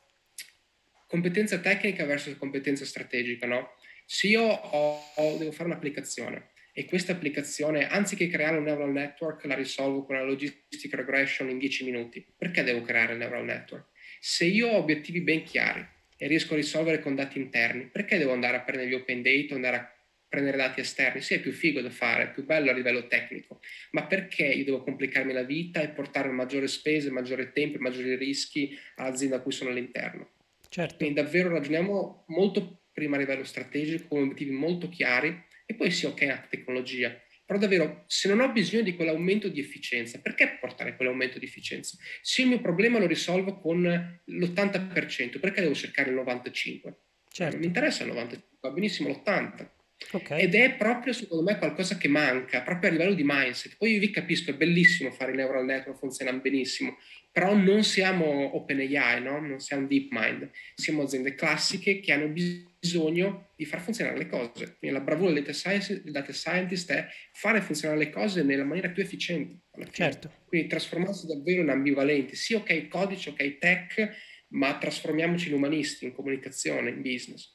competenza 1.07 1.61
tecnica 1.61 2.05
versus 2.05 2.37
competenza 2.39 2.85
strategica, 2.85 3.47
no? 3.47 3.77
Se 4.05 4.27
io 4.27 4.43
ho, 4.43 5.01
ho, 5.15 5.37
devo 5.37 5.53
fare 5.53 5.69
un'applicazione 5.69 6.51
e 6.73 6.87
questa 6.87 7.13
applicazione, 7.13 7.89
anziché 7.89 8.27
creare 8.27 8.57
un 8.57 8.65
neural 8.65 8.91
network, 8.91 9.45
la 9.45 9.55
risolvo 9.55 10.03
con 10.03 10.17
una 10.17 10.25
logistic 10.25 10.93
regression 10.93 11.49
in 11.51 11.59
10 11.59 11.85
minuti, 11.85 12.27
perché 12.37 12.65
devo 12.65 12.83
creare 12.83 13.13
il 13.13 13.19
neural 13.19 13.45
network? 13.45 13.93
Se 14.27 14.47
io 14.47 14.69
ho 14.69 14.79
obiettivi 14.79 15.21
ben 15.21 15.43
chiari 15.43 15.87
e 16.17 16.27
riesco 16.27 16.55
a 16.55 16.57
risolvere 16.57 16.99
con 16.99 17.15
dati 17.15 17.39
interni, 17.39 17.89
perché 17.89 18.17
devo 18.17 18.33
andare 18.33 18.57
a 18.57 18.63
prendere 18.63 18.89
gli 18.89 18.95
open 18.95 19.21
data, 19.21 19.55
andare 19.55 19.77
a 19.77 19.95
prendere 20.27 20.57
dati 20.57 20.81
esterni? 20.81 21.21
Sì, 21.21 21.35
è 21.35 21.41
più 21.41 21.53
figo 21.53 21.83
da 21.83 21.91
fare, 21.91 22.23
è 22.23 22.31
più 22.31 22.43
bello 22.43 22.71
a 22.71 22.73
livello 22.73 23.07
tecnico, 23.07 23.61
ma 23.91 24.07
perché 24.07 24.47
io 24.47 24.65
devo 24.65 24.83
complicarmi 24.83 25.31
la 25.35 25.43
vita 25.43 25.83
e 25.83 25.91
portare 25.91 26.31
maggiore 26.31 26.69
spese, 26.69 27.11
maggiore 27.11 27.53
tempo 27.53 27.77
e 27.77 27.81
maggiori 27.81 28.17
rischi 28.17 28.75
all'azienda 28.95 29.37
a 29.37 29.41
cui 29.41 29.53
sono 29.53 29.69
all'interno? 29.69 30.31
Certo. 30.71 30.97
Quindi 30.97 31.21
davvero 31.21 31.51
ragioniamo 31.51 32.25
molto 32.29 32.85
prima 32.95 33.17
a 33.17 33.19
livello 33.19 33.45
strategico, 33.45 34.09
con 34.09 34.23
obiettivi 34.23 34.53
molto 34.53 34.89
chiari 34.89 35.39
e 35.67 35.75
poi 35.75 35.91
sì, 35.91 36.07
ok, 36.07 36.23
la 36.23 36.47
tecnologia. 36.49 37.15
Però 37.47 37.59
davvero, 37.59 38.05
se 38.07 38.29
non 38.29 38.41
ho 38.41 38.51
bisogno 38.53 38.83
di 38.83 38.97
quell'aumento 38.97 39.49
di 39.49 39.61
efficienza, 39.61 40.19
perché 40.21 40.57
portare 40.59 40.97
quell'aumento 40.97 41.39
di 41.39 41.45
efficienza? 41.45 41.97
Se 42.23 42.43
il 42.43 42.49
mio 42.49 42.61
problema 42.61 42.99
lo 42.99 43.07
risolvo 43.07 43.59
con 43.59 43.83
l'80%, 43.83 45.39
perché 45.41 45.61
devo 45.61 45.75
cercare 45.75 46.11
il 46.11 46.17
95%? 46.17 46.95
Certo. 47.29 47.53
Non 47.53 47.61
mi 47.61 47.67
interessa 47.67 48.05
il 48.05 48.13
95%, 48.13 48.41
va 48.61 48.71
benissimo 48.71 49.09
l'80%. 49.09 49.74
Okay. 50.11 50.41
Ed 50.41 50.55
è 50.55 50.75
proprio 50.75 51.13
secondo 51.13 51.43
me 51.43 51.59
qualcosa 51.59 51.97
che 51.97 52.09
manca, 52.09 52.63
proprio 52.63 52.91
a 52.91 52.93
livello 52.93 53.15
di 53.15 53.25
mindset. 53.25 53.77
Poi 53.77 53.93
io 53.93 54.01
vi 54.01 54.11
capisco, 54.11 54.51
è 54.51 54.55
bellissimo 54.55 55.11
fare 55.11 55.33
i 55.33 55.37
neural 55.37 55.65
network, 55.65 55.99
funzionano 55.99 56.41
benissimo, 56.41 56.99
però 57.33 57.55
non 57.55 57.83
siamo 57.83 58.57
OpenAI, 58.57 59.21
no? 59.21 59.41
non 59.41 59.59
siamo 59.59 59.87
DeepMind, 59.87 60.51
siamo 60.75 61.03
aziende 61.03 61.35
classiche 61.35 61.99
che 61.99 62.13
hanno 62.13 62.29
bisogno 62.29 63.49
di 63.57 63.65
far 63.65 63.81
funzionare 63.81 64.17
le 64.17 64.29
cose. 64.29 64.77
Quindi 64.79 64.97
la 64.97 65.03
bravura 65.03 65.33
del 65.33 65.43
data, 65.43 65.53
science, 65.53 66.03
del 66.03 66.13
data 66.13 66.33
scientist 66.33 66.93
è 66.93 67.09
fare 67.33 67.61
funzionare 67.61 67.99
le 67.99 68.11
cose 68.11 68.43
nella 68.43 68.65
maniera 68.65 68.91
più 68.91 69.03
efficiente. 69.03 69.63
Certo. 69.91 70.31
Quindi 70.47 70.69
trasformarsi 70.69 71.27
davvero 71.27 71.63
in 71.63 71.71
ambivalenti, 71.71 72.37
sì 72.37 72.55
ok 72.55 72.87
codice, 72.87 73.31
ok 73.31 73.59
tech, 73.59 74.17
ma 74.51 74.79
trasformiamoci 74.79 75.49
in 75.49 75.55
umanisti, 75.55 76.05
in 76.05 76.13
comunicazione, 76.13 76.91
in 76.91 77.03
business. 77.03 77.54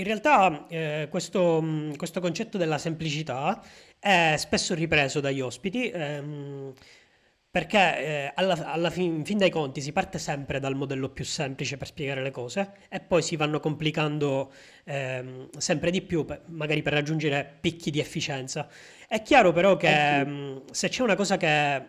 In 0.00 0.06
realtà 0.06 0.66
eh, 0.68 1.08
questo, 1.10 1.62
questo, 1.94 2.20
concetto 2.20 2.56
della 2.56 2.78
semplicità 2.78 3.62
è 3.98 4.34
spesso 4.38 4.74
ripreso 4.74 5.20
dagli 5.20 5.42
ospiti. 5.42 5.90
Ehm, 5.90 6.72
perché 7.50 7.78
eh, 7.78 8.32
alla, 8.34 8.72
alla 8.72 8.90
fin, 8.90 9.24
fin, 9.24 9.36
dei 9.36 9.50
conti 9.50 9.80
si 9.82 9.92
parte 9.92 10.18
sempre 10.18 10.58
dal 10.60 10.76
modello 10.76 11.10
più 11.10 11.24
semplice 11.24 11.76
per 11.76 11.88
spiegare 11.88 12.22
le 12.22 12.30
cose 12.30 12.74
e 12.88 13.00
poi 13.00 13.22
si 13.22 13.34
vanno 13.34 13.58
complicando 13.58 14.52
eh, 14.84 15.48
sempre 15.58 15.90
di 15.90 16.00
più, 16.00 16.24
per, 16.24 16.44
magari 16.46 16.80
per 16.80 16.92
raggiungere 16.94 17.58
picchi 17.60 17.90
di 17.90 18.00
efficienza. 18.00 18.68
È 19.06 19.20
chiaro 19.20 19.52
però 19.52 19.76
che 19.76 20.24
mh, 20.24 20.30
mm, 20.30 20.56
se 20.70 20.88
c'è 20.88 21.02
una 21.02 21.16
cosa 21.16 21.36
che 21.36 21.88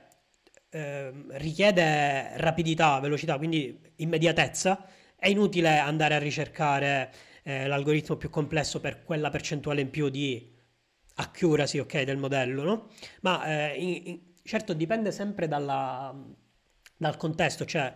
eh, 0.70 1.14
richiede 1.30 2.32
rapidità, 2.38 3.00
velocità, 3.00 3.38
quindi 3.38 3.80
immediatezza, 3.98 4.86
è 5.16 5.30
inutile 5.30 5.78
andare 5.78 6.16
a 6.16 6.20
ricercare 6.20 7.30
eh, 7.44 7.68
l'algoritmo 7.68 8.16
più 8.16 8.30
complesso 8.30 8.80
per 8.80 9.04
quella 9.04 9.30
percentuale 9.30 9.82
in 9.82 9.90
più 9.90 10.10
di 10.10 10.52
accuracy 11.16 11.80
okay, 11.80 12.06
del 12.06 12.18
modello, 12.18 12.64
no? 12.64 12.90
Ma 13.22 13.46
eh, 13.46 13.76
in, 13.76 14.02
in, 14.06 14.20
certo 14.44 14.74
dipende 14.74 15.12
sempre 15.12 15.48
dalla, 15.48 16.16
dal 16.96 17.18
contesto, 17.18 17.66
cioè 17.66 17.94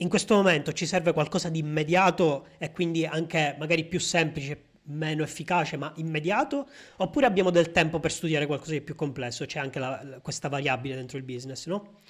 in 0.00 0.08
questo 0.08 0.34
momento 0.34 0.72
ci 0.72 0.86
serve 0.86 1.12
qualcosa 1.12 1.48
di 1.48 1.58
immediato 1.58 2.48
e 2.58 2.70
quindi 2.72 3.04
anche 3.04 3.56
magari 3.58 3.84
più 3.84 3.98
semplice, 3.98 4.66
meno 4.88 5.22
efficace, 5.22 5.76
ma 5.76 5.92
immediato, 5.96 6.68
oppure 6.96 7.26
abbiamo 7.26 7.50
del 7.50 7.72
tempo 7.72 7.98
per 8.00 8.12
studiare 8.12 8.46
qualcosa 8.46 8.72
di 8.72 8.80
più 8.80 8.94
complesso, 8.94 9.44
c'è 9.44 9.58
anche 9.58 9.78
la, 9.78 10.20
questa 10.22 10.48
variabile 10.48 10.94
dentro 10.94 11.18
il 11.18 11.24
business, 11.24 11.66
no? 11.66 12.00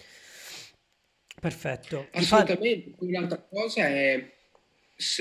Perfetto. 1.41 2.09
Assolutamente. 2.13 2.67
Infatti... 2.67 2.95
Un'altra 2.99 3.39
cosa 3.49 3.87
è 3.87 4.38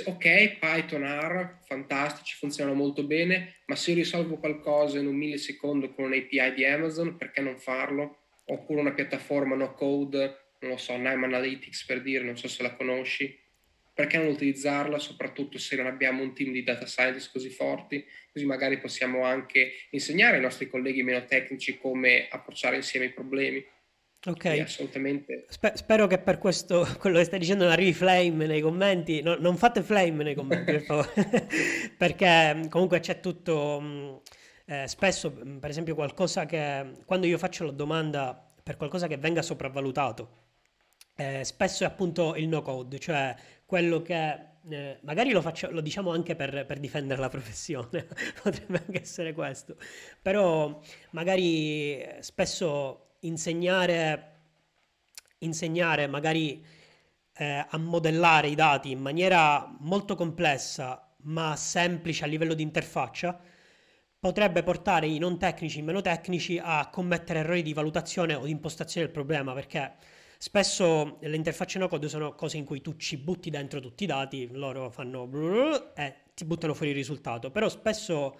ok, 0.05 0.57
Python, 0.57 1.03
R, 1.03 1.59
fantastici, 1.65 2.35
funzionano 2.35 2.75
molto 2.75 3.03
bene, 3.05 3.57
ma 3.67 3.75
se 3.75 3.91
io 3.91 3.97
risolvo 3.97 4.37
qualcosa 4.37 4.97
in 4.97 5.05
un 5.05 5.15
millisecondo 5.15 5.93
con 5.93 6.05
un 6.05 6.13
API 6.13 6.53
di 6.55 6.65
Amazon, 6.65 7.15
perché 7.15 7.41
non 7.41 7.57
farlo? 7.57 8.17
Oppure 8.45 8.81
una 8.81 8.93
piattaforma 8.93 9.55
no 9.55 9.73
code, 9.73 10.55
non 10.61 10.71
lo 10.71 10.77
so, 10.77 10.95
Nime 10.95 11.25
Analytics 11.25 11.85
per 11.85 12.01
dire, 12.01 12.23
non 12.23 12.37
so 12.37 12.47
se 12.47 12.63
la 12.63 12.73
conosci, 12.73 13.37
perché 13.93 14.17
non 14.17 14.27
utilizzarla, 14.27 14.97
soprattutto 14.97 15.57
se 15.57 15.75
non 15.75 15.85
abbiamo 15.85 16.23
un 16.23 16.33
team 16.33 16.51
di 16.51 16.63
data 16.63 16.85
scientist 16.85 17.31
così 17.31 17.49
forti, 17.49 18.03
così 18.31 18.45
magari 18.45 18.79
possiamo 18.79 19.23
anche 19.23 19.71
insegnare 19.91 20.37
ai 20.37 20.41
nostri 20.41 20.67
colleghi 20.69 21.03
meno 21.03 21.23
tecnici 21.25 21.77
come 21.77 22.27
approcciare 22.29 22.75
insieme 22.75 23.07
i 23.07 23.13
problemi. 23.13 23.63
Ok, 24.27 24.45
assolutamente. 24.45 25.45
Sper- 25.47 25.77
spero 25.77 26.05
che 26.05 26.17
per 26.17 26.37
questo, 26.37 26.85
quello 26.99 27.17
che 27.17 27.23
stai 27.23 27.39
dicendo, 27.39 27.63
non 27.63 27.71
arrivi 27.71 27.93
flame 27.93 28.45
nei 28.45 28.59
commenti. 28.59 29.21
No, 29.21 29.35
non 29.39 29.55
fate 29.55 29.81
flame 29.81 30.23
nei 30.23 30.35
commenti, 30.35 30.71
per 30.71 30.81
favore, 30.81 31.47
perché 31.97 32.53
mm, 32.53 32.67
comunque 32.67 32.99
c'è 32.99 33.21
tutto. 33.21 33.79
Mm, 33.81 34.15
eh, 34.65 34.87
spesso, 34.87 35.31
mm, 35.33 35.57
per 35.59 35.69
esempio, 35.69 35.95
qualcosa 35.95 36.45
che 36.45 36.91
quando 37.05 37.25
io 37.25 37.37
faccio 37.37 37.63
la 37.63 37.71
domanda 37.71 38.51
per 38.61 38.75
qualcosa 38.75 39.07
che 39.07 39.17
venga 39.17 39.41
sopravvalutato, 39.41 40.29
eh, 41.15 41.45
spesso 41.45 41.83
è 41.83 41.87
appunto 41.87 42.35
il 42.35 42.49
no 42.49 42.61
code, 42.61 42.99
cioè 42.99 43.33
quello 43.65 44.01
che 44.01 44.39
eh, 44.69 44.97
magari 45.03 45.31
lo, 45.31 45.41
faccio, 45.41 45.71
lo 45.71 45.79
diciamo 45.79 46.11
anche 46.11 46.35
per, 46.35 46.65
per 46.65 46.79
difendere 46.79 47.21
la 47.21 47.29
professione, 47.29 48.07
potrebbe 48.43 48.83
anche 48.85 49.01
essere 49.01 49.31
questo, 49.31 49.77
però 50.21 50.81
magari 51.11 52.01
eh, 52.01 52.17
spesso 52.19 53.06
insegnare, 53.21 54.39
insegnare 55.39 56.07
magari 56.07 56.63
eh, 57.33 57.65
a 57.69 57.77
modellare 57.77 58.47
i 58.49 58.55
dati 58.55 58.91
in 58.91 58.99
maniera 58.99 59.75
molto 59.79 60.15
complessa 60.15 61.07
ma 61.23 61.55
semplice 61.55 62.23
a 62.23 62.27
livello 62.27 62.53
di 62.53 62.63
interfaccia 62.63 63.39
potrebbe 64.19 64.63
portare 64.63 65.07
i 65.07 65.19
non 65.19 65.37
tecnici, 65.37 65.79
i 65.79 65.83
meno 65.83 66.01
tecnici 66.01 66.59
a 66.61 66.89
commettere 66.89 67.39
errori 67.39 67.61
di 67.61 67.73
valutazione 67.73 68.33
o 68.33 68.45
di 68.45 68.51
impostazione 68.51 69.05
del 69.05 69.15
problema 69.15 69.53
perché 69.53 69.95
spesso 70.37 71.17
le 71.21 71.35
interfacce 71.35 71.79
no 71.79 71.87
code 71.87 72.09
sono 72.09 72.33
cose 72.33 72.57
in 72.57 72.65
cui 72.65 72.81
tu 72.81 72.95
ci 72.95 73.17
butti 73.17 73.49
dentro 73.49 73.79
tutti 73.79 74.03
i 74.03 74.07
dati, 74.07 74.49
loro 74.51 74.89
fanno 74.89 75.29
e 75.95 76.15
ti 76.33 76.45
buttano 76.45 76.73
fuori 76.73 76.91
il 76.91 76.97
risultato, 76.97 77.51
però 77.51 77.69
spesso 77.69 78.37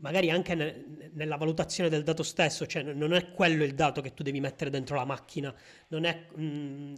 magari 0.00 0.30
anche 0.30 0.54
ne, 0.54 1.10
nella 1.12 1.36
valutazione 1.36 1.88
del 1.88 2.02
dato 2.02 2.22
stesso, 2.22 2.66
cioè 2.66 2.82
non 2.82 3.12
è 3.12 3.30
quello 3.30 3.64
il 3.64 3.74
dato 3.74 4.00
che 4.00 4.14
tu 4.14 4.22
devi 4.22 4.40
mettere 4.40 4.70
dentro 4.70 4.96
la 4.96 5.04
macchina, 5.04 5.54
non 5.88 6.04
è... 6.04 6.26
Mm, 6.38 6.94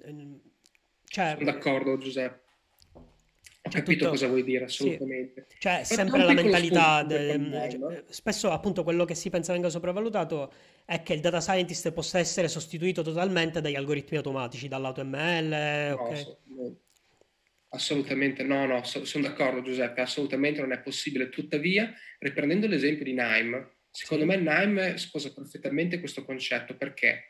cioè, 1.04 1.34
Sono 1.38 1.50
d'accordo 1.50 1.98
Giuseppe. 1.98 2.48
Ho 3.62 3.68
capito 3.68 3.98
tutto... 3.98 4.10
cosa 4.10 4.26
vuoi 4.26 4.42
dire, 4.42 4.64
assolutamente. 4.64 5.46
Sì. 5.48 5.56
Cioè, 5.58 5.84
sempre 5.84 6.24
la 6.24 6.32
mentalità... 6.32 7.02
De... 7.02 7.68
Cioè, 7.70 8.04
spesso, 8.08 8.50
appunto, 8.50 8.82
quello 8.82 9.04
che 9.04 9.14
si 9.14 9.28
pensa 9.28 9.52
venga 9.52 9.68
sopravvalutato 9.68 10.52
è 10.84 11.02
che 11.02 11.12
il 11.12 11.20
data 11.20 11.40
scientist 11.40 11.92
possa 11.92 12.18
essere 12.18 12.48
sostituito 12.48 13.02
totalmente 13.02 13.60
dagli 13.60 13.74
algoritmi 13.74 14.16
automatici, 14.16 14.66
dall'AutoML. 14.66 15.94
No, 15.94 16.02
okay. 16.02 16.36
Assolutamente 17.72 18.42
no, 18.42 18.66
no, 18.66 18.82
so, 18.82 19.04
sono 19.04 19.28
d'accordo 19.28 19.62
Giuseppe, 19.62 20.00
assolutamente 20.00 20.60
non 20.60 20.72
è 20.72 20.80
possibile. 20.80 21.28
Tuttavia, 21.28 21.92
riprendendo 22.18 22.66
l'esempio 22.66 23.04
di 23.04 23.12
Nime, 23.12 23.76
secondo 23.90 24.24
sì. 24.24 24.30
me 24.30 24.36
Nime 24.36 24.98
sposa 24.98 25.32
perfettamente 25.32 26.00
questo 26.00 26.24
concetto. 26.24 26.76
Perché? 26.76 27.24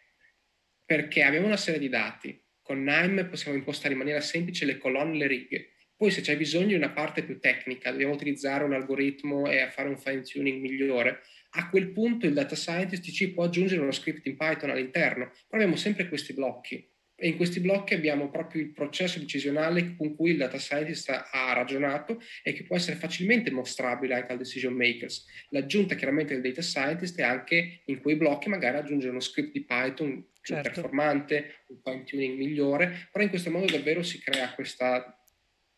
Perché 0.85 1.23
abbiamo 1.23 1.47
una 1.47 1.57
serie 1.57 1.81
di 1.81 1.89
dati. 1.89 2.43
Con 2.63 2.83
Nime 2.83 3.27
possiamo 3.27 3.57
impostare 3.57 3.93
in 3.93 3.99
maniera 3.99 4.21
semplice 4.21 4.65
le 4.65 4.79
colonne 4.79 5.17
e 5.17 5.19
le 5.19 5.27
righe 5.27 5.75
poi 6.01 6.11
se 6.11 6.23
c'è 6.23 6.35
bisogno 6.35 6.69
di 6.69 6.75
una 6.77 6.93
parte 6.93 7.23
più 7.23 7.39
tecnica, 7.39 7.91
dobbiamo 7.91 8.15
utilizzare 8.15 8.65
un 8.65 8.73
algoritmo 8.73 9.51
e 9.51 9.69
fare 9.69 9.91
un 9.91 9.99
fine 9.99 10.23
tuning 10.23 10.59
migliore, 10.59 11.21
a 11.51 11.69
quel 11.69 11.91
punto 11.91 12.25
il 12.25 12.33
data 12.33 12.57
scientist 12.57 13.11
ci 13.11 13.35
può 13.35 13.45
aggiungere 13.45 13.83
uno 13.83 13.91
script 13.91 14.25
in 14.27 14.35
Python 14.35 14.71
all'interno. 14.71 15.27
Però 15.27 15.63
abbiamo 15.63 15.77
sempre 15.77 16.09
questi 16.09 16.33
blocchi 16.33 16.90
e 17.21 17.29
in 17.29 17.37
questi 17.37 17.61
blocchi 17.61 17.93
abbiamo 17.93 18.31
proprio 18.31 18.63
il 18.63 18.73
processo 18.73 19.19
decisionale 19.19 19.95
con 19.95 20.17
cui 20.17 20.31
il 20.31 20.39
data 20.39 20.59
scientist 20.59 21.11
ha 21.11 21.53
ragionato 21.53 22.19
e 22.43 22.55
che 22.55 22.65
può 22.65 22.77
essere 22.77 22.97
facilmente 22.97 23.51
mostrabile 23.51 24.15
anche 24.15 24.33
al 24.33 24.39
decision 24.39 24.73
makers. 24.73 25.27
L'aggiunta 25.51 25.97
chiaramente 25.97 26.33
del 26.33 26.43
data 26.43 26.63
scientist 26.63 27.19
è 27.19 27.23
anche 27.23 27.83
in 27.85 28.01
quei 28.01 28.17
blocchi 28.17 28.49
magari 28.49 28.79
aggiungere 28.79 29.11
uno 29.11 29.21
script 29.21 29.53
di 29.53 29.65
Python 29.65 30.29
più 30.41 30.55
certo. 30.55 30.71
performante, 30.71 31.65
un 31.69 31.81
fine 31.83 32.05
tuning 32.05 32.39
migliore, 32.39 33.09
però 33.13 33.23
in 33.23 33.31
questo 33.31 33.51
modo 33.51 33.67
davvero 33.67 34.03
si 34.03 34.19
crea 34.19 34.55
questa 34.55 35.23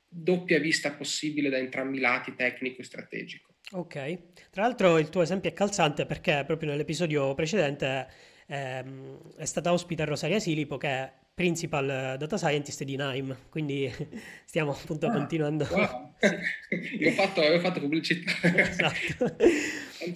doppia 0.07 0.61
vista 0.61 0.93
possibile 0.93 1.49
da 1.49 1.59
entrambi 1.59 1.97
i 1.97 2.01
lati, 2.01 2.37
tecnico 2.37 2.83
e 2.83 2.85
strategico. 2.85 3.55
Ok, 3.73 4.51
tra 4.51 4.63
l'altro 4.63 4.99
il 4.99 5.09
tuo 5.09 5.23
esempio 5.23 5.51
è 5.51 5.53
calzante 5.55 6.07
perché 6.07 6.45
proprio 6.47 6.71
nell'episodio 6.71 7.35
precedente 7.35 8.07
ehm, 8.47 9.35
è 9.37 9.45
stata 9.45 9.73
ospite 9.73 10.05
Rosaria 10.05 10.39
Silipo 10.39 10.77
che 10.77 10.89
è 10.89 11.13
principal 11.35 12.17
data 12.19 12.37
scientist 12.37 12.85
di 12.85 12.97
Nime, 12.97 13.37
quindi 13.49 13.93
stiamo 14.45 14.73
appunto 14.73 15.07
ah, 15.07 15.13
continuando. 15.13 15.67
Wow. 15.71 16.15
sì. 16.19 16.99
io, 17.03 17.11
ho 17.11 17.13
fatto, 17.13 17.43
io 17.43 17.57
ho 17.57 17.61
fatto 17.61 17.81
pubblicità. 17.81 18.33
esatto. 18.43 19.37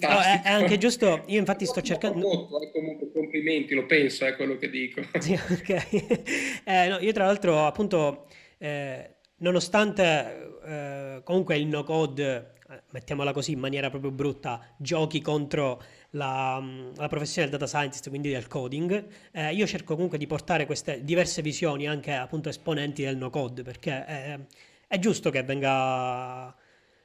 No, 0.01 0.21
è, 0.21 0.43
è, 0.43 0.51
anche 0.51 0.79
giusto, 0.79 1.25
io 1.27 1.39
infatti 1.39 1.64
sto 1.64 1.81
cercando... 1.81 2.19
Molto, 2.19 2.61
eh, 2.61 2.71
comunque 2.71 3.11
complimenti, 3.12 3.75
lo 3.75 3.87
penso, 3.87 4.25
è 4.27 4.37
quello 4.37 4.57
che 4.57 4.69
dico. 4.69 5.03
Sì, 5.19 5.33
ok. 5.33 6.62
Eh, 6.64 6.89
no, 6.89 6.99
io 6.99 7.12
tra 7.12 7.27
l'altro 7.27 7.64
appunto... 7.67 8.29
Eh, 8.59 9.11
nonostante 9.39 10.59
eh, 10.64 11.21
comunque 11.25 11.57
il 11.57 11.67
no 11.67 11.83
code, 11.83 12.55
eh, 12.69 12.83
mettiamola 12.91 13.33
così 13.33 13.53
in 13.53 13.59
maniera 13.59 13.91
proprio 13.91 14.11
brutta, 14.11 14.75
giochi 14.79 15.21
contro 15.21 15.83
la, 16.11 16.61
mm, 16.61 16.95
la 16.97 17.09
professione 17.09 17.49
del 17.49 17.59
data 17.59 17.71
scientist, 17.71 18.09
quindi 18.09 18.31
del 18.31 18.47
coding, 18.49 19.07
eh, 19.33 19.53
io 19.55 19.67
cerco 19.67 19.95
comunque 19.95 20.19
di 20.19 20.27
portare 20.27 20.67
queste 20.67 21.03
diverse 21.05 21.43
visioni 21.43 21.87
anche 21.87 22.13
appunto 22.13 22.49
esponenti 22.49 23.03
del 23.05 23.17
no 23.17 23.31
code, 23.31 23.63
perché 23.63 24.05
è, 24.05 24.39
è 24.87 24.99
giusto 24.99 25.31
che 25.31 25.43
venga, 25.43 26.55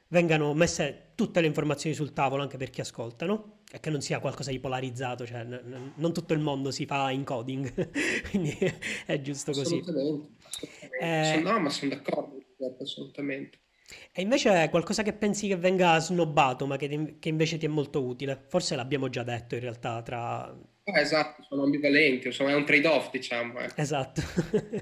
vengano 0.10 0.54
messe 0.54 1.12
tutte 1.16 1.42
le 1.42 1.48
informazioni 1.48 1.96
sul 1.96 2.14
tavolo 2.14 2.42
anche 2.42 2.58
per 2.58 2.70
chi 2.70 2.82
ascolta, 2.82 3.26
no? 3.26 3.60
E 3.72 3.80
che 3.80 3.90
non 3.90 4.02
sia 4.02 4.20
qualcosa 4.20 4.52
di 4.52 4.60
polarizzato, 4.60 5.26
cioè 5.26 5.44
n- 5.44 5.62
n- 5.64 5.92
non 5.96 6.14
tutto 6.14 6.34
il 6.34 6.40
mondo 6.40 6.72
si 6.72 6.86
fa 6.86 7.12
in 7.12 7.24
coding, 7.24 7.90
quindi 8.30 8.58
è 9.06 9.22
giusto 9.22 9.54
così. 9.54 9.76
Assolutamente. 9.76 10.30
Eh, 11.00 11.42
no, 11.42 11.60
ma 11.60 11.70
sono 11.70 11.92
d'accordo, 11.96 12.38
assolutamente. 12.80 13.60
E 14.12 14.22
invece 14.22 14.64
è 14.64 14.70
qualcosa 14.70 15.04
che 15.04 15.14
pensi 15.14 15.48
che 15.48 15.56
venga 15.56 16.00
snobbato, 16.00 16.66
ma 16.66 16.78
che, 16.78 17.18
che, 17.20 17.30
invece 17.30 17.58
ti 17.58 17.66
è 17.66 17.70
molto 17.70 18.04
utile? 18.04 18.46
Forse 18.48 18.76
l'abbiamo 18.76 19.10
già 19.10 19.24
detto 19.24 19.56
in 19.56 19.62
realtà 19.62 20.02
tra... 20.02 20.44
Ah, 20.84 21.00
esatto, 21.00 21.44
sono 21.44 21.64
ambivalenti, 21.64 22.28
insomma 22.28 22.52
è 22.52 22.56
un 22.56 22.66
trade-off 22.66 23.12
diciamo. 23.12 23.60
Eh. 23.60 23.70
Esatto, 23.76 24.22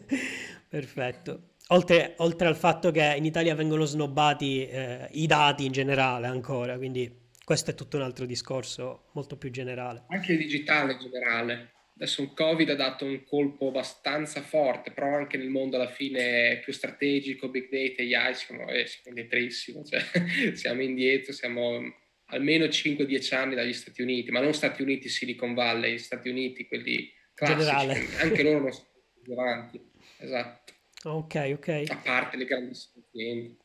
perfetto. 0.68 1.50
Oltre, 1.72 2.16
oltre, 2.18 2.48
al 2.48 2.56
fatto 2.56 2.90
che 2.90 3.14
in 3.16 3.26
Italia 3.26 3.54
vengono 3.54 3.86
snobbati 3.86 4.66
eh, 4.66 5.08
i 5.12 5.28
dati 5.28 5.66
in 5.66 5.72
generale 5.72 6.26
ancora, 6.26 6.78
quindi 6.78 7.28
questo 7.44 7.72
è 7.72 7.76
tutto 7.76 7.98
un 7.98 8.04
altro 8.04 8.26
discorso 8.26 9.10
molto 9.14 9.38
più 9.38 9.52
generale. 9.52 10.06
Anche 10.08 10.32
il 10.32 10.40
digitale 10.40 10.94
in 10.94 11.00
generale 11.00 11.74
adesso 12.00 12.22
il 12.22 12.34
Covid 12.34 12.70
ha 12.70 12.76
dato 12.76 13.04
un 13.04 13.26
colpo 13.26 13.68
abbastanza 13.68 14.42
forte, 14.42 14.92
però 14.92 15.14
anche 15.18 15.38
nel 15.38 15.50
mondo 15.50 15.76
alla 15.76 15.90
fine 15.90 16.62
più 16.64 16.72
strategico, 16.72 17.50
big 17.50 17.70
data, 17.70 18.02
AI, 18.02 18.34
siamo, 18.36 18.70
eh, 18.70 18.88
siamo 18.88 19.10
indietrissimo, 19.10 19.84
cioè, 19.84 20.02
siamo 20.56 20.82
indietro, 20.82 21.34
siamo 21.34 21.82
almeno 22.28 22.66
5-10 22.66 23.36
anni 23.36 23.56
dagli 23.56 23.74
Stati 23.74 24.02
Uniti, 24.02 24.32
ma 24.32 24.40
non 24.40 24.54
Stati 24.54 24.82
Uniti 24.82 25.10
Silicon 25.10 25.54
Valley, 25.54 25.98
Stati 25.98 26.30
Uniti 26.30 26.68
quelli 26.68 27.12
classici, 27.34 27.66
Generale. 27.66 28.08
anche 28.22 28.44
loro 28.44 28.60
non 28.60 28.72
sono 28.72 29.42
avanti, 29.42 29.82
esatto. 30.20 30.74
Ok, 31.04 31.52
ok. 31.54 31.84
A 31.88 31.98
parte 31.98 32.38
le 32.38 32.46
grandissime 32.46 33.04
aziende. 33.06 33.58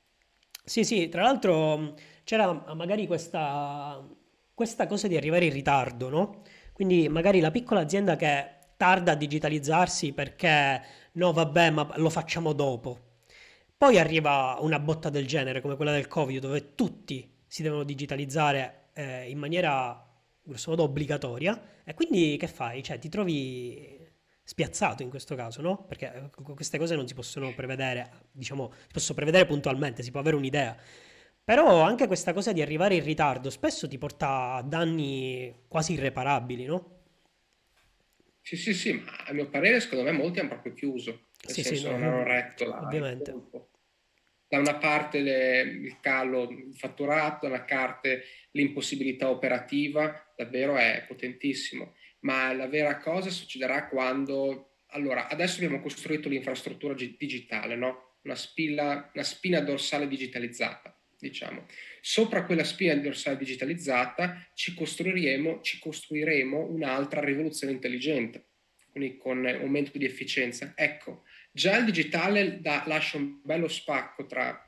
Sì, 0.65 0.83
sì, 0.83 1.09
tra 1.09 1.23
l'altro 1.23 1.95
c'era 2.25 2.75
magari 2.75 3.07
questa, 3.07 4.05
questa 4.53 4.89
cosa 4.89 5.07
di 5.07 5.17
arrivare 5.17 5.45
in 5.45 5.53
ritardo, 5.53 6.09
no? 6.09 6.43
Quindi 6.75 7.09
magari 7.09 7.39
la 7.39 7.53
piccola 7.53 7.81
azienda 7.81 8.17
che 8.17 8.49
tarda 8.77 9.13
a 9.13 9.15
digitalizzarsi 9.15 10.13
perché 10.13 10.83
no, 11.13 11.33
vabbè, 11.33 11.71
ma 11.71 11.89
lo 11.97 12.11
facciamo 12.11 12.53
dopo. 12.53 13.13
Poi 13.77 13.99
arriva 13.99 14.59
una 14.61 14.81
botta 14.81 15.09
del 15.09 15.27
genere 15.27 15.61
come 15.61 15.77
quella 15.77 15.93
del 15.93 16.09
Covid 16.09 16.41
dove 16.41 16.75
tutti 16.75 17.43
si 17.47 17.63
devono 17.63 17.85
digitalizzare 17.85 18.89
eh, 18.95 19.31
in 19.31 19.39
maniera 19.39 20.05
grossomodo 20.43 20.83
obbligatoria 20.83 21.63
e 21.85 21.95
quindi 21.95 22.37
che 22.37 22.49
fai? 22.49 22.83
Cioè 22.83 22.99
ti 22.99 23.09
trovi 23.09 23.97
spiazzato 24.43 25.03
in 25.03 25.11
questo 25.11 25.35
caso, 25.37 25.63
no? 25.63 25.85
Perché 25.85 26.31
eh, 26.37 26.43
queste 26.55 26.79
cose 26.79 26.97
non 26.97 27.07
si 27.07 27.15
possono 27.15 27.55
prevedere, 27.55 28.27
diciamo, 28.33 28.73
si 28.73 28.89
possono 28.93 29.15
prevedere 29.15 29.47
puntualmente, 29.47 30.03
si 30.03 30.11
può 30.11 30.21
avere 30.21 30.37
un'idea. 30.37 30.77
Però 31.45 31.83
anche 31.83 32.07
questa 32.07 32.33
cosa 32.33 32.53
di 32.53 32.63
arrivare 32.63 32.95
in 32.95 33.05
ritardo 33.05 33.51
spesso 33.51 33.87
ti 33.87 33.99
porta 33.99 34.55
a 34.55 34.63
danni 34.63 35.55
quasi 35.69 35.93
irreparabili, 35.93 36.65
no? 36.65 37.03
Sì, 38.41 38.57
sì, 38.57 38.73
sì, 38.73 38.93
ma 38.95 39.13
a 39.27 39.33
mio 39.35 39.51
parere 39.51 39.81
secondo 39.81 40.05
me 40.05 40.13
molti 40.13 40.41
hanno 40.41 40.49
proprio 40.49 40.73
chiuso, 40.73 41.29
nel 41.45 41.55
sì, 41.55 41.63
senso 41.63 41.83
sì, 41.83 41.91
non 41.91 42.03
hanno 42.03 42.23
retto 42.23 42.67
la, 42.67 42.81
ovviamente. 42.81 43.35
Da 44.49 44.59
una 44.59 44.77
parte 44.77 45.21
le, 45.21 45.61
il 45.61 46.01
calo 46.01 46.49
fatturato, 46.73 47.47
da 47.47 47.55
una 47.55 47.65
parte 47.65 48.25
l'impossibilità 48.53 49.29
operativa, 49.29 50.33
davvero 50.35 50.77
è 50.77 51.05
potentissimo. 51.07 51.95
Ma 52.21 52.55
la 52.55 52.69
vera 52.69 52.99
cosa 52.99 53.29
succederà 53.29 53.89
quando... 53.89 54.77
Allora, 54.89 55.29
adesso 55.29 55.57
abbiamo 55.57 55.81
costruito 55.81 56.29
l'infrastruttura 56.29 56.95
digitale, 56.95 57.77
no? 57.77 58.19
Una, 58.23 58.35
spilla, 58.35 59.11
una 59.13 59.25
spina 59.25 59.61
dorsale 59.61 60.07
digitalizzata 60.09 60.94
diciamo. 61.29 61.67
Sopra 62.01 62.45
quella 62.45 62.65
spina 62.65 62.95
dorsale 62.97 63.39
digitalizzata 63.39 64.47
ci 64.53 64.75
costruiremo, 64.75 65.61
ci 65.63 65.79
costruiremo 65.79 66.67
un'altra 66.71 67.25
rivoluzione 67.25 67.73
intelligente, 67.73 68.45
quindi 68.91 69.17
con 69.17 69.47
aumento 69.47 69.97
di 69.97 70.05
efficienza. 70.05 70.75
Ecco, 70.77 71.25
già 71.51 71.79
il 71.79 71.87
digitale 71.87 72.61
da, 72.61 72.85
lascia 72.87 73.17
un 73.17 73.41
bello 73.43 73.69
spacco 73.69 74.27
tra 74.27 74.61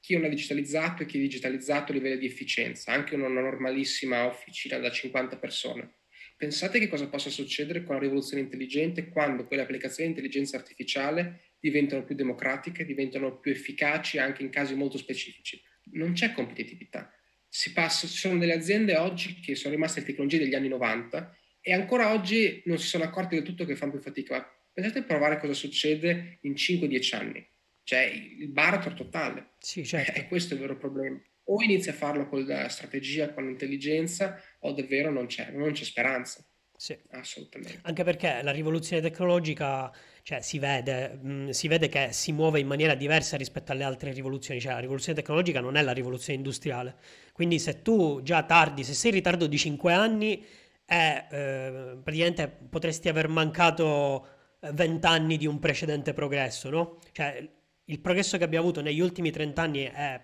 chi 0.00 0.14
non 0.14 0.26
è 0.26 0.28
digitalizzato 0.28 1.02
e 1.02 1.06
chi 1.06 1.16
è 1.16 1.20
digitalizzato 1.20 1.90
a 1.90 1.94
livello 1.94 2.16
di 2.16 2.26
efficienza, 2.26 2.92
anche 2.92 3.14
una 3.14 3.28
normalissima 3.28 4.26
officina 4.26 4.78
da 4.78 4.90
50 4.90 5.38
persone. 5.38 5.94
Pensate 6.36 6.78
che 6.78 6.88
cosa 6.88 7.08
possa 7.08 7.30
succedere 7.30 7.82
con 7.82 7.94
la 7.94 8.02
rivoluzione 8.02 8.42
intelligente 8.42 9.08
quando 9.08 9.46
quelle 9.46 9.62
applicazioni 9.62 10.12
di 10.12 10.16
intelligenza 10.16 10.58
artificiale 10.58 11.54
diventano 11.58 12.04
più 12.04 12.14
democratiche, 12.14 12.84
diventano 12.84 13.38
più 13.38 13.52
efficaci 13.52 14.18
anche 14.18 14.42
in 14.42 14.50
casi 14.50 14.74
molto 14.74 14.98
specifici 14.98 15.60
non 15.92 16.12
c'è 16.12 16.32
competitività. 16.32 17.12
Si 17.48 17.72
passa, 17.72 18.06
ci 18.06 18.16
sono 18.16 18.38
delle 18.38 18.54
aziende 18.54 18.96
oggi 18.96 19.40
che 19.40 19.54
sono 19.54 19.74
rimaste 19.74 20.00
alle 20.00 20.08
tecnologie 20.08 20.38
degli 20.38 20.54
anni 20.54 20.68
90 20.68 21.36
e 21.60 21.72
ancora 21.72 22.12
oggi 22.12 22.62
non 22.66 22.78
si 22.78 22.86
sono 22.86 23.04
accorti 23.04 23.34
del 23.34 23.44
tutto 23.44 23.64
che 23.64 23.76
fanno 23.76 23.92
più 23.92 24.00
fatica. 24.00 24.34
Ma 24.36 24.46
pensate 24.72 25.00
a 25.00 25.02
provare 25.02 25.38
cosa 25.38 25.52
succede 25.52 26.38
in 26.42 26.52
5-10 26.52 27.16
anni. 27.16 27.48
Cioè 27.82 28.00
il 28.00 28.48
baratro 28.48 28.94
totale. 28.94 29.54
Sì, 29.58 29.84
certo. 29.84 30.18
E 30.18 30.26
questo 30.28 30.54
è 30.54 30.56
il 30.56 30.62
vero 30.62 30.76
problema. 30.76 31.20
O 31.44 31.62
inizia 31.62 31.92
a 31.92 31.94
farlo 31.94 32.28
con 32.28 32.44
la 32.44 32.68
strategia, 32.68 33.32
con 33.32 33.46
l'intelligenza, 33.46 34.40
o 34.60 34.72
davvero 34.72 35.10
non 35.10 35.26
c'è, 35.26 35.50
non 35.52 35.72
c'è 35.72 35.84
speranza. 35.84 36.44
Sì. 36.76 36.98
Assolutamente. 37.10 37.78
Anche 37.82 38.04
perché 38.04 38.42
la 38.42 38.50
rivoluzione 38.50 39.00
tecnologica 39.00 39.90
cioè, 40.26 40.40
si, 40.40 40.58
vede, 40.58 41.20
mh, 41.22 41.30
mm, 41.30 41.48
si 41.50 41.68
vede 41.68 41.88
che 41.88 42.08
si 42.10 42.32
muove 42.32 42.58
in 42.58 42.66
maniera 42.66 42.96
diversa 42.96 43.36
rispetto 43.36 43.70
alle 43.70 43.84
altre 43.84 44.10
rivoluzioni. 44.12 44.60
Cioè, 44.60 44.72
la 44.72 44.80
rivoluzione 44.80 45.16
tecnologica 45.16 45.60
non 45.60 45.76
è 45.76 45.82
la 45.82 45.92
rivoluzione 45.92 46.36
industriale. 46.36 46.96
Quindi 47.32 47.60
se 47.60 47.80
tu 47.80 48.20
già 48.24 48.42
tardi, 48.42 48.82
se 48.82 48.92
sei 48.92 49.10
in 49.10 49.16
ritardo 49.18 49.46
di 49.46 49.56
5 49.56 49.92
anni, 49.92 50.44
è, 50.84 51.26
eh, 51.30 51.96
praticamente 52.02 52.48
potresti 52.48 53.08
aver 53.08 53.28
mancato 53.28 54.26
20 54.72 55.06
anni 55.06 55.36
di 55.36 55.46
un 55.46 55.60
precedente 55.60 56.12
progresso, 56.12 56.70
no? 56.70 56.98
Cioè, 57.12 57.48
il 57.84 58.00
progresso 58.00 58.36
che 58.36 58.42
abbiamo 58.42 58.64
avuto 58.64 58.82
negli 58.82 58.98
ultimi 58.98 59.30
30 59.30 59.62
anni 59.62 59.84
è 59.84 60.20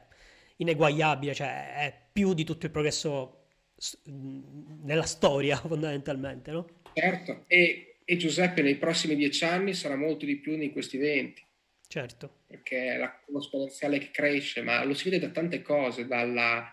ineguagliabile, 0.57 1.33
cioè 1.33 1.75
è 1.77 1.97
più 2.13 2.35
di 2.35 2.43
tutto 2.43 2.67
il 2.67 2.73
progresso 2.73 3.45
nella 4.83 5.05
storia 5.05 5.55
fondamentalmente, 5.65 6.51
no? 6.51 6.67
Certo, 6.93 7.45
e, 7.47 7.92
e 8.05 8.17
Giuseppe 8.17 8.63
nei 8.63 8.77
prossimi 8.77 9.15
dieci 9.17 9.45
anni 9.45 9.75
sarà 9.75 9.97
molto 9.97 10.25
di 10.25 10.37
più 10.37 10.57
di 10.57 10.71
questi 10.71 10.99
20. 10.99 11.45
Certo. 11.87 12.41
Perché 12.47 12.95
è 12.95 12.97
la 12.97 13.13
curva 13.13 13.41
esponenziale 13.41 13.99
che 13.99 14.11
cresce, 14.11 14.63
ma 14.63 14.83
lo 14.85 14.95
si 14.95 15.09
vede 15.09 15.27
da 15.27 15.33
tante 15.33 15.63
cose, 15.63 16.07
dalla... 16.07 16.73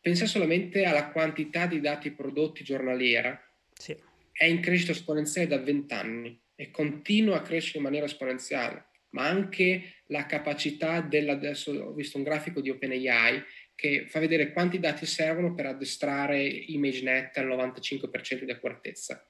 pensa 0.00 0.26
solamente 0.26 0.84
alla 0.84 1.10
quantità 1.10 1.66
di 1.66 1.80
dati 1.80 2.10
prodotti 2.10 2.64
giornaliera. 2.64 3.40
Sì. 3.72 3.96
È 4.32 4.44
in 4.44 4.60
crescita 4.60 4.92
esponenziale 4.92 5.48
da 5.48 5.58
20 5.58 5.94
anni 5.94 6.40
e 6.54 6.70
continua 6.70 7.36
a 7.36 7.42
crescere 7.42 7.78
in 7.78 7.84
maniera 7.84 8.06
esponenziale 8.06 8.86
ma 9.16 9.26
anche 9.26 9.94
la 10.08 10.26
capacità 10.26 11.00
della, 11.00 11.32
adesso 11.32 11.72
ho 11.72 11.92
visto 11.92 12.18
un 12.18 12.22
grafico 12.22 12.60
di 12.60 12.68
OpenAI 12.68 13.42
che 13.74 14.06
fa 14.08 14.20
vedere 14.20 14.52
quanti 14.52 14.78
dati 14.78 15.06
servono 15.06 15.54
per 15.54 15.66
addestrare 15.66 16.42
ImageNet 16.46 17.36
al 17.38 17.46
95% 17.46 18.44
di 18.44 18.50
accuratezza. 18.50 19.26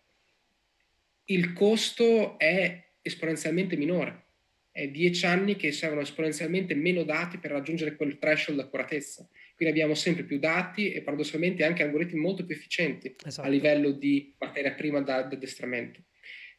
Il 1.26 1.52
costo 1.52 2.38
è 2.38 2.84
esponenzialmente 3.02 3.76
minore, 3.76 4.26
è 4.70 4.88
10 4.88 5.26
anni 5.26 5.56
che 5.56 5.72
servono 5.72 6.02
esponenzialmente 6.02 6.74
meno 6.74 7.02
dati 7.02 7.38
per 7.38 7.50
raggiungere 7.50 7.96
quel 7.96 8.18
threshold 8.18 8.60
di 8.60 8.66
accuratezza. 8.66 9.26
Quindi 9.56 9.74
abbiamo 9.74 9.94
sempre 9.94 10.24
più 10.24 10.38
dati 10.38 10.92
e 10.92 11.00
paradossalmente 11.00 11.64
anche 11.64 11.82
algoritmi 11.82 12.20
molto 12.20 12.44
più 12.44 12.54
efficienti 12.54 13.16
esatto. 13.24 13.48
a 13.48 13.50
livello 13.50 13.90
di 13.90 14.34
materia 14.38 14.72
prima 14.72 15.00
da, 15.00 15.22
da 15.22 15.34
addestramento. 15.34 16.04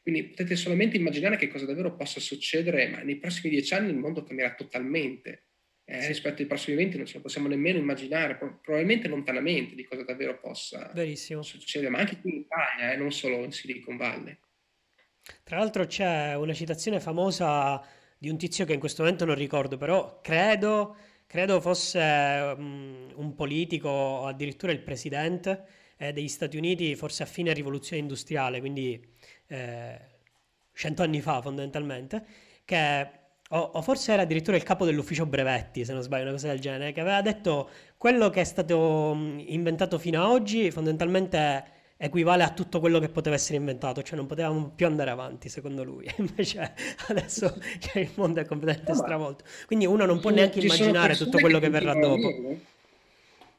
Quindi 0.02 0.24
potete 0.30 0.56
solamente 0.56 0.98
immaginare 0.98 1.38
che 1.38 1.48
cosa 1.48 1.66
davvero 1.66 1.96
possa 1.96 2.20
succedere, 2.20 2.88
ma 2.88 3.02
nei 3.02 3.18
prossimi 3.18 3.52
dieci 3.52 3.74
anni 3.74 3.92
il 3.92 3.98
mondo 3.98 4.24
cambierà 4.24 4.56
totalmente. 4.56 5.44
Eh, 5.86 6.02
sì. 6.02 6.08
Rispetto 6.08 6.42
ai 6.42 6.48
prossimi 6.48 6.76
venti 6.76 6.98
non 6.98 7.06
ce 7.06 7.16
lo 7.18 7.22
possiamo 7.22 7.48
nemmeno 7.48 7.78
immaginare, 7.78 8.36
probabilmente 8.36 9.08
lontanamente 9.08 9.76
di 9.76 9.84
cosa 9.84 10.04
davvero 10.04 10.40
possa 10.40 10.92
Verissimo. 10.94 11.42
succedere, 11.44 11.90
ma 11.92 12.00
anche 12.00 12.20
qui 12.20 12.32
in 12.32 12.40
Italia, 12.40 12.94
eh, 12.94 12.98
non 12.98 13.12
solo 13.12 13.44
in 13.44 13.52
Silicon 13.52 13.96
Valley. 13.96 14.38
Tra 15.44 15.58
l'altro 15.58 15.86
c'è 15.86 16.36
una 16.36 16.54
citazione 16.54 17.00
famosa 17.00 17.82
di 18.18 18.30
un 18.30 18.38
tizio 18.38 18.66
che 18.66 18.74
in 18.74 18.80
questo 18.80 19.04
momento 19.04 19.26
non 19.26 19.36
ricordo, 19.36 19.78
però 19.78 20.20
credo, 20.22 20.96
credo 21.28 21.62
fosse 21.62 22.54
um, 22.58 23.12
un 23.16 23.36
politico 23.36 23.90
o 23.90 24.26
addirittura 24.28 24.72
il 24.72 24.82
presidente 24.82 25.66
eh, 25.98 26.14
degli 26.14 26.28
Stati 26.28 26.58
Uniti, 26.58 26.96
forse 26.96 27.24
a 27.24 27.26
fine 27.26 27.54
rivoluzione 27.54 28.02
industriale, 28.02 28.60
quindi 28.60 29.00
eh, 29.48 30.00
cento 30.74 31.02
anni 31.04 31.22
fa 31.22 31.42
fondamentalmente, 31.42 32.26
che 32.66 33.10
o, 33.50 33.58
o, 33.60 33.82
forse 33.82 34.12
era 34.12 34.24
addirittura 34.24 34.58
il 34.58 34.64
capo 34.64 34.84
dell'ufficio 34.84 35.26
brevetti, 35.26 35.86
se 35.86 35.94
non 35.94 36.02
sbaglio, 36.02 36.24
una 36.24 36.34
cosa 36.34 36.48
del 36.48 36.60
genere, 36.60 36.92
che 36.92 37.00
aveva 37.00 37.22
detto 37.22 37.70
quello 37.98 38.30
che 38.30 38.42
è 38.42 38.44
stato 38.44 39.16
inventato 39.46 39.98
fino 39.98 40.22
ad 40.22 40.30
oggi 40.30 40.70
fondamentalmente 40.70 41.76
equivale 41.98 42.44
a 42.44 42.52
tutto 42.52 42.80
quello 42.80 43.00
che 43.00 43.10
poteva 43.10 43.36
essere 43.36 43.58
inventato, 43.58 44.04
cioè 44.04 44.16
non 44.16 44.28
potevamo 44.28 44.72
più 44.76 44.86
andare 44.86 45.10
avanti 45.10 45.50
secondo 45.50 45.84
lui, 45.84 46.06
invece 46.18 46.74
adesso 47.08 47.58
cioè, 47.80 48.04
il 48.04 48.12
mondo 48.16 48.40
è 48.40 48.46
completamente 48.46 48.94
stravolto, 48.94 49.44
quindi 49.66 49.86
uno 49.86 50.06
non 50.06 50.20
può 50.20 50.30
neanche 50.30 50.60
immaginare 50.60 51.16
tutto 51.16 51.40
quello 51.40 51.60
che 51.60 51.70
verrà 51.70 51.94
dopo. 51.94 52.76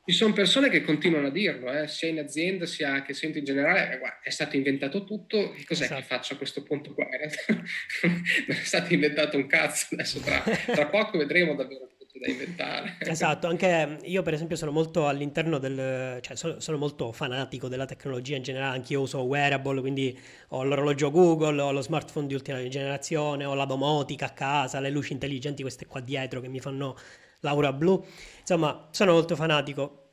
Ci 0.09 0.15
sono 0.15 0.33
persone 0.33 0.71
che 0.71 0.81
continuano 0.81 1.27
a 1.27 1.31
dirlo, 1.31 1.71
eh, 1.71 1.87
sia 1.87 2.09
in 2.09 2.19
azienda 2.19 2.65
sia 2.65 3.03
che 3.03 3.13
sento 3.13 3.37
in 3.37 3.45
generale, 3.45 3.93
eh, 3.93 3.99
guarda, 3.99 4.21
è 4.23 4.31
stato 4.31 4.57
inventato 4.57 5.05
tutto, 5.05 5.51
che 5.51 5.67
cos'è 5.67 5.85
esatto. 5.85 6.01
che 6.01 6.07
faccio 6.07 6.33
a 6.33 6.37
questo 6.39 6.63
punto 6.63 6.95
qua? 6.95 7.07
non 7.13 8.23
è 8.47 8.55
stato 8.55 8.95
inventato 8.95 9.37
un 9.37 9.47
cazzo, 9.47 9.89
adesso 9.93 10.19
tra, 10.21 10.43
tra 10.65 10.87
poco 10.89 11.19
vedremo 11.19 11.55
davvero 11.55 11.91
da 12.19 12.31
inventare. 12.31 12.97
Esatto, 13.09 13.47
anche 13.47 13.99
io 14.03 14.23
per 14.23 14.35
esempio 14.35 14.57
sono 14.57 14.71
molto 14.71 15.07
all'interno 15.09 15.59
del, 15.59 16.19
cioè 16.21 16.37
sono, 16.37 16.61
sono 16.61 16.77
molto 16.77 17.13
fanatico 17.13 17.69
della 17.69 17.87
tecnologia 17.87 18.37
in 18.37 18.43
generale, 18.43 18.77
anche 18.77 18.93
io 18.93 19.01
uso 19.01 19.21
wearable, 19.23 19.81
quindi 19.81 20.19
ho 20.49 20.63
l'orologio 20.65 21.11
Google, 21.11 21.61
ho 21.61 21.73
lo 21.73 21.81
smartphone 21.81 22.27
di 22.27 22.35
ultima 22.35 22.67
generazione, 22.69 23.45
ho 23.45 23.55
la 23.55 23.65
domotica 23.65 24.27
a 24.27 24.31
casa, 24.31 24.81
le 24.81 24.91
luci 24.91 25.13
intelligenti 25.13 25.63
queste 25.63 25.87
qua 25.87 26.01
dietro 26.01 26.41
che 26.41 26.49
mi 26.49 26.61
fanno 26.61 26.97
l'aura 27.41 27.73
blu. 27.73 28.05
Insomma, 28.41 28.89
sono 28.91 29.13
molto 29.13 29.37
fanatico. 29.37 30.09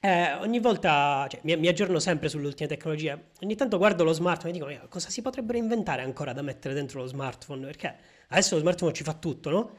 Eh, 0.00 0.34
ogni 0.34 0.60
volta 0.60 1.26
cioè, 1.28 1.40
mi, 1.42 1.56
mi, 1.56 1.68
aggiorno 1.68 1.98
sempre 1.98 2.28
sulle 2.28 2.46
ultime 2.46 2.68
tecnologie. 2.68 3.30
Ogni 3.42 3.56
tanto 3.56 3.78
guardo 3.78 4.04
lo 4.04 4.12
smartphone 4.12 4.50
e 4.50 4.58
dico: 4.58 4.88
cosa 4.88 5.08
si 5.10 5.22
potrebbero 5.22 5.58
inventare 5.58 6.02
ancora 6.02 6.32
da 6.32 6.42
mettere 6.42 6.74
dentro 6.74 7.00
lo 7.00 7.06
smartphone? 7.06 7.66
Perché 7.66 7.94
adesso 8.28 8.54
lo 8.54 8.60
smartphone 8.60 8.92
ci 8.92 9.02
fa 9.02 9.14
tutto, 9.14 9.50
no? 9.50 9.70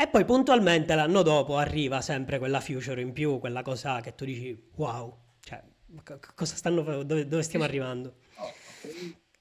E 0.00 0.08
poi 0.08 0.24
puntualmente 0.24 0.94
l'anno 0.94 1.22
dopo 1.22 1.56
arriva 1.56 2.00
sempre 2.00 2.38
quella 2.38 2.60
future 2.60 3.02
in 3.02 3.12
più, 3.12 3.38
quella 3.38 3.62
cosa 3.62 4.00
che 4.00 4.14
tu 4.14 4.24
dici: 4.24 4.58
wow, 4.76 5.36
cioè, 5.40 5.62
cosa 6.34 6.56
stanno, 6.56 7.02
dove, 7.02 7.26
dove 7.26 7.42
stiamo 7.42 7.64
arrivando? 7.66 8.16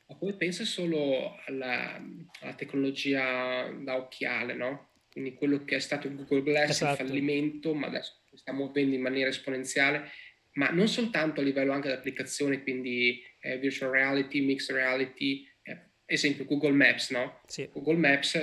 Ma 0.07 0.15
poi 0.15 0.33
pensa 0.33 0.65
solo 0.65 1.37
alla, 1.45 2.01
alla 2.41 2.53
tecnologia 2.55 3.71
da 3.71 3.95
occhiale, 3.95 4.53
no? 4.55 4.89
quindi 5.11 5.33
quello 5.33 5.63
che 5.63 5.75
è 5.75 5.79
stato 5.79 6.07
il 6.07 6.15
Google 6.15 6.43
Glass, 6.43 6.69
esatto. 6.69 7.01
il 7.01 7.07
fallimento, 7.07 7.73
ma 7.73 7.87
adesso 7.87 8.21
si 8.29 8.37
sta 8.37 8.53
muovendo 8.53 8.95
in 8.95 9.01
maniera 9.01 9.29
esponenziale, 9.29 10.11
ma 10.53 10.69
non 10.69 10.87
soltanto 10.87 11.41
a 11.41 11.43
livello 11.43 11.73
anche 11.73 11.87
di 11.87 11.93
applicazione, 11.93 12.61
quindi 12.61 13.21
eh, 13.41 13.57
virtual 13.57 13.91
reality, 13.91 14.41
mixed 14.41 14.75
reality, 14.75 15.45
eh, 15.63 15.89
esempio 16.05 16.45
Google 16.45 16.71
Maps, 16.71 17.11
no? 17.11 17.41
Sì. 17.47 17.67
Google 17.71 17.97
Maps, 17.97 18.35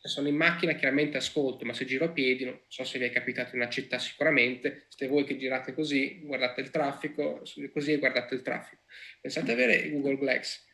se 0.00 0.08
sono 0.08 0.28
in 0.28 0.36
macchina 0.36 0.72
chiaramente 0.72 1.18
ascolto, 1.18 1.66
ma 1.66 1.74
se 1.74 1.84
giro 1.84 2.06
a 2.06 2.10
piedi, 2.10 2.46
non 2.46 2.58
so 2.68 2.84
se 2.84 2.98
vi 2.98 3.04
è 3.04 3.10
capitato 3.10 3.54
in 3.54 3.60
una 3.60 3.70
città 3.70 3.98
sicuramente, 3.98 4.86
siete 4.88 5.12
voi 5.12 5.24
che 5.24 5.36
girate 5.36 5.74
così, 5.74 6.20
guardate 6.22 6.62
il 6.62 6.70
traffico, 6.70 7.42
così 7.70 7.92
e 7.92 7.98
guardate 7.98 8.34
il 8.34 8.40
traffico. 8.40 8.82
Pensate 9.20 9.52
ad 9.52 9.58
avere 9.58 9.90
Google 9.90 10.16
Glass 10.16 10.68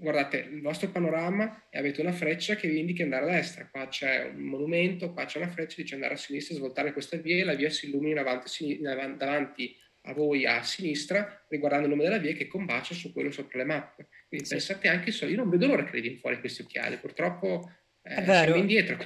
guardate 0.00 0.48
il 0.52 0.60
vostro 0.60 0.90
panorama 0.90 1.66
e 1.68 1.78
avete 1.78 2.00
una 2.00 2.12
freccia 2.12 2.54
che 2.54 2.68
vi 2.68 2.78
indica 2.78 3.02
andare 3.02 3.24
a 3.24 3.34
destra, 3.34 3.68
qua 3.68 3.88
c'è 3.88 4.30
un 4.32 4.42
monumento, 4.42 5.12
qua 5.12 5.24
c'è 5.24 5.38
una 5.38 5.48
freccia 5.48 5.74
che 5.74 5.82
dice 5.82 5.94
andare 5.96 6.14
a 6.14 6.16
sinistra, 6.16 6.54
svoltare 6.54 6.92
questa 6.92 7.16
via 7.16 7.36
e 7.36 7.44
la 7.44 7.54
via 7.54 7.68
si 7.68 7.88
illumina 7.88 8.22
davanti, 8.22 8.78
davanti 8.80 9.76
a 10.02 10.12
voi 10.14 10.46
a 10.46 10.62
sinistra, 10.62 11.44
riguardando 11.48 11.86
il 11.86 11.90
nome 11.90 12.04
della 12.04 12.18
via 12.18 12.32
che 12.32 12.46
combacia 12.46 12.94
su 12.94 13.12
quello 13.12 13.32
sopra 13.32 13.58
le 13.58 13.64
mappe. 13.64 14.08
Quindi 14.28 14.46
sì. 14.46 14.54
pensate 14.54 14.88
anche 14.88 15.10
io 15.10 15.36
non 15.36 15.50
vedo 15.50 15.66
l'ora 15.66 15.84
che 15.84 15.90
vedino 15.90 16.16
fuori 16.18 16.38
questi 16.38 16.62
occhiali, 16.62 16.96
purtroppo 16.96 17.68
eh, 18.08 18.24
siamo 18.24 18.56
indietro 18.56 18.96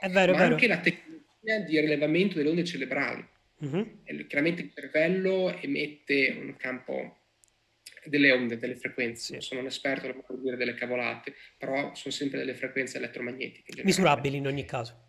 È 0.00 0.08
vero, 0.08 0.32
ma 0.32 0.38
vero. 0.38 0.52
anche 0.54 0.66
la 0.66 0.78
tecnologia 0.78 1.58
di 1.66 1.80
rilevamento 1.80 2.36
delle 2.36 2.50
onde 2.50 2.64
cerebrali. 2.64 3.26
Uh-huh. 3.60 4.04
Chiaramente 4.26 4.62
il 4.62 4.72
cervello 4.72 5.56
emette 5.60 6.36
un 6.40 6.56
campo 6.56 7.16
delle 8.04 8.32
onde, 8.32 8.56
delle 8.56 8.76
frequenze. 8.76 9.40
Sì. 9.40 9.46
Sono 9.46 9.60
un 9.60 9.66
esperto, 9.66 10.06
non 10.06 10.22
posso 10.24 10.40
dire 10.40 10.56
delle 10.56 10.74
cavolate, 10.74 11.34
però 11.56 11.94
sono 11.94 12.14
sempre 12.14 12.38
delle 12.38 12.54
frequenze 12.54 12.98
elettromagnetiche. 12.98 13.82
Misurabili 13.84 14.36
in 14.36 14.46
ogni 14.46 14.64
caso. 14.64 15.06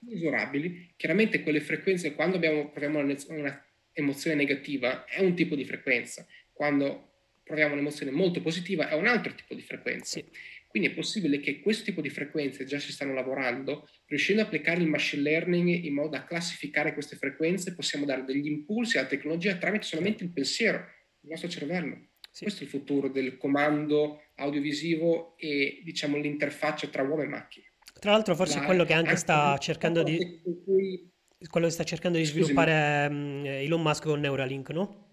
Misurabili. 0.00 0.92
Chiaramente 0.96 1.42
quelle 1.42 1.60
frequenze, 1.60 2.14
quando 2.14 2.36
abbiamo, 2.36 2.70
proviamo 2.70 3.00
una 3.28 3.64
emozione 3.92 4.36
negativa, 4.36 5.04
è 5.04 5.20
un 5.20 5.34
tipo 5.34 5.54
di 5.54 5.64
frequenza. 5.64 6.26
Quando 6.52 7.08
proviamo 7.44 7.74
un'emozione 7.74 8.10
molto 8.10 8.40
positiva, 8.40 8.88
è 8.88 8.94
un 8.94 9.06
altro 9.06 9.34
tipo 9.34 9.54
di 9.54 9.62
frequenza. 9.62 10.18
Sì. 10.18 10.24
Quindi 10.70 10.90
è 10.90 10.94
possibile 10.94 11.40
che 11.40 11.58
questo 11.58 11.82
tipo 11.82 12.00
di 12.00 12.10
frequenze 12.10 12.64
già 12.64 12.78
si 12.78 12.92
stanno 12.92 13.12
lavorando, 13.12 13.88
riuscendo 14.06 14.40
a 14.40 14.44
applicare 14.44 14.80
il 14.80 14.86
machine 14.86 15.22
learning 15.22 15.68
in 15.68 15.92
modo 15.92 16.10
da 16.10 16.22
classificare 16.22 16.94
queste 16.94 17.16
frequenze, 17.16 17.74
possiamo 17.74 18.04
dare 18.04 18.24
degli 18.24 18.46
impulsi 18.46 18.96
alla 18.96 19.08
tecnologia 19.08 19.56
tramite 19.56 19.84
solamente 19.84 20.22
il 20.22 20.30
pensiero, 20.30 20.78
il 21.22 21.30
nostro 21.30 21.48
cervello. 21.48 22.10
Sì. 22.30 22.44
Questo 22.44 22.60
è 22.60 22.64
il 22.66 22.70
futuro 22.70 23.08
del 23.08 23.36
comando 23.36 24.22
audiovisivo 24.36 25.36
e 25.36 25.80
diciamo 25.82 26.16
l'interfaccia 26.16 26.86
tra 26.86 27.02
uomo 27.02 27.22
e 27.22 27.26
macchina. 27.26 27.66
Tra 27.98 28.12
l'altro 28.12 28.36
forse 28.36 28.60
La, 28.60 28.64
quello 28.66 28.84
che 28.84 28.92
anche, 28.92 29.08
anche 29.08 29.20
sta 29.20 29.58
cercando 29.58 30.04
di... 30.04 30.40
Cui... 30.64 31.10
Quello 31.48 31.66
che 31.66 31.72
sta 31.72 31.82
cercando 31.82 32.16
di 32.16 32.24
sviluppare 32.24 33.08
um, 33.10 33.42
Elon 33.44 33.82
Musk 33.82 34.04
con 34.04 34.20
Neuralink, 34.20 34.70
no? 34.70 35.09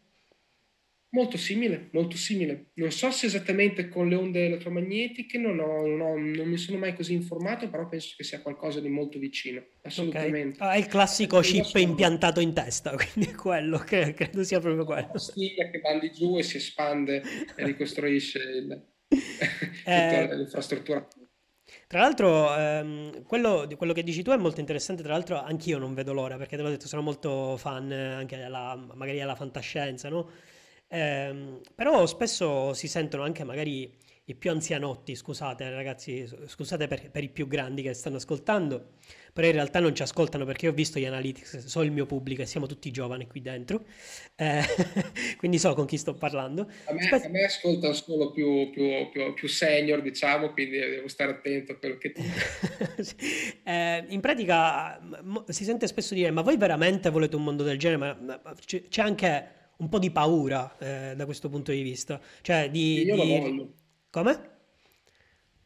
Molto 1.10 1.38
simile, 1.38 1.88
molto 1.94 2.18
simile. 2.18 2.72
Non 2.74 2.92
so 2.92 3.10
se 3.12 3.28
esattamente 3.28 3.88
con 3.88 4.10
le 4.10 4.16
onde 4.16 4.46
elettromagnetiche, 4.46 5.38
non, 5.38 5.58
ho, 5.60 5.86
non, 5.88 6.02
ho, 6.02 6.18
non 6.18 6.48
mi 6.48 6.58
sono 6.58 6.78
mai 6.78 6.94
così 6.94 7.14
informato, 7.14 7.70
però 7.70 7.88
penso 7.88 8.14
che 8.18 8.26
sia 8.26 8.42
qualcosa 8.42 8.82
di 8.82 8.90
molto 8.90 9.18
vicino, 9.18 9.64
assolutamente. 9.84 10.56
Okay. 10.56 10.68
Ah, 10.68 10.74
è 10.74 10.78
il 10.78 10.88
classico 10.88 11.40
chip 11.40 11.74
impiantato 11.76 12.42
in 12.42 12.54
testa, 12.54 12.92
quindi 12.98 13.32
è 13.32 13.36
quello, 13.36 13.78
che 13.78 14.14
credo 14.14 14.44
sia 14.44 14.60
proprio 14.60 14.84
quello. 14.84 15.08
Una 15.12 15.20
stiglia 15.20 15.70
che 15.70 15.80
bandi 15.80 16.12
giù 16.12 16.38
e 16.38 16.44
si 16.44 16.58
espande 16.58 17.24
e 17.56 17.66
ricostruisce 17.66 18.40
il, 18.40 18.86
eh... 19.86 20.36
l'infrastruttura. 20.36 21.08
Tra 21.88 22.02
l'altro, 22.02 22.54
ehm, 22.54 23.24
quello, 23.24 23.66
quello, 23.78 23.94
che 23.94 24.04
dici 24.04 24.24
tu 24.24 24.32
è 24.32 24.38
molto 24.38 24.60
interessante, 24.60 25.04
tra 25.04 25.14
l'altro 25.14 25.42
anch'io 25.42 25.78
non 25.78 25.94
vedo 25.94 26.12
l'ora, 26.12 26.36
perché 26.36 26.58
te 26.58 26.64
l'ho 26.64 26.70
detto, 26.70 26.88
sono 26.88 27.02
molto 27.02 27.56
fan 27.56 27.92
anche 27.92 28.36
della, 28.36 28.76
magari 28.94 29.18
della 29.18 29.36
fantascienza, 29.36 30.10
no? 30.10 30.30
Eh, 30.88 31.60
però 31.76 32.06
spesso 32.06 32.74
si 32.74 32.88
sentono 32.88 33.24
anche 33.24 33.44
magari 33.44 33.92
i 34.30 34.36
più 34.36 34.52
anzianotti, 34.52 35.16
scusate 35.16 35.70
ragazzi, 35.70 36.28
scusate 36.48 36.88
per, 36.88 37.10
per, 37.10 37.24
i 37.24 37.30
più 37.30 37.48
grandi 37.48 37.82
che 37.82 37.94
stanno 37.94 38.18
ascoltando, 38.18 38.96
però 39.32 39.48
in 39.48 39.54
realtà 39.54 39.80
non 39.80 39.96
ci 39.96 40.02
ascoltano 40.02 40.44
perché 40.44 40.68
ho 40.68 40.74
visto 40.74 41.00
gli 41.00 41.06
analytics, 41.06 41.66
so 41.66 41.82
il 41.82 41.92
mio 41.92 42.06
pubblico 42.06 42.42
e 42.42 42.46
siamo 42.46 42.66
tutti 42.66 42.92
giovani 42.92 43.26
qui 43.26 43.42
dentro, 43.42 43.86
eh, 44.36 44.62
quindi 45.38 45.58
so 45.58 45.74
con 45.76 45.86
chi 45.86 45.98
sto 45.98 46.14
parlando. 46.14 46.70
A 46.86 46.94
me, 46.94 47.00
Aspetta... 47.00 47.28
a 47.28 47.30
me 47.30 47.46
ascoltano 47.46 47.94
solo 47.94 48.32
più, 48.32 48.70
più, 48.70 49.10
più, 49.14 49.34
più, 49.34 49.48
senior, 49.48 50.02
diciamo, 50.02 50.52
quindi 50.52 50.78
devo 50.78 51.08
stare 51.08 51.32
attento 51.32 51.72
a 51.72 51.76
quello 51.76 51.96
che 51.96 52.12
eh, 53.64 54.06
in 54.10 54.20
pratica 54.20 55.00
si 55.48 55.64
sente 55.64 55.88
spesso 55.88 56.14
dire, 56.14 56.32
ma 56.32 56.42
voi 56.42 56.58
veramente 56.58 57.10
volete 57.10 57.38
un 57.38 57.46
mondo 57.46 57.64
del 57.64 57.80
genere? 57.80 58.18
Ma, 58.20 58.42
ma 58.44 58.56
c'è 58.66 59.02
anche 59.02 59.57
un 59.78 59.90
po' 59.90 60.00
di 60.00 60.12
paura 60.12 60.76
eh, 60.80 61.14
da 61.16 61.26
questo 61.26 61.50
punto 61.50 61.72
di 61.72 61.82
vista. 61.82 62.20
Cioè, 62.42 62.70
di, 62.70 63.04
Io 63.04 63.16
di... 63.16 63.20
lo 63.20 63.26
voglio. 63.26 63.74
Come? 64.10 64.56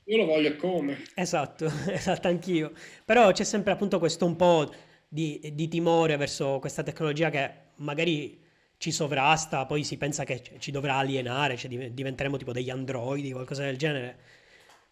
Io 0.05 0.17
lo 0.17 0.25
voglio 0.25 0.55
come. 0.57 1.01
Esatto, 1.15 1.65
esatto, 1.87 2.27
anch'io. 2.27 2.73
Però 3.05 3.31
c'è 3.31 3.43
sempre 3.43 3.71
appunto 3.71 3.99
questo 3.99 4.25
un 4.25 4.35
po' 4.35 4.71
di, 5.07 5.39
di 5.53 5.67
timore 5.67 6.17
verso 6.17 6.59
questa 6.59 6.83
tecnologia 6.83 7.29
che 7.29 7.51
magari 7.77 8.39
ci 8.77 8.91
sovrasta, 8.91 9.65
poi 9.67 9.83
si 9.83 9.97
pensa 9.97 10.23
che 10.23 10.41
ci 10.57 10.71
dovrà 10.71 10.95
alienare, 10.97 11.55
cioè 11.55 11.69
diventeremo 11.91 12.35
tipo 12.37 12.51
degli 12.51 12.69
androidi, 12.71 13.31
qualcosa 13.31 13.63
del 13.63 13.77
genere. 13.77 14.17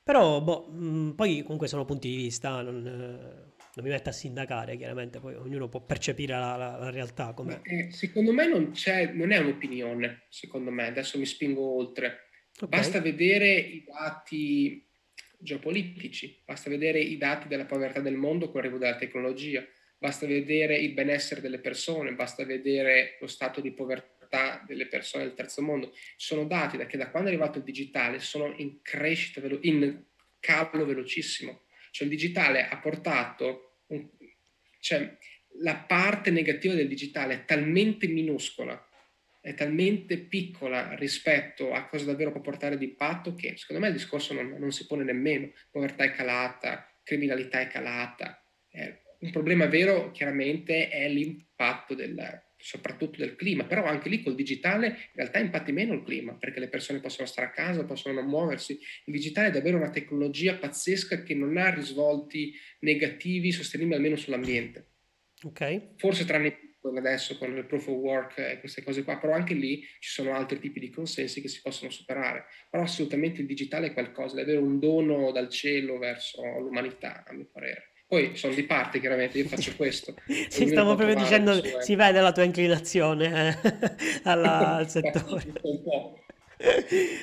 Però, 0.04 0.42
boh, 0.42 0.68
mh, 0.68 1.14
poi 1.16 1.42
comunque 1.42 1.68
sono 1.68 1.86
punti 1.86 2.10
di 2.10 2.16
vista, 2.16 2.62
non, 2.62 3.52
non, 3.76 3.86
mi 3.86 3.92
metto 3.92 4.10
a 4.10 4.14
sindacare, 4.14 4.78
chiaramente, 4.78 5.20
poi 5.20 5.36
ognuno 5.36 5.70
può 5.70 5.82
percepire 5.82 6.34
la, 6.34 6.56
la, 6.56 6.78
la 6.78 6.90
realtà. 6.90 7.34
Come... 7.34 7.62
Eh, 7.64 7.92
secondo 7.92 8.32
me 8.32 8.48
non, 8.48 8.72
c'è, 8.72 9.12
non 9.12 9.32
è 9.32 9.38
un'opinione, 9.38 10.26
secondo 10.30 10.72
me, 10.72 10.88
adesso 10.88 11.18
mi 11.18 11.26
spingo 11.26 11.62
oltre. 11.62 12.28
Okay. 12.60 12.80
Basta 12.80 13.00
vedere 13.00 13.54
i 13.54 13.84
dati 13.86 14.86
geopolitici, 15.38 16.42
basta 16.46 16.70
vedere 16.70 17.00
i 17.00 17.18
dati 17.18 17.48
della 17.48 17.66
povertà 17.66 18.02
del 18.02 18.16
mondo 18.16 18.52
con 18.52 18.62
l'arrivo 18.62 18.78
della 18.78 18.98
tecnologia, 18.98 19.66
basta 19.98 20.26
vedere 20.26 20.78
il 20.78 20.94
benessere 20.94 21.42
delle 21.42 21.60
persone, 21.60 22.14
basta 22.14 22.44
vedere 22.44 23.18
lo 23.22 23.28
stato 23.28 23.62
di 23.62 23.72
povertà 23.72 24.64
delle 24.68 24.88
persone 24.88 25.24
del 25.24 25.34
terzo 25.34 25.62
mondo. 25.62 25.94
Sono 26.18 26.46
dati 26.46 26.78
che 26.86 26.98
da 26.98 27.10
quando 27.10 27.30
è 27.30 27.32
arrivato 27.34 27.58
il 27.58 27.64
digitale 27.64 28.20
sono 28.20 28.54
in 28.58 28.82
crescita, 28.82 29.42
in 29.62 30.04
calo 30.40 30.86
velocissimo. 30.86 31.62
Cioè 31.92 32.08
il 32.08 32.14
digitale 32.14 32.68
ha 32.68 32.78
portato, 32.78 33.82
un, 33.88 34.08
cioè 34.80 35.18
la 35.62 35.76
parte 35.76 36.32
negativa 36.32 36.74
del 36.74 36.88
digitale 36.88 37.34
è 37.34 37.46
talmente 37.46 38.08
minuscola 38.08 38.84
è 39.42 39.54
talmente 39.54 40.18
piccola 40.18 40.96
rispetto 40.96 41.72
a 41.72 41.86
cosa 41.88 42.06
davvero 42.06 42.32
può 42.32 42.42
portare 42.42 42.78
di 42.78 42.86
impatto 42.86 43.36
che 43.36 43.56
secondo 43.56 43.82
me 43.82 43.88
il 43.88 43.94
discorso 43.94 44.34
non, 44.34 44.56
non 44.58 44.72
si 44.72 44.86
pone 44.86 45.04
nemmeno. 45.04 45.52
Povertà 45.72 46.04
è 46.04 46.12
calata, 46.12 46.94
criminalità 47.04 47.62
è 47.62 47.68
calata. 47.68 48.44
Eh, 48.70 49.02
un 49.20 49.32
problema 49.32 49.66
vero 49.66 50.12
chiaramente 50.12 50.90
è 50.90 51.08
l'impatto 51.08 51.94
del, 51.96 52.44
soprattutto 52.60 53.20
del 53.20 53.36
clima, 53.36 53.64
però 53.66 53.86
anche 53.86 54.10
lì 54.10 54.22
col 54.22 54.36
digitale 54.36 54.88
in 54.88 54.96
realtà 55.14 55.40
impatti 55.40 55.72
meno 55.72 55.94
il 55.94 56.04
clima 56.04 56.36
perché 56.36 56.60
le 56.60 56.68
persone 56.68 57.00
possono 57.00 57.26
stare 57.26 57.48
a 57.48 57.52
casa, 57.52 57.86
possono 57.86 58.16
non 58.16 58.30
muoversi. 58.30 58.78
Il 59.06 59.14
digitale 59.14 59.48
è 59.48 59.52
davvero 59.52 59.78
una 59.78 59.90
tecnologia 59.90 60.58
pazzesca 60.58 61.24
che 61.24 61.34
non 61.34 61.58
ha 61.58 61.74
risvolti 61.74 62.54
negativi 62.80 63.52
sostenibili 63.52 63.96
almeno 63.96 64.18
sull'ambiente. 64.18 64.88
Ok. 65.44 65.96
Forse 65.96 66.26
tranne 66.26 66.68
adesso 66.98 67.38
con 67.38 67.56
il 67.56 67.66
proof 67.66 67.88
of 67.88 67.96
work 67.96 68.38
e 68.38 68.60
queste 68.60 68.84
cose 68.84 69.04
qua, 69.04 69.18
però 69.18 69.34
anche 69.34 69.54
lì 69.54 69.82
ci 70.00 70.10
sono 70.10 70.34
altri 70.34 70.60
tipi 70.60 70.80
di 70.80 70.90
consensi 70.90 71.42
che 71.42 71.48
si 71.48 71.62
possono 71.62 71.90
superare. 71.90 72.46
Però 72.70 72.84
assolutamente 72.84 73.42
il 73.42 73.48
digitale 73.48 73.88
è 73.88 73.94
qualcosa, 73.94 74.38
è 74.38 74.42
avere 74.42 74.60
un 74.60 74.80
dono 74.80 75.32
dal 75.32 75.50
cielo 75.50 75.98
verso 75.98 76.42
l'umanità, 76.60 77.24
a 77.26 77.34
mio 77.34 77.50
parere. 77.52 77.89
Poi 78.10 78.36
sono 78.36 78.56
di 78.56 78.64
parte, 78.64 79.00
chiaramente, 79.00 79.38
io 79.38 79.48
faccio 79.48 79.76
questo. 79.76 80.16
Ci 80.26 80.68
stavo 80.68 80.96
proprio 80.96 81.16
dicendo, 81.16 81.54
sue... 81.54 81.84
si 81.84 81.94
vede 81.94 82.20
la 82.20 82.32
tua 82.32 82.42
inclinazione 82.42 83.56
eh, 83.62 83.70
alla, 84.26 84.78
al 84.78 84.90
settore. 84.90 85.44
un 85.62 85.84
po'. 85.84 86.18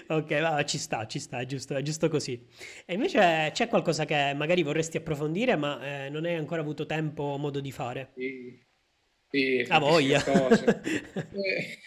ok, 0.06 0.40
va, 0.40 0.64
ci 0.64 0.78
sta, 0.78 1.08
ci 1.08 1.18
sta, 1.18 1.40
è 1.40 1.44
giusto, 1.44 1.74
è 1.74 1.82
giusto 1.82 2.08
così. 2.08 2.40
E 2.84 2.94
invece 2.94 3.50
c'è 3.52 3.66
qualcosa 3.66 4.04
che 4.04 4.32
magari 4.36 4.62
vorresti 4.62 4.98
approfondire, 4.98 5.56
ma 5.56 6.04
eh, 6.04 6.08
non 6.08 6.24
hai 6.24 6.36
ancora 6.36 6.60
avuto 6.60 6.86
tempo 6.86 7.24
o 7.24 7.36
modo 7.36 7.58
di 7.58 7.72
fare? 7.72 8.12
Sì. 8.14 8.62
Sì, 9.28 9.64
a 9.66 9.80
voglia. 9.80 10.24
eh, 10.24 11.80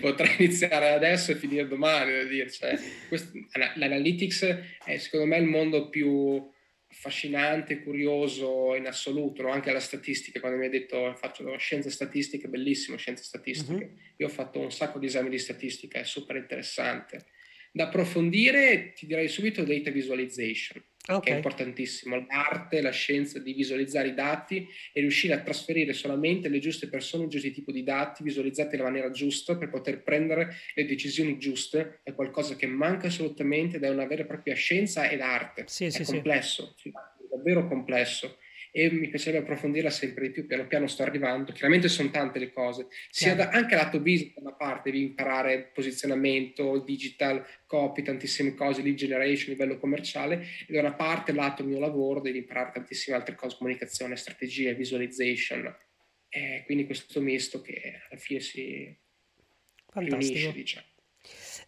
potrei 0.00 0.36
iniziare 0.38 0.92
adesso 0.92 1.32
e 1.32 1.36
finire 1.36 1.68
domani, 1.68 2.26
dire. 2.28 2.50
Cioè, 2.50 2.78
questo, 3.08 3.30
l'analytics 3.74 4.42
è 4.82 4.96
secondo 4.96 5.26
me 5.26 5.36
il 5.36 5.44
mondo 5.44 5.90
più 5.90 6.50
affascinante, 6.92 7.82
curioso 7.82 8.74
in 8.74 8.86
assoluto, 8.86 9.42
no? 9.42 9.50
anche 9.50 9.72
la 9.72 9.80
statistica, 9.80 10.40
quando 10.40 10.58
mi 10.58 10.66
hai 10.66 10.70
detto 10.70 11.14
faccio 11.14 11.56
scienze 11.56 11.90
statistiche, 11.90 12.48
bellissimo 12.48 12.98
scienze 12.98 13.24
statistiche. 13.24 13.84
Uh-huh. 13.84 13.98
Io 14.18 14.26
ho 14.26 14.30
fatto 14.30 14.60
un 14.60 14.70
sacco 14.70 14.98
di 14.98 15.06
esami 15.06 15.30
di 15.30 15.38
statistica, 15.38 15.98
è 15.98 16.04
super 16.04 16.36
interessante. 16.36 17.24
Da 17.74 17.84
approfondire 17.84 18.92
ti 18.92 19.06
direi 19.06 19.28
subito 19.28 19.64
data 19.64 19.90
visualization 19.90 20.84
okay. 21.06 21.20
che 21.20 21.32
è 21.32 21.36
importantissimo, 21.36 22.24
l'arte, 22.28 22.80
la 22.80 22.90
scienza 22.90 23.38
di 23.38 23.52
visualizzare 23.52 24.08
i 24.08 24.14
dati 24.14 24.66
e 24.92 25.00
riuscire 25.00 25.34
a 25.34 25.40
trasferire 25.40 25.92
solamente 25.92 26.48
le 26.48 26.58
giuste 26.58 26.88
persone, 26.88 27.24
i 27.24 27.28
giusti 27.28 27.50
tipi 27.50 27.72
di 27.72 27.82
dati 27.82 28.22
visualizzati 28.22 28.76
nella 28.76 28.88
maniera 28.88 29.10
giusta 29.10 29.56
per 29.56 29.70
poter 29.70 30.02
prendere 30.02 30.56
le 30.74 30.84
decisioni 30.84 31.38
giuste, 31.38 32.00
è 32.02 32.14
qualcosa 32.14 32.54
che 32.54 32.66
manca 32.66 33.08
assolutamente 33.08 33.76
ed 33.76 33.84
è 33.84 33.88
una 33.88 34.06
vera 34.06 34.22
e 34.22 34.26
propria 34.26 34.54
scienza 34.54 35.08
ed 35.08 35.20
arte. 35.20 35.64
Sì, 35.66 35.86
è 35.86 35.90
sì, 35.90 36.04
complesso, 36.04 36.74
sì. 36.76 36.88
è 36.90 37.34
davvero 37.34 37.66
complesso 37.66 38.38
e 38.74 38.90
mi 38.90 39.08
piacerebbe 39.08 39.44
approfondirla 39.44 39.90
sempre 39.90 40.26
di 40.26 40.32
più, 40.32 40.46
piano 40.46 40.66
piano 40.66 40.86
sto 40.86 41.02
arrivando. 41.02 41.52
Chiaramente 41.52 41.88
sono 41.88 42.10
tante 42.10 42.38
le 42.38 42.52
cose, 42.52 42.86
sia 43.10 43.34
da, 43.34 43.50
anche 43.50 43.74
lato 43.74 44.00
business 44.00 44.32
da 44.32 44.40
una 44.40 44.54
parte 44.54 44.90
devi 44.90 45.04
imparare 45.04 45.70
posizionamento, 45.74 46.78
digital, 46.78 47.46
copy, 47.66 48.02
tantissime 48.02 48.54
cose, 48.54 48.80
lead 48.80 48.96
generation 48.96 49.50
a 49.50 49.52
livello 49.52 49.78
commerciale 49.78 50.46
e 50.66 50.72
da 50.72 50.80
una 50.80 50.94
parte 50.94 51.32
lato 51.32 51.62
mio 51.62 51.78
lavoro 51.78 52.20
devi 52.20 52.38
imparare 52.38 52.70
tantissime 52.72 53.14
altre 53.14 53.34
cose, 53.34 53.56
comunicazione, 53.58 54.16
strategia, 54.16 54.72
visualization. 54.72 55.76
E 56.30 56.62
quindi 56.64 56.86
questo 56.86 57.20
misto 57.20 57.60
che 57.60 58.00
alla 58.08 58.18
fine 58.18 58.40
si 58.40 58.96
Fantastico. 59.86 60.18
riunisce, 60.18 60.52
diciamo. 60.52 60.86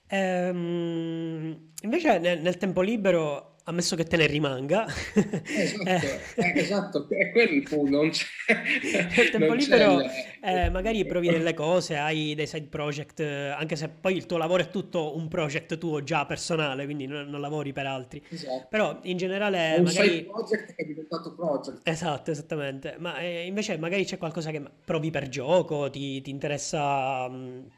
Ehm, 0.09 1.73
invece 1.83 2.19
nel, 2.19 2.41
nel 2.41 2.57
tempo 2.57 2.81
libero 2.81 3.54
ammesso 3.65 3.97
che 3.97 4.05
te 4.05 4.17
ne 4.17 4.27
rimanga. 4.27 4.87
Esatto, 5.55 5.89
eh. 5.89 6.21
eh, 6.37 6.59
esatto, 6.59 7.09
è 7.09 7.31
quello 7.31 7.53
il 7.53 7.63
punto, 7.63 7.97
non 7.97 8.11
c'è... 8.11 8.25
Il 9.23 9.31
tempo 9.31 9.47
non 9.47 9.57
libero 9.57 10.01
eh, 10.41 10.69
magari 10.71 11.05
provi 11.07 11.31
delle 11.31 11.55
cose, 11.55 11.97
hai 11.97 12.35
dei 12.35 12.47
side 12.47 12.67
project, 12.67 13.21
anche 13.21 13.77
se 13.77 13.89
poi 13.89 14.17
il 14.17 14.27
tuo 14.27 14.37
lavoro 14.37 14.63
è 14.63 14.69
tutto 14.69 15.17
un 15.17 15.29
project 15.29 15.79
tuo 15.79 16.03
già 16.03 16.27
personale, 16.27 16.85
quindi 16.85 17.07
non, 17.07 17.29
non 17.29 17.41
lavori 17.41 17.73
per 17.73 17.87
altri. 17.87 18.23
Esatto. 18.29 18.67
Però 18.69 18.99
in 19.03 19.17
generale... 19.17 19.77
Un 19.79 19.85
magari... 19.85 20.09
side 20.09 20.25
project 20.25 20.75
è 20.75 20.85
diventato 20.85 21.35
project. 21.35 21.81
Esatto, 21.89 22.31
esattamente. 22.31 22.97
Ma 22.99 23.19
eh, 23.19 23.47
invece 23.47 23.79
magari 23.79 24.05
c'è 24.05 24.19
qualcosa 24.19 24.51
che 24.51 24.63
provi 24.85 25.11
per 25.11 25.29
gioco, 25.29 25.89
ti, 25.91 26.21
ti 26.21 26.31
interessa... 26.31 27.29
Mh, 27.29 27.71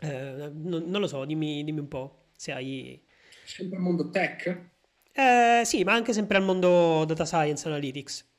eh, 0.00 0.50
non, 0.52 0.84
non, 0.86 1.00
lo 1.00 1.06
so, 1.06 1.24
dimmi, 1.24 1.62
dimmi 1.62 1.80
un 1.80 1.88
po' 1.88 2.24
se 2.36 2.52
hai... 2.52 3.00
Sempre 3.44 3.76
il 3.76 3.82
mondo 3.82 4.10
tech? 4.10 4.70
Eh, 5.14 5.62
sì, 5.64 5.84
ma 5.84 5.92
anche 5.92 6.12
sempre 6.12 6.38
al 6.38 6.44
mondo 6.44 7.04
data 7.04 7.24
science 7.24 7.68
analytics. 7.68 8.30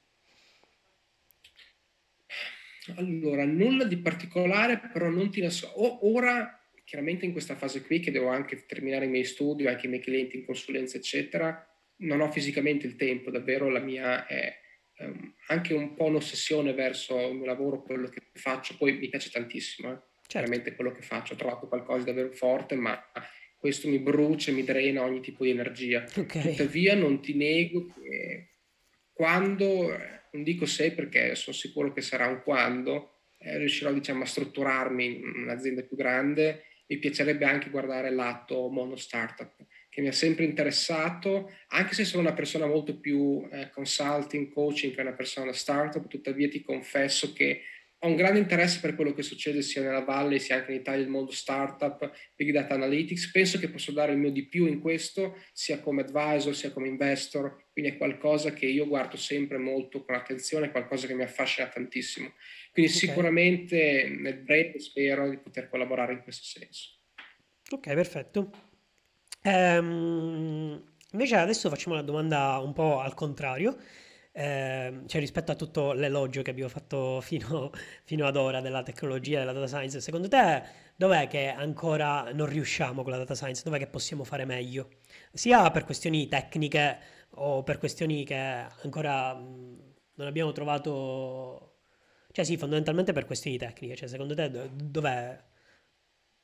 Allora, 2.96 3.46
nulla 3.46 3.86
di 3.86 3.98
particolare, 3.98 4.80
però 4.92 5.10
non 5.10 5.30
ti 5.30 5.42
nascondo. 5.42 6.06
Ora, 6.08 6.60
chiaramente 6.84 7.26
in 7.26 7.32
questa 7.32 7.56
fase 7.56 7.82
qui, 7.84 8.00
che 8.00 8.12
devo 8.12 8.28
anche 8.28 8.66
terminare 8.66 9.06
i 9.06 9.10
miei 9.10 9.24
studi, 9.24 9.68
anche 9.68 9.86
i 9.86 9.90
miei 9.90 10.02
clienti 10.02 10.38
in 10.38 10.46
consulenza, 10.46 10.98
eccetera, 10.98 11.66
non 11.98 12.20
ho 12.20 12.32
fisicamente 12.32 12.86
il 12.88 12.96
tempo, 12.96 13.32
davvero 13.32 13.70
la 13.70 13.80
mia 13.80 14.26
è 14.26 14.54
um, 15.00 15.34
anche 15.48 15.74
un 15.74 15.94
po' 15.94 16.06
un'ossessione 16.06 16.74
verso 16.74 17.20
il 17.28 17.36
mio 17.36 17.46
lavoro, 17.46 17.84
quello 17.84 18.08
che 18.10 18.22
faccio. 18.34 18.76
Poi 18.78 18.98
mi 18.98 19.08
piace 19.08 19.30
tantissimo, 19.30 19.90
eh. 19.90 19.92
certo. 19.94 20.28
chiaramente 20.28 20.76
quello 20.76 20.92
che 20.92 21.04
faccio. 21.04 21.34
Ho 21.34 21.38
trovato 21.38 21.68
qualcosa 21.68 22.00
di 22.00 22.06
davvero 22.06 22.34
forte, 22.34 22.76
ma 22.76 23.02
questo 23.64 23.88
mi 23.88 24.00
brucia, 24.00 24.52
mi 24.52 24.66
drena 24.66 25.04
ogni 25.04 25.22
tipo 25.22 25.46
di 25.46 25.52
energia. 25.52 26.04
Okay. 26.04 26.50
Tuttavia 26.50 26.96
non 26.96 27.22
ti 27.22 27.34
nego 27.34 27.86
che 27.86 28.50
quando, 29.14 29.88
non 30.32 30.44
dico 30.44 30.66
se 30.66 30.92
perché 30.92 31.34
sono 31.36 31.56
sicuro 31.56 31.94
che 31.94 32.02
sarà 32.02 32.28
un 32.28 32.42
quando, 32.44 33.20
eh, 33.38 33.58
riuscirò 33.58 33.94
diciamo, 33.94 34.24
a 34.24 34.26
strutturarmi 34.26 35.06
in 35.06 35.44
un'azienda 35.44 35.84
più 35.84 35.96
grande, 35.96 36.64
mi 36.88 36.98
piacerebbe 36.98 37.46
anche 37.46 37.70
guardare 37.70 38.10
il 38.10 38.16
lato 38.16 38.68
mono 38.68 38.98
startup, 38.98 39.56
che 39.88 40.02
mi 40.02 40.10
ha 40.10 40.12
sempre 40.12 40.44
interessato, 40.44 41.50
anche 41.70 41.94
se 41.94 42.04
sono 42.04 42.22
una 42.22 42.34
persona 42.34 42.66
molto 42.66 43.00
più 43.00 43.48
eh, 43.50 43.70
consulting, 43.70 44.52
coaching 44.52 44.94
che 44.94 45.00
una 45.00 45.14
persona 45.14 45.54
startup, 45.54 46.06
tuttavia 46.10 46.50
ti 46.50 46.62
confesso 46.62 47.32
che 47.32 47.62
ho 48.04 48.08
un 48.08 48.16
grande 48.16 48.40
interesse 48.40 48.82
per 48.82 48.96
quello 48.96 49.14
che 49.14 49.24
succede 49.24 49.62
sia 49.62 49.82
nella 49.82 50.04
Valle 50.04 50.38
sia 50.40 50.58
anche 50.58 50.72
in 50.74 50.80
Italia 50.82 51.02
nel 51.02 51.10
mondo 51.10 51.32
startup, 51.32 52.12
Big 52.36 52.52
Data 52.52 52.74
Analytics. 52.74 53.32
Penso 53.32 53.60
che 53.60 53.70
posso 53.70 53.94
dare 53.94 54.12
il 54.12 54.18
mio 54.18 54.30
di 54.30 54.46
più 54.46 54.66
in 54.66 54.82
questo, 54.82 55.38
sia 55.54 55.80
come 55.80 56.02
advisor, 56.02 56.54
sia 56.54 56.72
come 56.72 56.90
investor. 56.90 57.68
Quindi 57.72 57.92
è 57.92 57.98
qualcosa 57.98 58.52
che 58.52 58.66
io 58.66 58.88
guardo 58.88 59.16
sempre 59.16 59.58
molto 59.58 60.04
con 60.04 60.16
attenzione, 60.16 60.66
è 60.66 60.72
qualcosa 60.72 61.08
che 61.08 61.16
mi 61.16 61.24
affascina 61.24 61.68
tantissimo. 61.68 62.34
Quindi 62.74 62.92
okay. 62.92 63.08
sicuramente 63.08 64.14
nel 64.20 64.38
breve 64.40 64.80
spero 64.80 65.30
di 65.30 65.38
poter 65.38 65.70
collaborare 65.70 66.12
in 66.12 66.24
questo 66.24 66.44
senso. 66.44 67.00
Ok, 67.70 67.94
perfetto. 67.94 68.52
Ehm, 69.44 70.84
invece 71.12 71.36
adesso 71.38 71.70
facciamo 71.70 71.96
una 71.96 72.04
domanda 72.04 72.58
un 72.58 72.74
po' 72.74 73.00
al 73.00 73.14
contrario 73.14 73.78
eh, 74.36 75.04
cioè 75.06 75.22
rispetto 75.22 75.52
a 75.52 75.56
tutto 75.56 75.94
l'elogio 75.94 76.42
che 76.42 76.50
abbiamo 76.50 76.70
fatto 76.70 77.22
fino, 77.26 77.72
fino, 78.04 78.26
ad 78.26 78.36
ora 78.36 78.62
della 78.62 78.84
tecnologia, 78.84 79.40
della 79.40 79.54
data 79.54 79.68
science, 79.68 80.02
secondo 80.02 80.28
te 80.28 80.64
dov'è 80.96 81.28
che 81.28 81.50
ancora 81.50 82.32
non 82.34 82.48
riusciamo 82.48 83.04
con 83.04 83.12
la 83.12 83.18
data 83.18 83.36
science? 83.36 83.62
Dov'è 83.64 83.78
che 83.78 83.88
possiamo 83.88 84.24
fare 84.24 84.46
meglio? 84.46 84.90
Sia 85.32 85.70
per 85.72 85.86
questioni 85.86 86.28
tecniche 86.28 86.98
o 87.36 87.64
per 87.64 87.78
questioni 87.78 88.24
che 88.26 88.36
ancora 88.36 89.34
non 89.34 90.28
abbiamo 90.28 90.52
trovato... 90.52 91.70
Cioè 92.32 92.46
sì, 92.46 92.58
fondamentalmente 92.58 93.14
per 93.14 93.26
questioni 93.26 93.58
tecniche, 93.58 93.96
cioè 93.96 94.08
secondo 94.08 94.34
te 94.34 94.50
dov'è, 94.74 95.40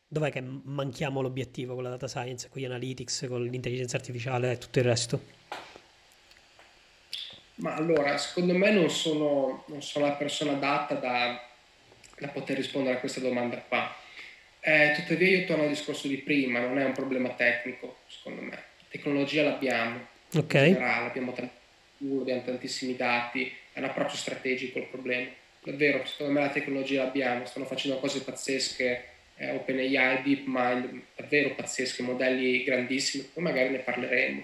dov'è 0.08 0.32
che 0.32 0.42
manchiamo 0.42 1.22
l'obiettivo 1.22 1.74
con 1.74 1.82
la 1.84 1.90
data 1.90 2.08
science, 2.08 2.48
con 2.50 2.62
gli 2.62 2.66
analytics, 2.66 3.26
con 3.28 3.42
l'intelligenza 3.44 3.98
artificiale 3.98 4.52
e 4.52 4.58
tutto 4.60 4.78
il 4.78 4.86
resto? 4.86 5.69
Ma 7.60 7.76
allora, 7.76 8.18
secondo 8.18 8.56
me 8.56 8.72
non 8.72 8.90
sono, 8.90 9.64
non 9.68 9.82
sono 9.82 10.06
la 10.06 10.14
persona 10.14 10.54
adatta 10.54 10.96
da, 10.96 11.46
da, 12.18 12.28
poter 12.30 12.56
rispondere 12.56 12.96
a 12.96 13.00
questa 13.00 13.20
domanda 13.20 13.58
qua. 13.58 13.94
Eh, 14.62 14.94
tuttavia 14.96 15.40
io 15.40 15.46
torno 15.46 15.64
al 15.64 15.70
discorso 15.70 16.08
di 16.08 16.18
prima, 16.18 16.60
non 16.60 16.80
è 16.80 16.86
un 16.86 16.94
problema 16.94 17.30
tecnico, 17.30 17.98
secondo 18.08 18.42
me. 18.42 18.52
La 18.52 18.86
tecnologia 18.90 19.44
l'abbiamo, 19.44 20.08
Ok. 20.36 20.54
in 20.54 20.64
generale, 20.74 21.08
abbiamo, 21.08 21.34
tanti, 21.34 21.54
abbiamo 21.98 22.44
tantissimi 22.44 22.96
dati, 22.96 23.52
è 23.74 23.80
un 23.80 23.86
approccio 23.86 24.16
strategico 24.16 24.80
il 24.80 24.86
problema. 24.86 25.28
Davvero, 25.62 26.06
secondo 26.06 26.32
me 26.32 26.40
la 26.40 26.50
tecnologia 26.50 27.04
l'abbiamo, 27.04 27.46
stanno 27.46 27.66
facendo 27.66 28.00
cose 28.00 28.22
pazzesche, 28.22 29.04
eh, 29.36 29.52
OpenAI, 29.52 30.22
DeepMind, 30.24 31.02
davvero 31.14 31.56
pazzesche, 31.56 32.04
modelli 32.04 32.64
grandissimi, 32.64 33.30
poi 33.34 33.44
magari 33.44 33.70
ne 33.70 33.80
parleremo 33.80 34.44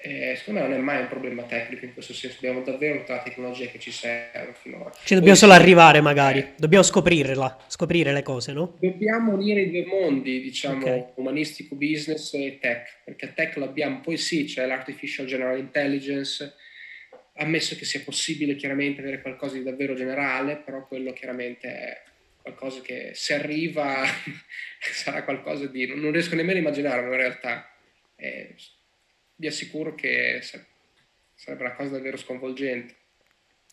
eh, 0.00 0.36
secondo 0.36 0.60
me 0.60 0.68
non 0.68 0.78
è 0.78 0.80
mai 0.80 1.00
un 1.00 1.08
problema 1.08 1.42
tecnico 1.42 1.84
in 1.84 1.92
questo 1.92 2.12
senso, 2.12 2.36
abbiamo 2.38 2.62
davvero 2.62 3.00
tutta 3.00 3.16
la 3.16 3.22
tecnologia 3.22 3.66
che 3.66 3.80
ci 3.80 3.90
serve 3.90 4.54
finora. 4.54 4.92
Ci 5.02 5.14
dobbiamo 5.14 5.34
solo 5.34 5.54
arrivare 5.54 6.00
magari, 6.00 6.52
dobbiamo 6.56 6.84
scoprirla, 6.84 7.64
scoprire 7.66 8.12
le 8.12 8.22
cose, 8.22 8.52
no? 8.52 8.76
Dobbiamo 8.78 9.32
unire 9.32 9.62
i 9.62 9.70
due 9.70 9.86
mondi, 9.86 10.40
diciamo, 10.40 10.80
okay. 10.82 11.04
umanistico 11.16 11.74
business 11.74 12.32
e 12.34 12.58
tech, 12.60 13.00
perché 13.04 13.34
tech 13.34 13.56
l'abbiamo, 13.56 14.00
poi 14.00 14.16
sì, 14.16 14.44
c'è 14.44 14.66
l'artificial 14.66 15.26
general 15.26 15.58
intelligence, 15.58 16.54
ammesso 17.38 17.74
che 17.74 17.84
sia 17.84 18.00
possibile 18.04 18.54
chiaramente 18.54 19.00
avere 19.00 19.20
qualcosa 19.20 19.56
di 19.56 19.64
davvero 19.64 19.94
generale, 19.94 20.62
però 20.64 20.86
quello 20.86 21.12
chiaramente 21.12 21.68
è 21.68 22.02
qualcosa 22.40 22.80
che 22.82 23.10
se 23.14 23.34
arriva 23.34 24.04
sarà 24.80 25.24
qualcosa 25.24 25.66
di... 25.66 25.92
non 25.92 26.12
riesco 26.12 26.36
nemmeno 26.36 26.58
a 26.58 26.60
immaginarlo 26.60 27.10
in 27.10 27.18
realtà. 27.18 27.68
Eh, 28.14 28.54
vi 29.38 29.46
assicuro 29.46 29.94
che 29.94 30.40
sarebbe 31.34 31.64
una 31.64 31.74
cosa 31.74 31.90
davvero 31.90 32.16
sconvolgente. 32.16 32.96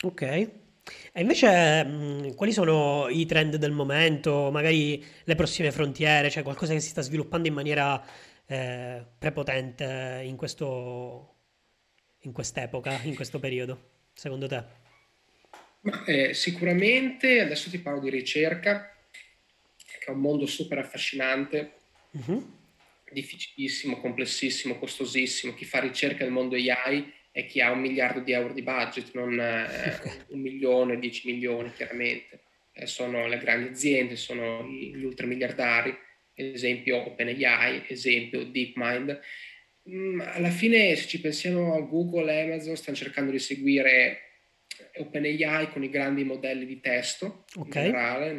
Ok. 0.04 0.22
E 0.22 1.22
invece 1.22 1.84
mh, 1.84 2.36
quali 2.36 2.52
sono 2.52 3.08
i 3.10 3.26
trend 3.26 3.56
del 3.56 3.72
momento, 3.72 4.52
magari 4.52 5.04
le 5.24 5.36
prossime 5.36 5.72
frontiere, 5.72 6.30
cioè 6.30 6.44
qualcosa 6.44 6.74
che 6.74 6.80
si 6.80 6.90
sta 6.90 7.02
sviluppando 7.02 7.48
in 7.48 7.56
maniera 7.56 8.04
eh, 8.46 9.04
prepotente 9.18 10.22
in, 10.24 10.36
questo, 10.36 11.36
in 12.22 12.32
quest'epoca, 12.32 13.02
in 13.02 13.16
questo 13.16 13.40
periodo, 13.40 13.90
secondo 14.14 14.48
te? 14.48 14.64
Ma, 15.82 16.04
eh, 16.06 16.36
sicuramente, 16.36 17.42
adesso 17.42 17.72
ti 17.72 17.80
parlo 17.80 18.00
di 18.00 18.12
ricerca, 18.12 18.96
che 19.76 20.06
è 20.06 20.12
un 20.12 20.20
mondo 20.20 20.46
super 20.46 20.78
affascinante. 20.78 21.72
Uh-huh 22.12 22.64
difficilissimo, 23.16 24.00
complessissimo, 24.00 24.78
costosissimo. 24.78 25.54
Chi 25.54 25.66
fa 25.66 25.80
ricerca 25.80 26.24
nel 26.24 26.34
mondo 26.34 26.56
AI 26.56 27.12
è 27.32 27.46
chi 27.46 27.62
ha 27.62 27.72
un 27.72 27.80
miliardo 27.80 28.20
di 28.20 28.34
euro 28.34 28.54
di 28.54 28.62
budget, 28.62 29.12
non 29.14 29.40
eh, 29.40 30.26
un 30.30 30.40
milione, 30.40 31.00
dieci 31.00 31.32
milioni 31.32 31.72
chiaramente. 31.74 32.42
Eh, 32.74 32.86
sono 32.86 33.28
le 33.28 33.38
grandi 33.38 33.70
aziende, 33.70 34.18
sono 34.18 34.68
gli 34.68 35.04
ultramiliardari, 35.04 35.98
esempio 36.34 37.06
OpenAI, 37.06 37.86
esempio 37.88 38.46
DeepMind. 38.46 39.20
Mm, 39.90 40.22
alla 40.22 40.50
fine, 40.50 40.96
se 40.96 41.08
ci 41.08 41.22
pensiamo, 41.22 41.88
Google 41.88 42.32
e 42.34 42.42
Amazon 42.42 42.76
stanno 42.76 42.98
cercando 42.98 43.32
di 43.32 43.40
seguire 43.40 44.20
OpenAI 44.98 45.70
con 45.70 45.84
i 45.84 45.90
grandi 45.90 46.24
modelli 46.24 46.66
di 46.66 46.82
testo 46.82 47.46
okay. 47.56 47.86
in 47.86 47.92
generale, 47.92 48.34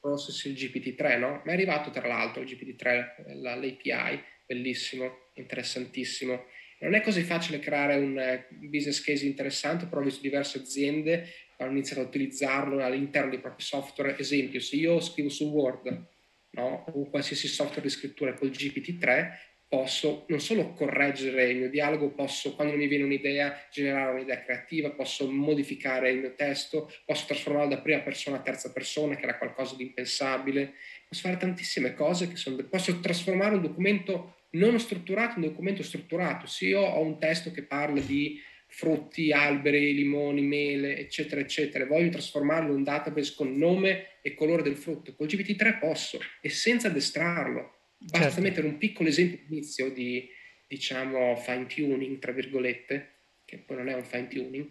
Process 0.00 0.44
il 0.44 0.54
GPT-3, 0.54 1.18
no? 1.18 1.42
Ma 1.44 1.50
è 1.50 1.52
arrivato 1.52 1.90
tra 1.90 2.06
l'altro 2.08 2.42
il 2.42 2.48
GPT-3, 2.48 3.40
l'API, 3.40 4.22
bellissimo, 4.46 5.28
interessantissimo. 5.34 6.46
Non 6.80 6.94
è 6.94 7.02
così 7.02 7.22
facile 7.22 7.58
creare 7.58 7.96
un 7.96 8.18
eh, 8.18 8.46
business 8.50 9.02
case 9.02 9.26
interessante, 9.26 9.86
però 9.86 10.00
ho 10.00 10.04
visto 10.04 10.22
diverse 10.22 10.58
aziende 10.58 11.28
che 11.56 11.62
hanno 11.62 11.72
iniziato 11.72 12.00
a 12.00 12.06
utilizzarlo 12.06 12.82
all'interno 12.82 13.30
dei 13.30 13.38
propri 13.38 13.62
software. 13.62 14.16
Esempio, 14.16 14.60
se 14.60 14.76
io 14.76 14.98
scrivo 15.00 15.28
su 15.28 15.44
Word 15.50 16.08
no? 16.52 16.84
o 16.88 17.10
qualsiasi 17.10 17.48
software 17.48 17.82
di 17.82 17.90
scrittura 17.90 18.32
col 18.32 18.48
GPT-3, 18.48 19.30
posso 19.70 20.24
non 20.26 20.40
solo 20.40 20.72
correggere 20.72 21.48
il 21.48 21.58
mio 21.58 21.70
dialogo, 21.70 22.10
posso, 22.10 22.56
quando 22.56 22.74
mi 22.74 22.88
viene 22.88 23.04
un'idea, 23.04 23.68
generare 23.70 24.14
un'idea 24.14 24.42
creativa, 24.42 24.90
posso 24.90 25.30
modificare 25.30 26.10
il 26.10 26.18
mio 26.18 26.34
testo, 26.34 26.92
posso 27.06 27.26
trasformarlo 27.26 27.76
da 27.76 27.80
prima 27.80 28.00
persona 28.00 28.38
a 28.38 28.40
terza 28.40 28.72
persona, 28.72 29.14
che 29.14 29.22
era 29.22 29.38
qualcosa 29.38 29.76
di 29.76 29.84
impensabile. 29.84 30.74
Posso 31.06 31.22
fare 31.22 31.36
tantissime 31.36 31.94
cose 31.94 32.26
che 32.26 32.34
sono... 32.34 32.56
Posso 32.68 32.98
trasformare 32.98 33.54
un 33.54 33.62
documento 33.62 34.38
non 34.50 34.76
strutturato 34.80 35.38
in 35.38 35.44
un 35.44 35.50
documento 35.50 35.84
strutturato. 35.84 36.48
Se 36.48 36.66
io 36.66 36.80
ho 36.80 37.00
un 37.00 37.20
testo 37.20 37.52
che 37.52 37.62
parla 37.62 38.00
di 38.00 38.42
frutti, 38.66 39.30
alberi, 39.30 39.94
limoni, 39.94 40.42
mele, 40.42 40.98
eccetera, 40.98 41.40
eccetera, 41.40 41.86
voglio 41.86 42.10
trasformarlo 42.10 42.70
in 42.70 42.78
un 42.78 42.82
database 42.82 43.34
con 43.36 43.56
nome 43.56 44.18
e 44.20 44.34
colore 44.34 44.62
del 44.62 44.76
frutto, 44.76 45.14
col 45.14 45.28
GPT-3 45.28 45.78
posso, 45.78 46.18
e 46.40 46.48
senza 46.48 46.88
addestrarlo 46.88 47.74
Basta 48.02 48.28
certo. 48.28 48.40
mettere 48.40 48.66
un 48.66 48.78
piccolo 48.78 49.08
esempio 49.08 49.40
inizio 49.48 49.92
di, 49.92 50.26
diciamo, 50.66 51.36
fine 51.36 51.66
tuning, 51.66 52.18
tra 52.18 52.32
virgolette, 52.32 53.18
che 53.44 53.58
poi 53.58 53.76
non 53.76 53.88
è 53.88 53.94
un 53.94 54.04
fine 54.04 54.28
tuning, 54.28 54.70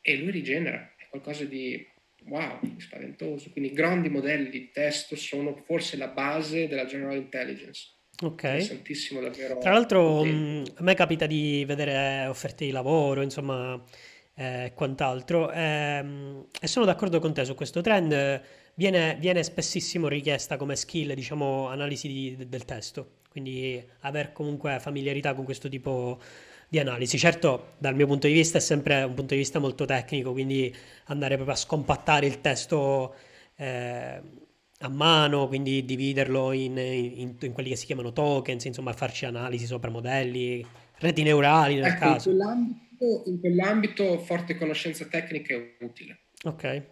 e 0.00 0.16
lui 0.16 0.30
rigenera, 0.30 0.94
è 0.96 1.06
qualcosa 1.10 1.44
di 1.44 1.86
wow, 2.24 2.58
spaventoso. 2.78 3.50
Quindi 3.50 3.72
grandi 3.72 4.08
modelli 4.08 4.48
di 4.48 4.70
testo 4.70 5.16
sono 5.16 5.54
forse 5.66 5.96
la 5.96 6.08
base 6.08 6.66
della 6.66 6.86
general 6.86 7.16
intelligence. 7.16 7.98
Ok. 8.22 8.42
Interessantissimo 8.42 9.20
davvero. 9.20 9.58
Tra 9.58 9.72
l'altro 9.72 10.24
mh, 10.24 10.28
mm, 10.28 10.64
a 10.76 10.82
me 10.82 10.94
capita 10.94 11.26
di 11.26 11.64
vedere 11.66 12.26
offerte 12.26 12.64
di 12.64 12.70
lavoro, 12.70 13.22
insomma, 13.22 13.82
e 14.34 14.64
eh, 14.64 14.72
quant'altro, 14.74 15.50
ehm, 15.52 16.46
e 16.60 16.66
sono 16.66 16.86
d'accordo 16.86 17.18
con 17.18 17.34
te 17.34 17.44
su 17.44 17.54
questo 17.54 17.82
trend 17.82 18.42
viene, 18.74 19.16
viene 19.20 19.42
spessissimo 19.42 20.08
richiesta 20.08 20.56
come 20.56 20.76
skill, 20.76 21.12
diciamo, 21.12 21.68
analisi 21.68 22.08
di, 22.08 22.48
del 22.48 22.64
testo, 22.64 23.18
quindi 23.30 23.82
aver 24.00 24.32
comunque 24.32 24.78
familiarità 24.80 25.34
con 25.34 25.44
questo 25.44 25.68
tipo 25.68 26.18
di 26.68 26.78
analisi. 26.78 27.18
Certo, 27.18 27.72
dal 27.78 27.94
mio 27.94 28.06
punto 28.06 28.26
di 28.26 28.32
vista 28.32 28.58
è 28.58 28.60
sempre 28.60 29.02
un 29.02 29.14
punto 29.14 29.34
di 29.34 29.40
vista 29.40 29.58
molto 29.58 29.84
tecnico, 29.84 30.32
quindi 30.32 30.74
andare 31.06 31.34
proprio 31.34 31.54
a 31.54 31.58
scompattare 31.58 32.26
il 32.26 32.40
testo 32.40 33.14
eh, 33.56 34.20
a 34.82 34.88
mano, 34.88 35.48
quindi 35.48 35.84
dividerlo 35.84 36.52
in, 36.52 36.78
in, 36.78 37.36
in, 37.38 37.52
quelli 37.52 37.70
che 37.70 37.76
si 37.76 37.86
chiamano 37.86 38.12
tokens, 38.12 38.64
insomma 38.64 38.92
farci 38.92 39.26
analisi 39.26 39.66
sopra 39.66 39.90
modelli, 39.90 40.64
reti 40.98 41.22
neurali 41.22 41.74
nel 41.74 41.84
ecco, 41.84 41.98
caso. 41.98 42.30
In 42.30 42.36
quell'ambito, 42.36 43.22
in 43.26 43.40
quell'ambito 43.40 44.18
forte 44.20 44.56
conoscenza 44.56 45.04
tecnica 45.06 45.54
è 45.54 45.76
utile. 45.80 46.20
Ok. 46.44 46.82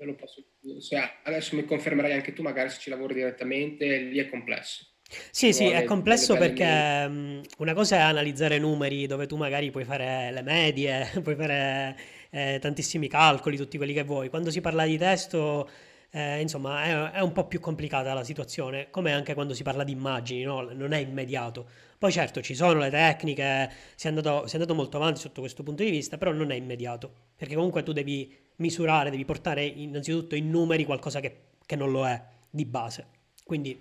Ve 0.00 0.06
lo 0.06 0.14
posso 0.14 0.42
cioè, 0.80 1.18
adesso 1.24 1.54
mi 1.54 1.66
confermerai 1.66 2.12
anche 2.12 2.32
tu, 2.32 2.40
magari 2.40 2.70
se 2.70 2.80
ci 2.80 2.88
lavori 2.88 3.12
direttamente, 3.12 3.98
lì 3.98 4.18
è 4.18 4.30
complesso. 4.30 4.86
Sì, 5.30 5.52
sì, 5.52 5.66
è 5.66 5.84
complesso 5.84 6.36
perché 6.36 7.04
um, 7.06 7.42
una 7.58 7.74
cosa 7.74 7.96
è 7.96 7.98
analizzare 7.98 8.58
numeri 8.58 9.06
dove 9.06 9.26
tu 9.26 9.36
magari 9.36 9.70
puoi 9.70 9.84
fare 9.84 10.30
le 10.32 10.40
medie, 10.40 11.10
puoi 11.22 11.34
fare 11.34 11.98
eh, 12.30 12.58
tantissimi 12.58 13.08
calcoli, 13.08 13.58
tutti 13.58 13.76
quelli 13.76 13.92
che 13.92 14.04
vuoi. 14.04 14.30
Quando 14.30 14.50
si 14.50 14.62
parla 14.62 14.86
di 14.86 14.96
testo 14.96 15.68
Eh, 16.12 16.40
insomma, 16.40 16.82
è, 17.12 17.18
è, 17.18 17.20
un 17.20 17.30
po' 17.30 17.46
più 17.46 17.60
complicata 17.60 18.12
la 18.14 18.24
situazione, 18.24 18.90
come 18.90 19.12
anche 19.12 19.34
quando 19.34 19.54
si 19.54 19.62
parla 19.62 19.84
di 19.84 19.92
immagini, 19.92 20.42
no? 20.42 20.62
non 20.72 20.92
è 20.92 20.98
immediato. 20.98 21.68
Poi 22.00 22.10
certo 22.10 22.40
ci 22.40 22.54
sono 22.54 22.78
le 22.78 22.88
tecniche, 22.88 23.70
si 23.94 24.06
è, 24.06 24.08
andato, 24.08 24.46
si 24.46 24.56
è 24.56 24.58
andato 24.58 24.74
molto 24.74 24.96
avanti 24.96 25.20
sotto 25.20 25.42
questo 25.42 25.62
punto 25.62 25.82
di 25.82 25.90
vista, 25.90 26.16
però 26.16 26.32
non 26.32 26.50
è 26.50 26.54
immediato, 26.54 27.12
perché 27.36 27.54
comunque 27.54 27.82
tu 27.82 27.92
devi 27.92 28.34
misurare, 28.56 29.10
devi 29.10 29.26
portare 29.26 29.66
innanzitutto 29.66 30.34
in 30.34 30.48
numeri 30.48 30.86
qualcosa 30.86 31.20
che, 31.20 31.48
che 31.66 31.76
non 31.76 31.90
lo 31.90 32.06
è 32.06 32.18
di 32.48 32.64
base. 32.64 33.06
Quindi, 33.44 33.78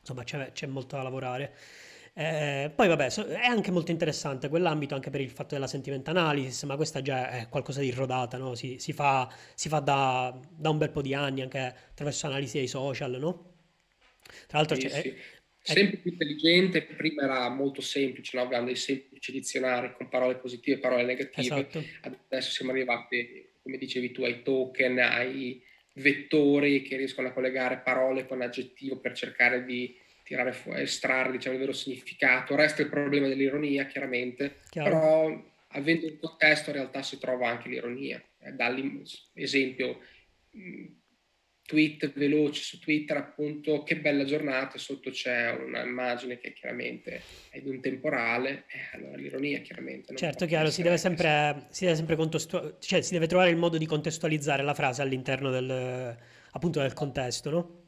insomma, 0.00 0.24
c'è, 0.24 0.50
c'è 0.50 0.66
molto 0.66 0.96
da 0.96 1.04
lavorare. 1.04 1.54
Eh, 2.14 2.72
poi 2.74 2.88
vabbè, 2.88 3.14
è 3.14 3.46
anche 3.46 3.70
molto 3.70 3.92
interessante 3.92 4.48
quell'ambito 4.48 4.96
anche 4.96 5.10
per 5.10 5.20
il 5.20 5.30
fatto 5.30 5.54
della 5.54 5.68
sentiment 5.68 6.08
analysis, 6.08 6.64
ma 6.64 6.74
questa 6.74 7.00
già 7.00 7.30
è 7.30 7.48
qualcosa 7.48 7.78
di 7.78 7.92
rodata, 7.92 8.38
no? 8.38 8.56
si, 8.56 8.80
si, 8.80 8.92
fa, 8.92 9.32
si 9.54 9.68
fa 9.68 9.78
da, 9.78 10.36
da, 10.50 10.70
un 10.70 10.78
bel 10.78 10.90
po' 10.90 11.00
di 11.00 11.14
anni 11.14 11.42
anche 11.42 11.60
attraverso 11.60 12.26
analisi 12.26 12.58
dei 12.58 12.66
social, 12.66 13.12
no? 13.20 13.54
Tra 14.48 14.58
l'altro 14.58 14.74
sì, 14.74 14.86
c'è, 14.86 15.00
sì. 15.00 15.16
Sempre 15.72 15.96
più 15.98 16.12
intelligente, 16.12 16.82
prima 16.82 17.24
era 17.24 17.48
molto 17.48 17.80
semplice, 17.80 18.36
no? 18.36 18.44
avevamo 18.44 18.66
dei 18.66 18.76
semplici 18.76 19.32
dizionari 19.32 19.92
con 19.96 20.08
parole 20.08 20.36
positive 20.36 20.76
e 20.76 20.80
parole 20.80 21.04
negative, 21.04 21.68
esatto. 21.68 21.84
adesso 22.02 22.50
siamo 22.50 22.70
arrivati, 22.70 23.48
come 23.62 23.76
dicevi 23.76 24.12
tu, 24.12 24.22
ai 24.22 24.42
token, 24.42 24.98
ai 24.98 25.62
vettori 25.94 26.82
che 26.82 26.96
riescono 26.96 27.28
a 27.28 27.32
collegare 27.32 27.78
parole 27.78 28.26
con 28.26 28.42
aggettivo 28.42 28.98
per 28.98 29.12
cercare 29.12 29.64
di 29.64 29.96
tirare 30.22 30.52
fuori, 30.52 30.82
estrarre 30.82 31.32
diciamo, 31.32 31.54
il 31.54 31.60
vero 31.60 31.72
significato. 31.72 32.56
Resta 32.56 32.82
il 32.82 32.88
problema 32.88 33.28
dell'ironia, 33.28 33.86
chiaramente, 33.86 34.60
Chiaro. 34.70 34.90
però 34.90 35.44
avendo 35.68 36.06
un 36.06 36.18
contesto 36.18 36.70
in 36.70 36.76
realtà 36.76 37.02
si 37.02 37.18
trova 37.18 37.48
anche 37.48 37.68
l'ironia. 37.68 38.22
Eh, 38.40 38.52
Dall'esempio, 38.52 40.00
tweet 41.66 42.12
veloci 42.14 42.62
su 42.62 42.78
Twitter, 42.78 43.16
appunto, 43.16 43.82
che 43.82 43.98
bella 43.98 44.24
giornata, 44.24 44.78
sotto 44.78 45.10
c'è 45.10 45.50
un'immagine 45.50 46.38
che 46.38 46.52
chiaramente 46.52 47.20
è 47.50 47.60
di 47.60 47.68
un 47.68 47.80
temporale, 47.80 48.64
eh, 48.68 48.96
allora 48.96 49.16
l'ironia 49.16 49.60
chiaramente. 49.60 50.16
certo, 50.16 50.46
chiaro, 50.46 50.70
si 50.70 50.82
deve 50.82 50.96
sempre, 50.96 51.66
si 51.70 51.84
deve 51.84 51.96
sempre 51.96 52.16
contestu- 52.16 52.78
cioè 52.78 53.02
si 53.02 53.12
deve 53.12 53.26
trovare 53.26 53.50
il 53.50 53.56
modo 53.56 53.76
di 53.76 53.86
contestualizzare 53.86 54.62
la 54.62 54.74
frase 54.74 55.02
all'interno 55.02 55.50
del, 55.50 56.16
appunto 56.52 56.80
del 56.80 56.94
contesto, 56.94 57.50
no? 57.50 57.84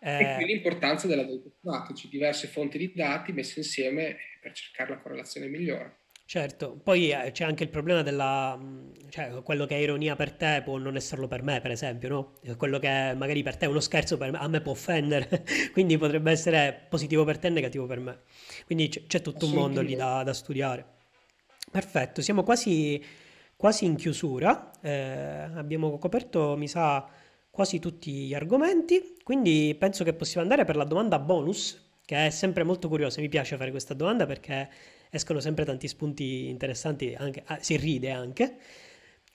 Eh... 0.00 0.22
E 0.22 0.34
qui 0.36 0.44
l'importanza 0.46 1.06
della 1.06 1.26
data 1.60 1.92
diverse 2.08 2.46
fonti 2.46 2.78
di 2.78 2.92
dati 2.94 3.32
messe 3.32 3.58
insieme 3.58 4.16
per 4.40 4.52
cercare 4.52 4.90
la 4.90 4.98
correlazione 4.98 5.48
migliore. 5.48 6.04
Certo, 6.28 6.76
poi 6.82 7.10
eh, 7.10 7.30
c'è 7.30 7.44
anche 7.44 7.62
il 7.62 7.68
problema 7.68 8.02
della, 8.02 8.56
mm, 8.56 8.90
cioè 9.10 9.42
quello 9.44 9.64
che 9.64 9.76
è 9.76 9.78
ironia 9.78 10.16
per 10.16 10.32
te 10.32 10.60
può 10.64 10.76
non 10.76 10.96
esserlo 10.96 11.28
per 11.28 11.44
me, 11.44 11.60
per 11.60 11.70
esempio, 11.70 12.08
no? 12.08 12.32
Quello 12.56 12.80
che 12.80 13.14
magari 13.16 13.44
per 13.44 13.56
te 13.56 13.66
è 13.66 13.68
uno 13.68 13.78
scherzo, 13.78 14.16
me, 14.18 14.32
a 14.32 14.48
me 14.48 14.60
può 14.60 14.72
offendere, 14.72 15.44
quindi 15.72 15.96
potrebbe 15.96 16.32
essere 16.32 16.86
positivo 16.88 17.22
per 17.22 17.38
te 17.38 17.46
e 17.46 17.50
negativo 17.50 17.86
per 17.86 18.00
me. 18.00 18.22
Quindi 18.64 18.88
c'è, 18.88 19.06
c'è 19.06 19.22
tutto 19.22 19.46
un 19.46 19.52
mondo 19.52 19.80
lì 19.80 19.94
da, 19.94 20.24
da, 20.24 20.32
studiare. 20.32 20.84
Perfetto, 21.70 22.20
siamo 22.22 22.42
quasi, 22.42 23.00
quasi 23.54 23.84
in 23.84 23.94
chiusura, 23.94 24.72
eh, 24.80 25.48
abbiamo 25.54 25.96
coperto, 25.96 26.56
mi 26.56 26.66
sa, 26.66 27.08
quasi 27.50 27.78
tutti 27.78 28.10
gli 28.10 28.34
argomenti, 28.34 29.14
quindi 29.22 29.76
penso 29.78 30.02
che 30.02 30.12
possiamo 30.12 30.42
andare 30.42 30.64
per 30.64 30.74
la 30.74 30.84
domanda 30.84 31.20
bonus, 31.20 31.98
che 32.04 32.26
è 32.26 32.30
sempre 32.30 32.64
molto 32.64 32.88
curiosa, 32.88 33.20
mi 33.20 33.28
piace 33.28 33.56
fare 33.56 33.70
questa 33.70 33.94
domanda 33.94 34.26
perché 34.26 34.68
escono 35.10 35.40
sempre 35.40 35.64
tanti 35.64 35.88
spunti 35.88 36.48
interessanti, 36.48 37.14
anche, 37.16 37.42
ah, 37.46 37.58
si 37.60 37.76
ride 37.76 38.10
anche, 38.10 38.56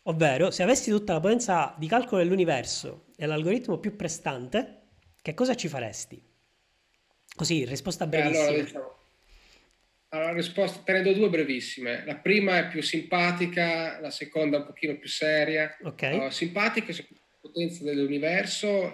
ovvero 0.03 0.51
se 0.51 0.63
avessi 0.63 0.89
tutta 0.89 1.13
la 1.13 1.19
potenza 1.19 1.75
di 1.77 1.87
calcolo 1.87 2.21
dell'universo 2.21 3.05
e 3.15 3.25
l'algoritmo 3.25 3.77
più 3.77 3.95
prestante, 3.95 4.81
che 5.21 5.33
cosa 5.33 5.55
ci 5.55 5.67
faresti? 5.67 6.21
Così, 7.35 7.65
risposta 7.65 8.07
brevissima. 8.07 8.47
allora, 8.47 8.63
diciamo, 8.63 8.95
allora, 10.09 10.33
risposta, 10.33 10.81
te 10.81 10.91
ne 10.91 11.01
do 11.03 11.13
due 11.13 11.29
brevissime. 11.29 12.03
La 12.05 12.15
prima 12.15 12.57
è 12.57 12.67
più 12.67 12.81
simpatica, 12.81 13.99
la 14.01 14.09
seconda 14.09 14.57
un 14.57 14.65
pochino 14.65 14.97
più 14.97 15.07
seria. 15.07 15.77
Ok. 15.83 16.09
Uh, 16.11 16.29
simpatica, 16.29 16.93
potenza 17.39 17.83
dell'universo, 17.83 18.91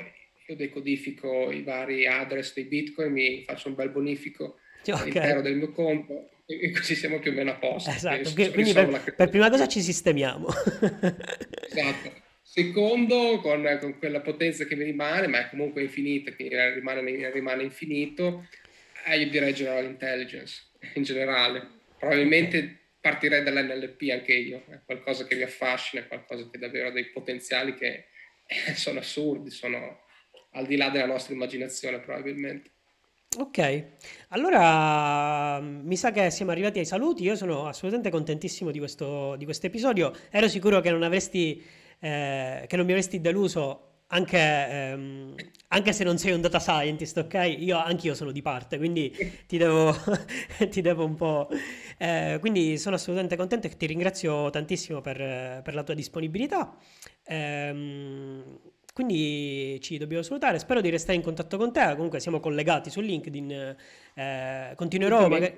io 0.47 0.55
decodifico 0.55 1.51
i 1.51 1.63
vari 1.63 2.05
address 2.05 2.53
dei 2.53 2.65
bitcoin, 2.65 3.11
mi 3.11 3.43
faccio 3.45 3.69
un 3.69 3.75
bel 3.75 3.89
bonifico 3.89 4.59
okay. 4.85 4.99
all'interno 4.99 5.41
del 5.41 5.55
mio 5.55 5.71
conto 5.71 6.29
e 6.49 6.71
così 6.71 6.95
siamo 6.95 7.19
più 7.19 7.31
o 7.31 7.33
meno 7.33 7.51
a 7.51 7.55
posto. 7.55 7.89
Esatto, 7.89 8.31
quindi 8.33 8.71
per, 8.71 9.13
per, 9.15 9.29
prima 9.29 9.49
cosa 9.49 9.67
ci 9.67 9.81
sistemiamo. 9.81 10.47
esatto. 11.67 12.25
Secondo, 12.41 13.39
con, 13.41 13.77
con, 13.81 13.99
quella 13.99 14.21
potenza 14.21 14.63
che 14.63 14.75
mi 14.75 14.85
rimane, 14.85 15.27
ma 15.27 15.45
è 15.45 15.49
comunque 15.49 15.81
infinita, 15.81 16.31
che 16.31 16.73
rimane, 16.73 17.29
rimane 17.31 17.63
infinito, 17.63 18.47
eh, 19.05 19.19
io 19.19 19.29
direi 19.29 19.53
general 19.53 19.83
intelligence 19.83 20.69
in 20.93 21.03
generale. 21.03 21.67
Probabilmente 21.99 22.93
partirei 23.01 23.43
dall'NLP 23.43 24.09
anche 24.11 24.33
io, 24.33 24.63
è 24.69 24.79
qualcosa 24.85 25.27
che 25.27 25.35
mi 25.35 25.43
affascina, 25.43 26.03
è 26.03 26.07
qualcosa 26.07 26.49
che 26.49 26.57
davvero 26.57 26.87
ha 26.87 26.91
dei 26.91 27.07
potenziali 27.07 27.73
che 27.73 28.05
sono 28.73 28.99
assurdi, 28.99 29.49
sono 29.49 30.05
al 30.53 30.65
di 30.65 30.77
là 30.77 30.89
della 30.89 31.05
nostra 31.05 31.33
immaginazione 31.33 31.99
probabilmente. 31.99 32.71
Ok, 33.39 33.85
allora 34.29 35.59
mi 35.59 35.95
sa 35.95 36.11
che 36.11 36.31
siamo 36.31 36.49
arrivati 36.49 36.79
ai 36.79 36.85
saluti, 36.85 37.21
io 37.21 37.35
sono 37.35 37.67
assolutamente 37.67 38.09
contentissimo 38.09 38.71
di 38.71 38.79
questo, 38.79 39.35
di 39.35 39.45
episodio, 39.61 40.11
ero 40.31 40.47
sicuro 40.47 40.79
che 40.79 40.89
non, 40.89 41.03
avresti, 41.03 41.63
eh, 41.99 42.65
che 42.67 42.75
non 42.75 42.85
mi 42.87 42.93
avresti 42.93 43.21
deluso 43.21 44.05
anche, 44.07 44.39
ehm, 44.39 45.35
anche, 45.67 45.93
se 45.93 46.03
non 46.03 46.17
sei 46.17 46.31
un 46.33 46.41
data 46.41 46.59
scientist, 46.59 47.17
ok? 47.17 47.55
Io 47.59 47.77
anch'io 47.77 48.15
sono 48.15 48.31
di 48.31 48.41
parte, 48.41 48.77
quindi 48.77 49.13
ti 49.45 49.57
devo, 49.57 49.93
ti 50.71 50.81
devo 50.81 51.05
un 51.05 51.13
po'. 51.13 51.47
Eh, 51.99 52.37
quindi 52.39 52.79
sono 52.79 52.95
assolutamente 52.95 53.35
contento 53.35 53.67
e 53.67 53.77
ti 53.77 53.85
ringrazio 53.85 54.49
tantissimo 54.49 55.01
per, 55.01 55.61
per 55.61 55.75
la 55.75 55.83
tua 55.83 55.93
disponibilità. 55.93 56.75
Ehm, 57.25 58.57
quindi 58.97 59.79
ci 59.79 59.99
dobbiamo 59.99 60.23
salutare. 60.23 60.57
Spero 60.57 60.81
di 60.81 60.89
restare 60.89 61.15
in 61.15 61.21
contatto 61.21 61.55
con 61.57 61.71
te. 61.71 61.93
Comunque 61.93 62.19
siamo 62.19 62.39
collegati 62.39 62.89
su 62.89 62.99
LinkedIn. 62.99 63.75
Eh, 64.15 64.73
continuerò 64.75 65.27
magari. 65.27 65.53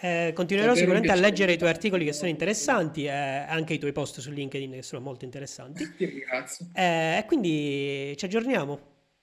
Eh, 0.00 0.32
continuerò 0.34 0.74
sicuramente 0.74 1.12
a 1.12 1.14
leggere 1.14 1.52
i 1.52 1.58
tuoi 1.58 1.68
articoli 1.68 2.06
che 2.06 2.14
sono 2.14 2.30
interessanti 2.30 3.04
e 3.04 3.10
anche 3.10 3.74
i 3.74 3.78
tuoi 3.78 3.92
post 3.92 4.20
su 4.20 4.30
LinkedIn 4.30 4.70
che 4.70 4.82
sono 4.82 5.02
molto 5.02 5.26
interessanti. 5.26 5.84
Grazie. 6.26 6.70
Eh, 6.72 7.18
e 7.18 7.24
quindi 7.26 8.14
ci 8.16 8.24
aggiorniamo. 8.24 8.74